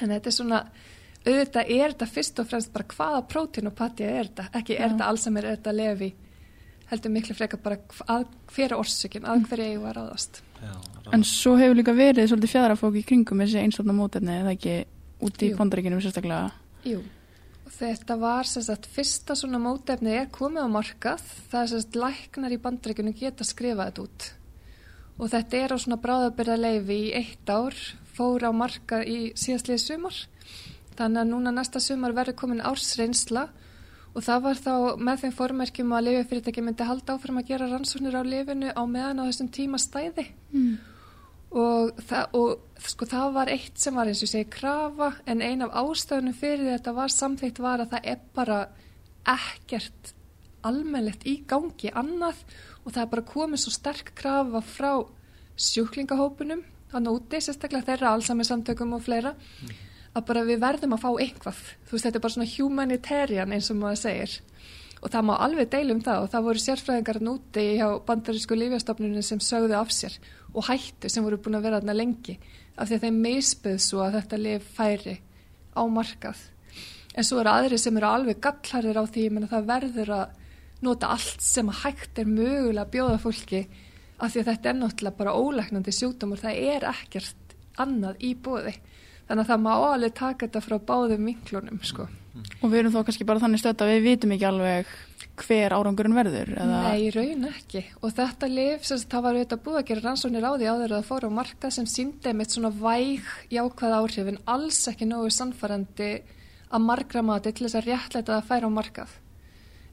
En 0.00 0.12
þetta 0.14 0.30
er 0.30 0.36
svona, 0.38 0.60
auðvitað 1.24 1.72
er 1.76 1.94
þetta 1.94 2.12
fyrst 2.16 2.40
og 2.40 2.50
fremst 2.52 2.72
bara 2.74 2.88
hvaða 2.94 3.24
prótín 3.32 3.68
og 3.68 3.76
patja 3.76 4.08
er 4.08 4.30
þetta. 4.30 4.48
Ekki 4.60 4.78
er 4.78 4.94
þetta 4.94 5.10
alls 5.10 5.26
sem 5.28 5.40
er 5.40 5.52
þetta 5.54 5.76
lefi 5.76 6.14
heldur 6.90 7.14
miklu 7.14 7.36
frekar 7.36 7.62
bara 7.64 7.78
að 8.12 8.26
hverja 8.52 8.78
orsökin, 8.78 9.24
að 9.28 9.48
hverja 9.48 9.70
eigu 9.72 9.88
að 9.88 9.96
ráðast. 9.98 10.42
Já, 10.60 10.74
en 11.12 11.24
svo 11.28 11.56
hefur 11.60 11.76
líka 11.76 11.92
verið 11.96 12.30
svolítið 12.30 12.54
fjæðrafók 12.54 12.96
í 12.96 13.04
kringum 13.04 13.42
þessi 13.42 13.60
einstofna 13.60 13.96
mótefni 13.96 14.38
eða 14.40 14.54
ekki 14.54 14.76
út 15.24 15.42
í 15.44 15.50
bandaríkinum 15.58 16.00
sérstaklega? 16.02 16.52
Jú, 16.88 17.00
þetta 17.78 18.16
var 18.20 18.48
sérstaklega 18.48 18.94
fyrsta 18.94 19.36
svona 19.38 19.60
mótefni 19.62 20.14
er 20.20 20.30
komið 20.32 20.64
á 20.64 20.68
markað. 20.72 21.26
Það 21.50 21.60
er 21.60 21.72
sérstaklega 21.72 22.06
læknar 22.06 22.54
í 22.56 22.60
bandaríkinum 22.68 23.18
geta 23.18 23.46
skrifað 23.48 23.90
þetta 23.90 24.06
út. 24.06 24.30
Og 25.14 25.30
þetta 25.30 25.60
er 25.60 25.74
á 25.74 25.76
svona 25.78 26.00
bráðabyrða 26.02 26.56
leifi 26.58 27.00
í 27.08 27.12
eitt 27.14 27.50
ár 27.50 27.76
fór 28.14 28.48
á 28.48 28.50
markað 28.54 29.04
í 29.10 29.18
síðastlið 29.38 29.82
sumar. 29.82 30.16
Þannig 30.94 31.20
að 31.20 31.30
núna 31.30 31.52
næsta 31.54 31.82
sumar 31.82 32.14
verður 32.16 32.38
komin 32.38 32.64
ársreynsla. 32.64 33.48
Og 34.14 34.22
það 34.22 34.42
var 34.44 34.58
þá 34.62 34.74
með 35.02 35.22
þeim 35.24 35.32
formerkjum 35.34 35.94
að 35.94 36.04
lifjafyrirtæki 36.08 36.62
myndi 36.62 36.86
halda 36.86 37.16
áfram 37.16 37.40
að 37.40 37.48
gera 37.48 37.66
rannsóknir 37.70 38.14
á 38.14 38.22
lifinu 38.22 38.70
á 38.70 38.82
meðan 38.86 39.22
á 39.22 39.26
þessum 39.26 39.48
tíma 39.54 39.80
stæði. 39.82 40.28
Mm. 40.54 40.76
Og, 41.54 42.00
það, 42.02 42.32
og 42.34 42.82
sko, 42.82 43.06
það 43.06 43.28
var 43.36 43.50
eitt 43.52 43.78
sem 43.78 43.94
var 43.94 44.08
eins 44.10 44.24
og 44.26 44.30
segi 44.32 44.48
krafa 44.50 45.12
en 45.30 45.42
ein 45.44 45.62
af 45.62 45.76
ástöðunum 45.84 46.34
fyrir 46.34 46.72
þetta 46.72 46.94
var 46.96 47.12
samþýtt 47.14 47.60
var 47.62 47.84
að 47.84 47.92
það 47.92 48.08
er 48.10 48.24
bara 48.34 48.56
ekkert 49.30 50.14
almennlegt 50.66 51.26
í 51.30 51.36
gangi 51.46 51.92
annað 51.94 52.40
og 52.82 52.90
það 52.90 53.02
er 53.04 53.10
bara 53.12 53.26
komið 53.28 53.62
svo 53.62 53.74
sterk 53.76 54.10
krafa 54.18 54.64
frá 54.66 54.90
sjúklingahópunum 55.54 56.64
hann 56.94 57.10
úti, 57.10 57.38
sérstaklega 57.38 57.86
þeirra 57.92 58.14
allsami 58.14 58.46
samtökum 58.46 58.96
og 58.96 59.04
fleira 59.06 59.34
að 60.14 60.26
bara 60.28 60.44
við 60.46 60.60
verðum 60.62 60.94
að 60.96 61.04
fá 61.04 61.10
einhvað 61.12 61.62
þú 61.86 61.96
veist 61.96 62.08
þetta 62.08 62.18
er 62.18 62.24
bara 62.26 62.36
svona 62.36 62.52
humanitarian 62.54 63.54
eins 63.54 63.70
og 63.70 63.80
maður 63.80 64.02
segir 64.02 64.36
og 65.04 65.12
það 65.12 65.26
má 65.28 65.34
alveg 65.44 65.68
deilum 65.72 66.00
það 66.04 66.22
og 66.22 66.30
það 66.32 66.46
voru 66.46 66.62
sérfræðingar 66.62 67.18
núti 67.20 67.64
hjá 67.76 67.88
bandarísku 68.08 68.56
lífjastofnunum 68.56 69.24
sem 69.26 69.42
sögðu 69.44 69.76
af 69.76 69.92
sér 69.92 70.16
og 70.54 70.64
hættu 70.70 71.10
sem 71.12 71.24
voru 71.26 71.36
búin 71.44 71.58
að 71.58 71.66
vera 71.66 71.80
þarna 71.82 71.96
lengi 71.98 72.38
af 72.74 72.88
því 72.88 72.96
að 72.96 73.04
þeim 73.04 73.18
meispuð 73.26 73.76
svo 73.84 74.00
að 74.00 74.16
þetta 74.18 74.40
lif 74.40 74.70
færi 74.78 75.16
á 75.76 75.82
markað. 75.90 76.40
En 77.14 77.26
svo 77.26 77.42
eru 77.42 77.52
aðri 77.52 77.78
sem 77.78 77.96
eru 78.00 78.08
alveg 78.08 78.40
gallarðir 78.42 78.98
á 78.98 79.04
því 79.04 79.26
að 79.28 79.50
það 79.52 79.68
verður 79.68 80.14
að 80.16 80.40
nota 80.84 81.12
allt 81.14 81.44
sem 81.44 81.68
að 81.70 81.80
hægt 81.84 82.18
er 82.18 82.30
mögulega 82.30 82.86
að 82.86 82.94
bjóða 82.96 83.20
fólki 83.22 83.62
af 84.18 84.32
því 84.32 84.40
að 84.40 84.48
þetta 84.50 84.70
er 84.70 84.78
náttúrulega 84.80 85.18
bara 85.20 85.36
ólegnandi 85.36 85.94
sjúkdómur, 85.94 86.40
það 86.40 86.60
er 86.74 86.88
ekkert 86.90 87.54
annað 87.80 88.24
í 88.24 88.34
bóði 88.38 88.74
þannig 89.28 89.44
að 89.44 89.50
það 89.50 89.64
má 89.64 89.72
alveg 89.74 90.14
taka 90.20 90.46
þetta 90.46 90.62
frá 90.64 90.76
báðum 90.90 91.30
vinklunum 91.30 91.82
sko. 91.86 92.06
Og 92.60 92.70
við 92.70 92.80
erum 92.80 92.94
þó 92.94 93.02
kannski 93.06 93.26
bara 93.28 93.42
þannig 93.42 93.62
stödd 93.62 93.82
að 93.84 93.92
við 93.92 94.06
vitum 94.08 94.34
ekki 94.34 94.48
alveg 94.48 94.94
hver 95.44 95.74
árangurinn 95.74 96.14
verður 96.14 96.52
eða... 96.54 96.80
Nei, 96.84 97.10
raun 97.14 97.48
ekki 97.48 97.82
og 98.00 98.14
þetta 98.14 98.50
lif, 98.50 98.86
sem 98.86 99.02
það 99.10 99.24
var 99.26 99.38
auðvitað 99.38 99.64
búið 99.64 99.78
að 99.80 99.88
gera 99.90 100.04
rannsóknir 100.04 100.46
á 100.46 100.52
því 100.54 100.68
áður 100.70 100.84
að 100.84 100.94
það 100.94 101.08
fór 101.08 101.26
á 101.26 101.30
marka 101.38 101.70
sem 101.74 101.88
síndi 101.90 102.34
með 102.36 102.54
svona 102.54 102.70
væg 102.78 103.32
jákvæð 103.54 103.96
áhrif 103.98 104.30
en 104.30 104.40
alls 104.54 104.80
ekki 104.92 105.10
nógu 105.10 105.32
sannfærandi 105.34 106.12
að 106.74 106.86
margra 106.86 107.22
mati 107.26 107.54
til 107.54 107.66
þess 107.66 107.80
að 107.80 107.90
réttleita 107.90 108.38
að 108.38 108.48
færa 108.50 108.70
á 108.70 108.76
markað 108.78 109.18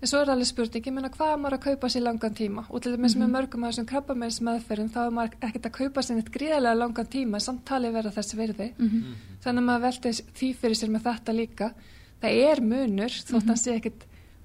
En 0.02 0.10
svo 0.10 0.18
er 0.24 0.32
alveg 0.34 0.48
spurning, 0.50 0.86
ég 0.88 0.94
meina 0.96 1.10
hvað 1.14 1.32
er 1.32 1.42
maður 1.42 1.56
að 1.60 1.66
kaupa 1.68 1.90
sér 1.94 2.02
langan 2.08 2.34
tíma? 2.38 2.64
Og 2.70 2.82
til 2.82 2.96
dæmis 2.96 3.16
mm 3.16 3.22
-hmm. 3.22 3.26
með 3.26 3.28
mhm. 3.28 3.36
mörgum 3.36 3.64
af 3.64 3.72
þessum 3.72 3.90
krabbameins 3.92 4.40
meðferðum 4.42 4.90
þá 4.90 5.02
er 5.06 5.12
maður 5.18 5.36
ekkert 5.42 5.66
að 5.66 5.78
kaupa 5.78 6.02
sér 6.02 6.18
eitt 6.18 6.32
gríðarlega 6.32 6.78
langan 6.78 7.06
tíma 7.06 7.38
en 7.38 7.46
samtali 7.48 7.92
vera 7.92 8.12
þessi 8.12 8.38
virði. 8.38 8.74
Mm 8.78 8.90
-hmm. 8.90 9.14
Þannig 9.44 9.62
að 9.62 9.68
maður 9.68 9.82
veldi 9.82 10.12
því 10.38 10.54
fyrir 10.54 10.76
sér 10.76 10.90
með 10.90 11.04
þetta 11.04 11.32
líka. 11.34 11.74
Það 12.22 12.32
er 12.50 12.62
munur 12.62 13.10
þótt 13.10 13.32
mm 13.32 13.40
-hmm. 13.40 13.52
að 13.52 13.62
sé 13.64 13.76
ekkert 13.76 14.04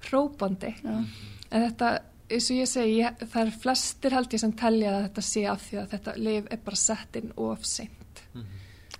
hrópandi. 0.09 0.73
Ja. 0.83 1.03
En 1.51 1.61
þetta, 1.65 1.99
eins 2.29 2.51
og 2.51 2.57
ég 2.57 2.67
segi, 2.67 2.99
ég, 3.01 3.11
það 3.31 3.47
er 3.47 3.51
flestir 3.51 4.11
held 4.11 4.33
ég 4.33 4.39
sem 4.39 4.51
telja 4.51 4.91
að 4.91 5.03
þetta 5.03 5.21
sé 5.21 5.45
af 5.47 5.61
því 5.61 5.77
að 5.81 5.89
þetta 5.89 6.17
liv 6.17 6.47
er 6.51 6.59
bara 6.65 6.75
sett 6.75 7.15
inn 7.15 7.31
of 7.35 7.65
seint. 7.65 8.21
Mhm. 8.33 8.45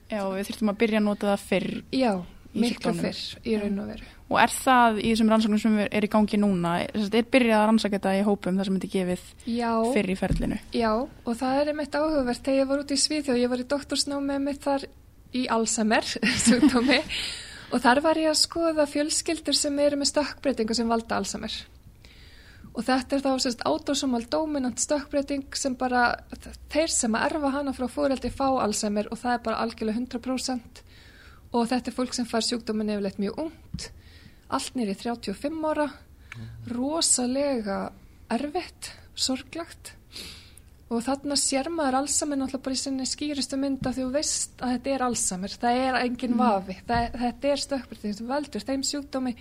Já, 0.10 0.24
við 0.32 0.48
þurftum 0.48 0.70
að 0.72 0.78
byrja 0.78 1.00
að 1.00 1.04
nota 1.04 1.28
það 1.28 1.48
fyrr. 1.50 1.84
Já, 1.92 2.14
miklu 2.62 2.94
fyrr 2.98 3.20
í 3.48 3.58
raun 3.62 3.82
og 3.84 3.92
veru. 3.92 4.08
Og 4.28 4.40
er 4.42 4.52
það 4.52 4.98
í 5.00 5.12
þessum 5.14 5.30
rannsóknum 5.32 5.62
sem 5.62 5.76
er 5.86 6.04
í 6.04 6.10
gangi 6.12 6.40
núna, 6.42 6.74
er 6.84 7.28
byrjað 7.32 7.62
að 7.62 7.68
rannsaka 7.70 7.96
þetta 7.96 8.16
í 8.18 8.24
hópum 8.28 8.58
þar 8.60 8.68
sem 8.68 8.80
þetta 8.80 8.88
er 8.90 8.96
gefið 8.96 9.54
já, 9.54 9.70
fyrir 9.94 10.12
í 10.12 10.18
ferlinu? 10.20 10.58
Já, 10.76 10.90
og 11.00 11.38
það 11.40 11.60
er 11.62 11.72
einmitt 11.72 11.96
áhugavert 11.96 12.44
þegar 12.44 12.60
ég 12.60 12.70
var 12.72 12.82
út 12.84 12.92
í 12.92 12.98
Svíþjóð, 13.04 13.40
ég 13.40 13.54
var 13.54 13.64
í 13.64 13.68
doktorsnámi 13.72 14.40
með 14.44 14.60
þar 14.66 14.86
í 15.32 15.46
Alzheimer, 15.56 16.10
og 17.72 17.84
þar 17.86 18.04
var 18.04 18.20
ég 18.20 18.34
að 18.34 18.42
skoða 18.42 18.88
fjölskyldur 18.92 19.56
sem 19.56 19.80
eru 19.86 20.02
með 20.02 20.12
stökkbreytingu 20.12 20.76
sem 20.76 20.92
valda 20.92 21.22
Alzheimer. 21.22 21.56
Og 22.78 22.84
þetta 22.86 23.16
er 23.16 23.24
þá 23.24 23.32
sérst 23.42 23.64
autosomal 23.66 24.26
dominant 24.30 24.78
stökkbreyting 24.78 25.56
sem 25.58 25.74
bara, 25.80 26.12
þeir 26.70 26.92
sem 26.94 27.16
að 27.16 27.32
erfa 27.32 27.54
hana 27.56 27.74
frá 27.74 27.88
fóreldi 27.90 28.30
fá 28.30 28.52
Alzheimer 28.52 29.08
og 29.10 29.24
það 29.24 29.38
er 29.38 29.42
bara 29.48 29.64
algjörlega 29.64 30.04
100% 30.04 30.84
og 31.52 31.70
þetta 31.70 31.92
er 31.92 31.96
fólk 31.96 32.18
sem 32.18 32.28
fær 32.28 32.46
sjúkdómin 32.46 32.92
yfirleitt 32.96 33.22
mjög 33.22 33.44
ungt 33.48 33.90
allt 34.48 34.76
nýri 34.80 34.96
35 34.96 35.64
ára 35.68 35.88
rosalega 36.72 37.80
erfitt 38.32 38.92
sorglagt 39.18 39.94
og 40.88 41.04
þarna 41.04 41.36
sér 41.40 41.68
maður 41.74 42.00
allsamir 42.02 42.40
náttúrulega 42.40 42.64
bara 42.64 42.78
í 42.78 42.80
sinni 42.80 43.08
skýristu 43.08 43.60
mynda 43.60 43.92
því 43.92 44.06
þú 44.06 44.12
veist 44.14 44.62
að 44.64 44.76
þetta 44.76 44.94
er 44.94 45.04
allsamir, 45.08 45.56
það 45.64 45.80
er 45.82 45.98
engin 46.00 46.36
mm. 46.36 46.44
vafi, 46.44 46.76
það, 46.88 47.08
þetta 47.24 47.50
er 47.52 47.64
stökkbreyting 47.64 48.16
sem 48.16 48.30
veldur 48.30 48.66
þeim 48.70 48.86
sjúkdómi. 48.88 49.34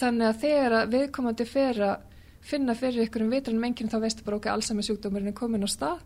Þannig 0.00 0.28
að 0.28 0.42
þegar 0.42 0.90
viðkomandi 0.92 1.46
fer 1.48 1.80
að 1.88 2.10
finna 2.44 2.74
fyrir 2.76 3.06
ykkur 3.06 3.24
um 3.24 3.32
vitranum 3.32 3.64
enginn 3.70 3.92
þá 3.92 3.96
veistu 4.02 4.26
bara 4.26 4.40
okkur 4.40 4.52
allsamir 4.52 4.84
sjúkdómurinn 4.90 5.32
er 5.32 5.38
komin 5.38 5.64
á 5.64 5.70
stað 5.72 6.02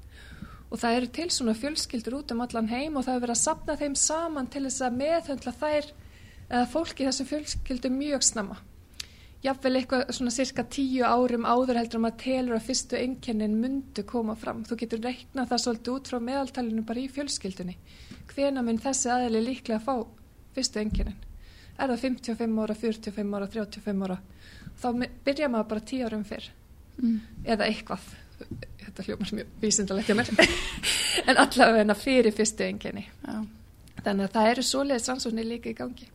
og 0.69 0.81
það 0.81 0.97
eru 0.99 1.11
til 1.17 1.29
svona 1.33 1.55
fjölskyldur 1.57 2.19
út 2.21 2.33
um 2.35 2.43
allan 2.45 2.69
heim 2.69 2.99
og 2.99 3.07
það 3.07 3.15
er 3.15 3.23
verið 3.25 3.37
að 3.37 3.45
sapna 3.45 3.77
þeim 3.81 3.95
saman 3.99 4.51
til 4.53 4.65
þess 4.67 4.85
að 4.85 4.99
meðhundla 5.03 5.55
þær 5.63 5.93
eða 6.49 6.67
fólki 6.73 7.07
þessum 7.09 7.29
fjölskyldum 7.31 7.97
mjög 7.99 8.27
snamma. 8.29 8.59
Jáfnvel 9.39 9.79
eitthvað 9.79 10.09
svona 10.17 10.33
cirka 10.35 10.65
tíu 10.67 11.07
árum 11.07 11.45
áður 11.47 11.79
heldur 11.79 12.01
um 12.01 12.09
að 12.09 12.17
telur 12.25 12.57
að 12.57 12.65
fyrstu 12.67 12.99
enkennin 12.99 13.55
myndu 13.63 14.03
koma 14.09 14.35
fram. 14.35 14.65
Þú 14.67 14.81
getur 14.81 15.03
reiknað 15.05 15.53
það 15.53 15.63
svolítið 15.65 15.93
út 15.95 16.11
frá 16.11 16.19
meðaltalinu 16.27 16.83
bara 16.89 17.05
í 17.05 17.11
fjölskyldunni. 17.15 17.77
Hvena 18.33 18.65
mun 18.67 18.81
þessi 18.83 19.13
aðli 19.15 19.45
líklega 19.45 19.79
að 19.79 19.87
fá 19.87 19.95
fyrstu 20.57 20.83
enkennin? 20.83 21.21
Er 21.79 21.93
það 21.93 22.03
55 22.09 22.59
ára, 22.65 22.77
45 22.83 23.37
ára, 23.39 23.51
35 23.55 24.09
ára? 24.09 24.19
Þá 24.83 24.89
byrja 25.29 25.53
maður 25.53 25.71
bara 25.71 25.87
tíu 25.93 26.09
árum 26.09 26.27
fyrr. 26.27 26.51
Mm. 26.99 27.21
Eða 27.47 27.71
eitthvað. 27.71 28.11
Þetta 28.99 29.13
hljómar 29.13 29.33
mjög 29.39 29.51
vísindalegt 29.63 30.09
hjá 30.11 30.17
mér. 30.19 30.31
en 31.31 31.39
allavega 31.39 31.95
fyrir 31.95 32.35
fyrstu 32.35 32.65
enkenni. 32.67 33.05
Já. 33.07 33.37
Þannig 34.03 34.25
að 34.25 34.33
það 34.35 34.49
eru 34.53 34.65
svoleiðis 34.67 35.07
rannsóknir 35.11 35.47
líka 35.47 35.71
í 35.71 35.77
gangi 35.79 36.09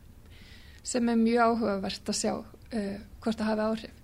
sem 0.84 1.08
er 1.08 1.16
mjög 1.16 1.46
áhugavert 1.48 2.10
að 2.12 2.18
sjá 2.18 2.32
uh, 2.36 2.96
hvort 3.24 3.40
það 3.40 3.48
hafi 3.48 3.68
áhrif. 3.70 4.02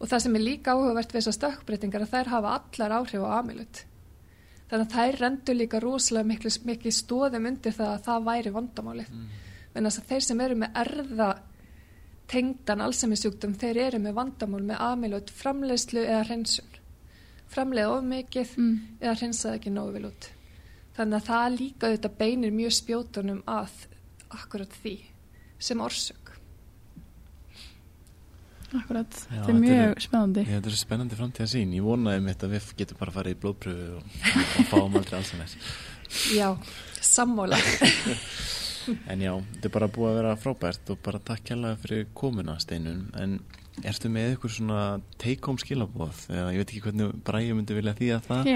Og 0.00 0.08
það 0.08 0.24
sem 0.24 0.36
er 0.38 0.44
líka 0.46 0.72
áhugavert 0.72 1.12
við 1.12 1.18
þessar 1.18 1.36
stökkbreytingar 1.36 2.06
að 2.06 2.14
þær 2.14 2.30
hafa 2.32 2.54
allar 2.56 2.94
áhrif 3.02 3.26
á 3.28 3.30
amilut. 3.36 3.82
Þannig 4.72 4.86
að 4.86 4.96
þær 4.96 5.20
rendur 5.20 5.58
líka 5.58 5.82
rosalega 5.84 6.30
miklu, 6.30 6.54
miklu 6.64 6.94
stóðum 6.96 7.50
undir 7.52 7.76
það 7.76 7.92
að 7.92 8.04
það 8.08 8.28
væri 8.30 8.54
vandamálið. 8.56 9.12
Mm. 9.12 9.26
En 9.76 9.88
þess 9.88 10.00
að 10.00 10.08
þeir 10.14 10.26
sem 10.30 10.44
eru 10.46 10.60
með 10.62 10.80
erða 10.86 11.30
tengdan 12.32 12.84
allsæmisjúkdum, 12.86 13.58
þeir 13.60 13.82
eru 13.90 14.00
með 14.00 14.16
vandamál 14.16 14.62
með 14.64 14.86
amilut 14.86 15.34
framleiðslu 15.36 16.06
eða 16.06 16.24
hreinsun. 16.30 16.78
Framleið 17.52 17.92
of 17.92 18.06
mikið 18.08 18.56
mm. 18.56 18.74
eða 19.02 19.16
hreinsað 19.20 19.58
ekki 19.58 19.72
nógu 19.74 19.96
vil 19.98 20.08
út. 20.08 20.28
Þannig 20.96 21.18
að 21.18 21.28
það 21.28 21.58
líka 21.58 21.88
auðvitað 21.88 22.18
beinir 22.20 22.54
mjög 22.56 22.76
spjótunum 22.78 23.42
að 23.48 23.86
akkurat 24.32 24.80
því 24.82 24.96
sem 25.62 25.80
orsök. 25.84 26.22
Akkurat, 28.72 29.16
Já, 29.28 29.34
þetta 29.34 29.52
er 29.52 29.58
mjög 29.60 29.82
er, 29.82 29.98
spennandi 30.00 30.42
Þetta 30.48 30.70
er 30.70 30.76
spennandi 30.80 31.16
framtíða 31.18 31.48
sín 31.52 31.72
Ég 31.76 31.84
vonaði 31.84 32.22
mitt 32.24 32.44
að 32.46 32.54
við 32.54 32.68
getum 32.78 33.00
bara 33.02 33.12
að 33.12 33.16
fara 33.18 33.32
í 33.32 33.36
blóðpröfu 33.42 33.88
og, 33.98 34.14
og 34.40 34.70
fáum 34.70 34.96
aldrei 34.96 35.18
alls 35.18 35.32
að 35.34 35.42
næst 35.42 35.66
Já, 36.32 36.46
sammóla 37.04 37.58
En 39.12 39.20
já, 39.22 39.34
þetta 39.36 39.68
er 39.68 39.74
bara 39.76 39.90
búið 39.92 40.08
að 40.08 40.16
vera 40.22 40.38
frábært 40.40 40.94
og 40.94 41.02
bara 41.04 41.20
takk 41.22 41.52
hella 41.52 41.74
fyrir 41.82 42.08
komuna 42.16 42.56
steinun 42.62 43.04
en 43.20 43.36
erstu 43.88 44.10
með 44.12 44.36
ykkur 44.36 44.52
svona 44.54 44.82
take-home 45.22 45.60
skilabóð 45.62 46.24
eða 46.30 46.52
ég 46.54 46.62
veit 46.62 46.72
ekki 46.72 46.82
hvernig 46.86 47.46
ég 47.46 47.58
myndi 47.58 47.76
vilja 47.76 47.94
því 47.98 48.08
að 48.16 48.28
það 48.28 48.50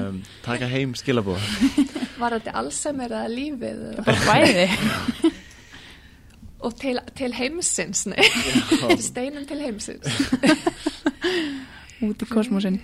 um, 0.00 0.20
taka 0.44 0.68
heim 0.70 0.94
skilabóð 0.98 1.48
Var 2.20 2.38
þetta 2.38 2.54
allsæmur 2.60 3.12
eða 3.12 3.26
lífið? 3.28 3.82
Bara 4.06 4.22
bæði. 4.24 5.32
Og 6.64 6.78
til, 6.80 6.96
til 7.18 7.34
heimsins 7.36 8.06
steinum 9.04 9.44
til 9.44 9.60
heimsins. 9.60 10.22
Út 12.06 12.24
í 12.24 12.28
kosmosin 12.30 12.80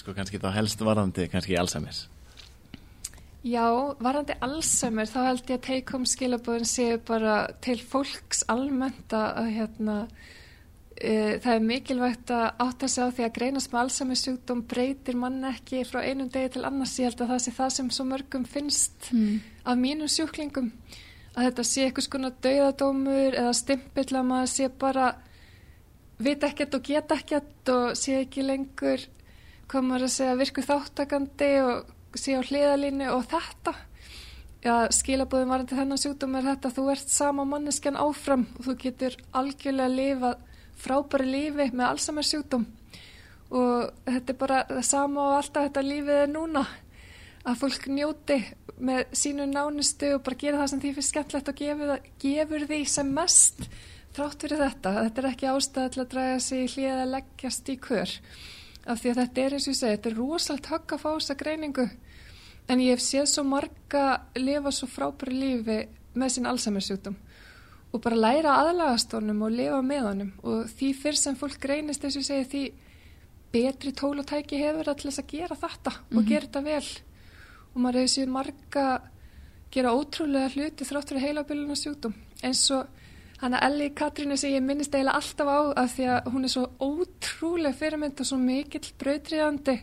sko 0.00 0.14
kannski 0.16 0.40
þá 0.40 0.52
helst 0.56 0.80
varandi 0.84 1.26
kannski 1.30 1.58
Alzheimer's 1.60 2.06
já, 3.46 3.64
varandi 4.02 4.36
Alzheimer 4.44 5.08
þá 5.08 5.20
held 5.28 5.48
ég 5.48 5.58
að 5.58 5.66
teikom 5.68 6.04
skilabóðin 6.08 6.68
séu 6.68 6.98
bara 7.06 7.42
til 7.64 7.78
fólks 7.80 8.44
almennt 8.52 9.14
að 9.16 9.50
hérna 9.54 9.96
e, 10.96 11.38
það 11.40 11.52
er 11.54 11.64
mikilvægt 11.64 12.32
að 12.36 12.46
átta 12.66 12.88
sig 12.88 13.04
á 13.04 13.14
því 13.16 13.26
að 13.26 13.36
greinast 13.38 13.72
með 13.72 13.82
Alzheimer 13.84 14.20
sjúkdóm 14.20 14.64
breytir 14.70 15.20
mann 15.20 15.38
ekki 15.52 15.84
frá 15.88 16.02
einum 16.04 16.28
degi 16.32 16.56
til 16.56 16.66
annars 16.68 16.98
ég 17.00 17.10
held 17.10 17.24
að 17.24 17.32
það 17.34 17.44
sé 17.44 17.54
það 17.56 17.70
sem 17.76 17.94
svo 17.96 18.08
mörgum 18.10 18.44
finnst 18.48 19.12
mm. 19.14 19.38
af 19.64 19.80
mínum 19.80 20.10
sjúklingum 20.10 20.72
að 21.36 21.46
þetta 21.46 21.66
sé 21.66 21.86
eitthvað 21.86 22.08
svona 22.08 22.32
dauðadómur 22.44 23.38
eða 23.38 23.54
stimpill 23.56 24.10
að 24.10 24.28
maður 24.32 24.52
sé 24.52 24.68
bara 24.82 25.12
vita 26.20 26.50
ekkert 26.50 26.76
og 26.76 26.84
geta 26.84 27.16
ekkert 27.16 27.72
og 27.72 27.96
sé 27.96 28.18
ekki 28.20 28.44
lengur 28.44 29.06
hvað 29.70 29.86
maður 29.86 30.06
að 30.08 30.14
segja 30.16 30.36
virku 30.40 30.64
þáttakandi 30.66 31.50
og 31.64 31.96
sé 32.18 32.34
á 32.38 32.42
hliðalínu 32.42 33.08
og 33.14 33.24
þetta. 33.30 33.74
Já, 34.60 34.74
skilabóðum 34.92 35.54
varandi 35.54 35.76
þennan 35.78 36.00
sjúkdóm 36.00 36.34
er 36.36 36.48
þetta 36.50 36.72
þú 36.76 36.82
ert 36.92 37.12
sama 37.12 37.46
manneskjan 37.48 37.96
áfram 37.96 38.42
og 38.58 38.66
þú 38.66 38.74
getur 38.82 39.16
algjörlega 39.32 39.86
að 39.88 39.96
lifa 39.96 40.32
frábæri 40.80 41.28
lífi 41.30 41.66
með 41.72 41.86
Alzheimer 41.86 42.28
sjúkdóm. 42.28 42.66
Og 43.50 43.88
þetta 44.04 44.34
er 44.34 44.38
bara 44.42 44.58
það 44.68 44.84
sama 44.90 45.24
og 45.30 45.38
alltaf 45.38 45.68
þetta 45.68 45.86
lífið 45.86 46.20
er 46.26 46.32
núna 46.34 46.66
að 47.40 47.62
fólk 47.62 47.88
njóti 47.88 48.36
með 48.80 49.16
sínu 49.16 49.48
nánustu 49.48 50.12
og 50.16 50.22
bara 50.26 50.40
gera 50.42 50.60
það 50.60 50.70
sem 50.72 50.82
því 50.84 50.92
finnst 50.96 51.14
skemmtlegt 51.14 51.50
og 51.50 51.58
gefur, 51.62 51.96
gefur 52.20 52.68
því 52.68 52.80
sem 52.88 53.16
mest 53.16 53.64
þrátt 54.16 54.44
fyrir 54.44 54.64
þetta. 54.66 54.96
Þetta 55.06 55.22
er 55.22 55.30
ekki 55.30 55.52
ástæða 55.54 55.92
til 55.94 56.04
að 56.04 56.10
draga 56.14 56.40
sig 56.44 56.64
í 56.66 56.72
hlið 56.74 56.96
að 56.98 57.12
leggjast 57.16 57.72
í 57.72 57.80
kör 57.80 58.16
af 58.90 59.00
því 59.00 59.12
að 59.12 59.20
þetta 59.22 59.42
er 59.42 59.56
eins 59.56 59.66
og 59.66 59.72
ég 59.72 59.78
segi, 59.78 59.96
þetta 59.96 60.10
er 60.10 60.18
rosalega 60.18 60.74
högg 60.74 60.94
að 60.94 61.02
fá 61.02 61.08
þessa 61.10 61.36
greiningu. 61.42 61.86
En 62.70 62.82
ég 62.84 62.94
hef 62.94 63.02
séð 63.04 63.26
svo 63.30 63.44
marga 63.46 64.04
lifa 64.38 64.72
svo 64.74 64.88
frábæri 64.90 65.36
lífi 65.36 65.80
með 66.14 66.32
sín 66.34 66.48
Alzheimer 66.50 66.84
sjúkdóm 66.84 67.18
og 67.90 68.02
bara 68.04 68.18
læra 68.18 68.56
aðlagast 68.62 69.14
honum 69.16 69.42
og 69.46 69.54
lifa 69.54 69.80
með 69.82 70.04
honum. 70.06 70.32
Og 70.46 70.68
því 70.70 70.90
fyrr 71.00 71.18
sem 71.18 71.38
fólk 71.38 71.58
greinist 71.62 72.04
eins 72.04 72.16
og 72.18 72.22
ég 72.22 72.28
segi 72.28 72.50
því 72.52 72.64
betri 73.50 73.92
tólutæki 73.98 74.60
hefur 74.60 74.92
allir 74.92 75.16
að 75.18 75.30
gera 75.32 75.56
þetta 75.58 75.90
mm 75.90 76.02
-hmm. 76.02 76.18
og 76.18 76.28
gera 76.28 76.46
þetta 76.46 76.62
vel. 76.62 76.88
Og 77.74 77.80
maður 77.80 77.98
hefur 77.98 78.14
séð 78.14 78.28
marga 78.28 78.86
gera 79.70 79.94
ótrúlega 79.94 80.52
hluti 80.54 80.84
þráttur 80.84 81.16
í 81.16 81.24
heilabilluna 81.24 81.74
sjúkdóm. 81.74 82.14
Eins 82.42 82.70
og 82.70 82.86
hann 83.40 83.56
að 83.56 83.66
Elli 83.70 83.88
Katrínu 83.96 84.36
sem 84.36 84.52
ég 84.52 84.64
minnist 84.64 84.94
eiginlega 84.94 85.16
alltaf 85.16 85.48
á 85.48 85.58
af 85.82 85.94
því 85.96 86.08
að 86.14 86.30
hún 86.34 86.44
er 86.44 86.52
svo 86.52 86.64
ótrúlega 86.80 87.78
fyrirmynd 87.78 88.20
og 88.20 88.28
svo 88.28 88.38
mikill 88.40 88.92
brautriðandi 89.00 89.76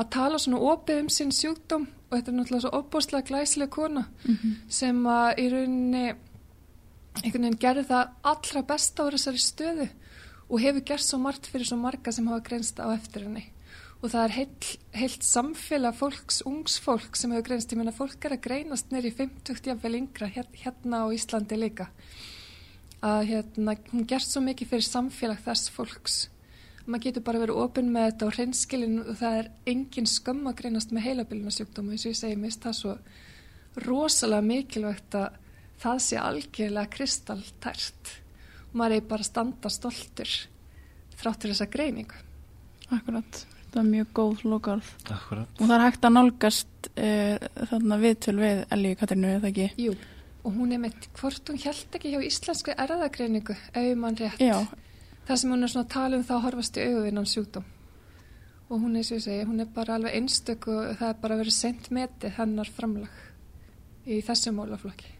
að 0.00 0.10
tala 0.16 0.40
svona 0.40 0.62
opið 0.72 1.02
um 1.02 1.10
sinn 1.12 1.34
sjúkdóm 1.34 1.84
og 1.84 2.16
þetta 2.16 2.32
er 2.32 2.38
náttúrulega 2.38 2.64
svo 2.64 2.72
opbóstlega 2.80 3.28
glæslega 3.28 3.70
kona 3.70 4.06
mm 4.24 4.34
-hmm. 4.34 4.54
sem 4.68 5.06
að 5.06 5.38
í 5.38 5.46
rauninni 5.52 6.06
einhvern 7.20 7.44
veginn 7.44 7.60
gerði 7.60 7.84
það 7.90 8.10
allra 8.32 8.62
besta 8.62 9.04
á 9.04 9.10
þessari 9.12 9.42
stöðu 9.44 9.88
og 10.48 10.60
hefur 10.60 10.84
gert 10.84 11.04
svo 11.04 11.18
margt 11.18 11.46
fyrir 11.46 11.66
svo 11.66 11.76
marga 11.76 12.12
sem 12.12 12.26
hafa 12.26 12.46
greinst 12.48 12.80
á 12.80 12.86
eftir 12.94 13.26
henni. 13.26 13.44
Og 14.02 14.10
það 14.10 14.24
er 14.24 14.30
heilt, 14.30 14.78
heilt 14.96 15.22
samfélag 15.22 15.94
fólks, 15.94 16.42
ungsfólk 16.48 17.16
sem 17.16 17.30
hefur 17.30 17.48
greinst, 17.48 17.72
ég 17.72 17.76
meina 17.76 17.92
fólk 17.92 18.24
er 18.24 18.32
að 18.32 18.40
greinast 18.40 18.90
neyri 18.90 19.10
50 19.10 19.60
jafnvel 19.66 19.94
yngra 20.00 20.26
hérna 20.26 21.04
á 21.04 21.06
Íslandi 21.12 21.56
líka 21.60 21.90
að 23.06 23.22
hérna, 23.30 23.74
hún 23.92 24.06
gerst 24.08 24.34
svo 24.34 24.42
mikið 24.44 24.74
fyrir 24.74 24.86
samfélag 24.86 25.40
þess 25.44 25.72
fólks. 25.72 26.20
Maður 26.86 27.04
getur 27.06 27.24
bara 27.24 27.40
verið 27.42 27.60
ofinn 27.62 27.90
með 27.94 28.06
þetta 28.08 28.26
og 28.26 28.36
hreinskilin 28.36 28.96
og 29.02 29.18
það 29.20 29.36
er 29.40 29.50
engin 29.72 30.08
skömm 30.10 30.48
að 30.50 30.56
greinast 30.60 30.94
með 30.94 31.06
heilabilinarsjúkdóma 31.08 31.94
eins 31.94 32.06
og 32.06 32.14
ég 32.14 32.20
segi 32.20 32.38
mist 32.40 32.64
það 32.64 32.78
svo 32.78 32.94
rosalega 33.84 34.46
mikilvægt 34.48 35.16
að 35.20 35.38
það 35.80 36.02
sé 36.06 36.18
algjörlega 36.20 36.92
kristaltært. 36.96 38.14
Og 38.70 38.80
maður 38.80 38.96
er 38.96 39.06
bara 39.12 39.26
standa 39.26 39.72
stoltur 39.72 40.34
þráttur 41.20 41.52
þessa 41.52 41.68
greiningu. 41.70 42.20
Akkurat. 42.90 43.44
Það 43.70 43.82
er 43.84 43.90
mjög 43.90 44.08
góð 44.18 44.40
lokarð 44.50 44.88
og 45.06 45.60
það 45.60 45.74
er 45.76 45.82
hægt 45.84 46.06
að 46.08 46.14
nálgast 46.16 46.88
uh, 46.90 47.36
þarna 47.70 47.98
viðtöl 48.02 48.34
við 48.40 48.62
Elli 48.74 48.90
Katrinu, 48.98 49.28
eða 49.36 49.50
ekki? 49.52 49.68
Jú, 49.78 49.92
og 50.44 50.54
hún 50.56 50.72
er 50.72 50.80
með 50.82 51.08
hvort 51.18 51.50
hún 51.50 51.60
held 51.60 51.98
ekki 51.98 52.14
hjá 52.14 52.22
íslensku 52.24 52.74
erðagreiningu 52.76 53.56
ef 53.56 53.90
mann 53.98 54.18
rétt. 54.20 54.40
Já. 54.40 54.66
það 55.28 55.42
sem 55.42 55.52
hún 55.52 55.62
er 55.62 55.72
svona 55.72 55.86
að 55.86 55.92
tala 55.94 56.18
um 56.18 56.26
þá 56.26 56.34
horfast 56.46 56.80
í 56.80 56.86
auðvinnan 56.88 57.28
sjúkdóm. 57.28 57.68
Og 58.70 58.84
hún 58.84 58.96
er, 58.96 59.06
segi, 59.06 59.40
hún 59.48 59.60
er 59.60 59.70
bara 59.74 59.96
alveg 59.98 60.14
einstök 60.14 60.68
og 60.70 60.92
það 61.00 61.08
er 61.08 61.22
bara 61.22 61.40
verið 61.40 61.56
sent 61.56 61.90
metið 61.90 62.36
hennar 62.38 62.70
framlag 62.70 63.24
í 64.06 64.20
þessu 64.24 64.54
mólaflokki 64.56 65.16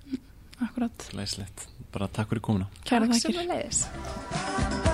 Akkurat. 0.61 1.09
Læslegt, 1.17 1.69
bara 1.93 2.09
takk 2.13 2.35
fyrir 2.35 2.45
komuna. 2.45 2.69
Kæra 2.85 3.09
Takk 3.09 3.23
sem 3.25 3.41
að 3.41 3.53
leiðis 3.55 4.90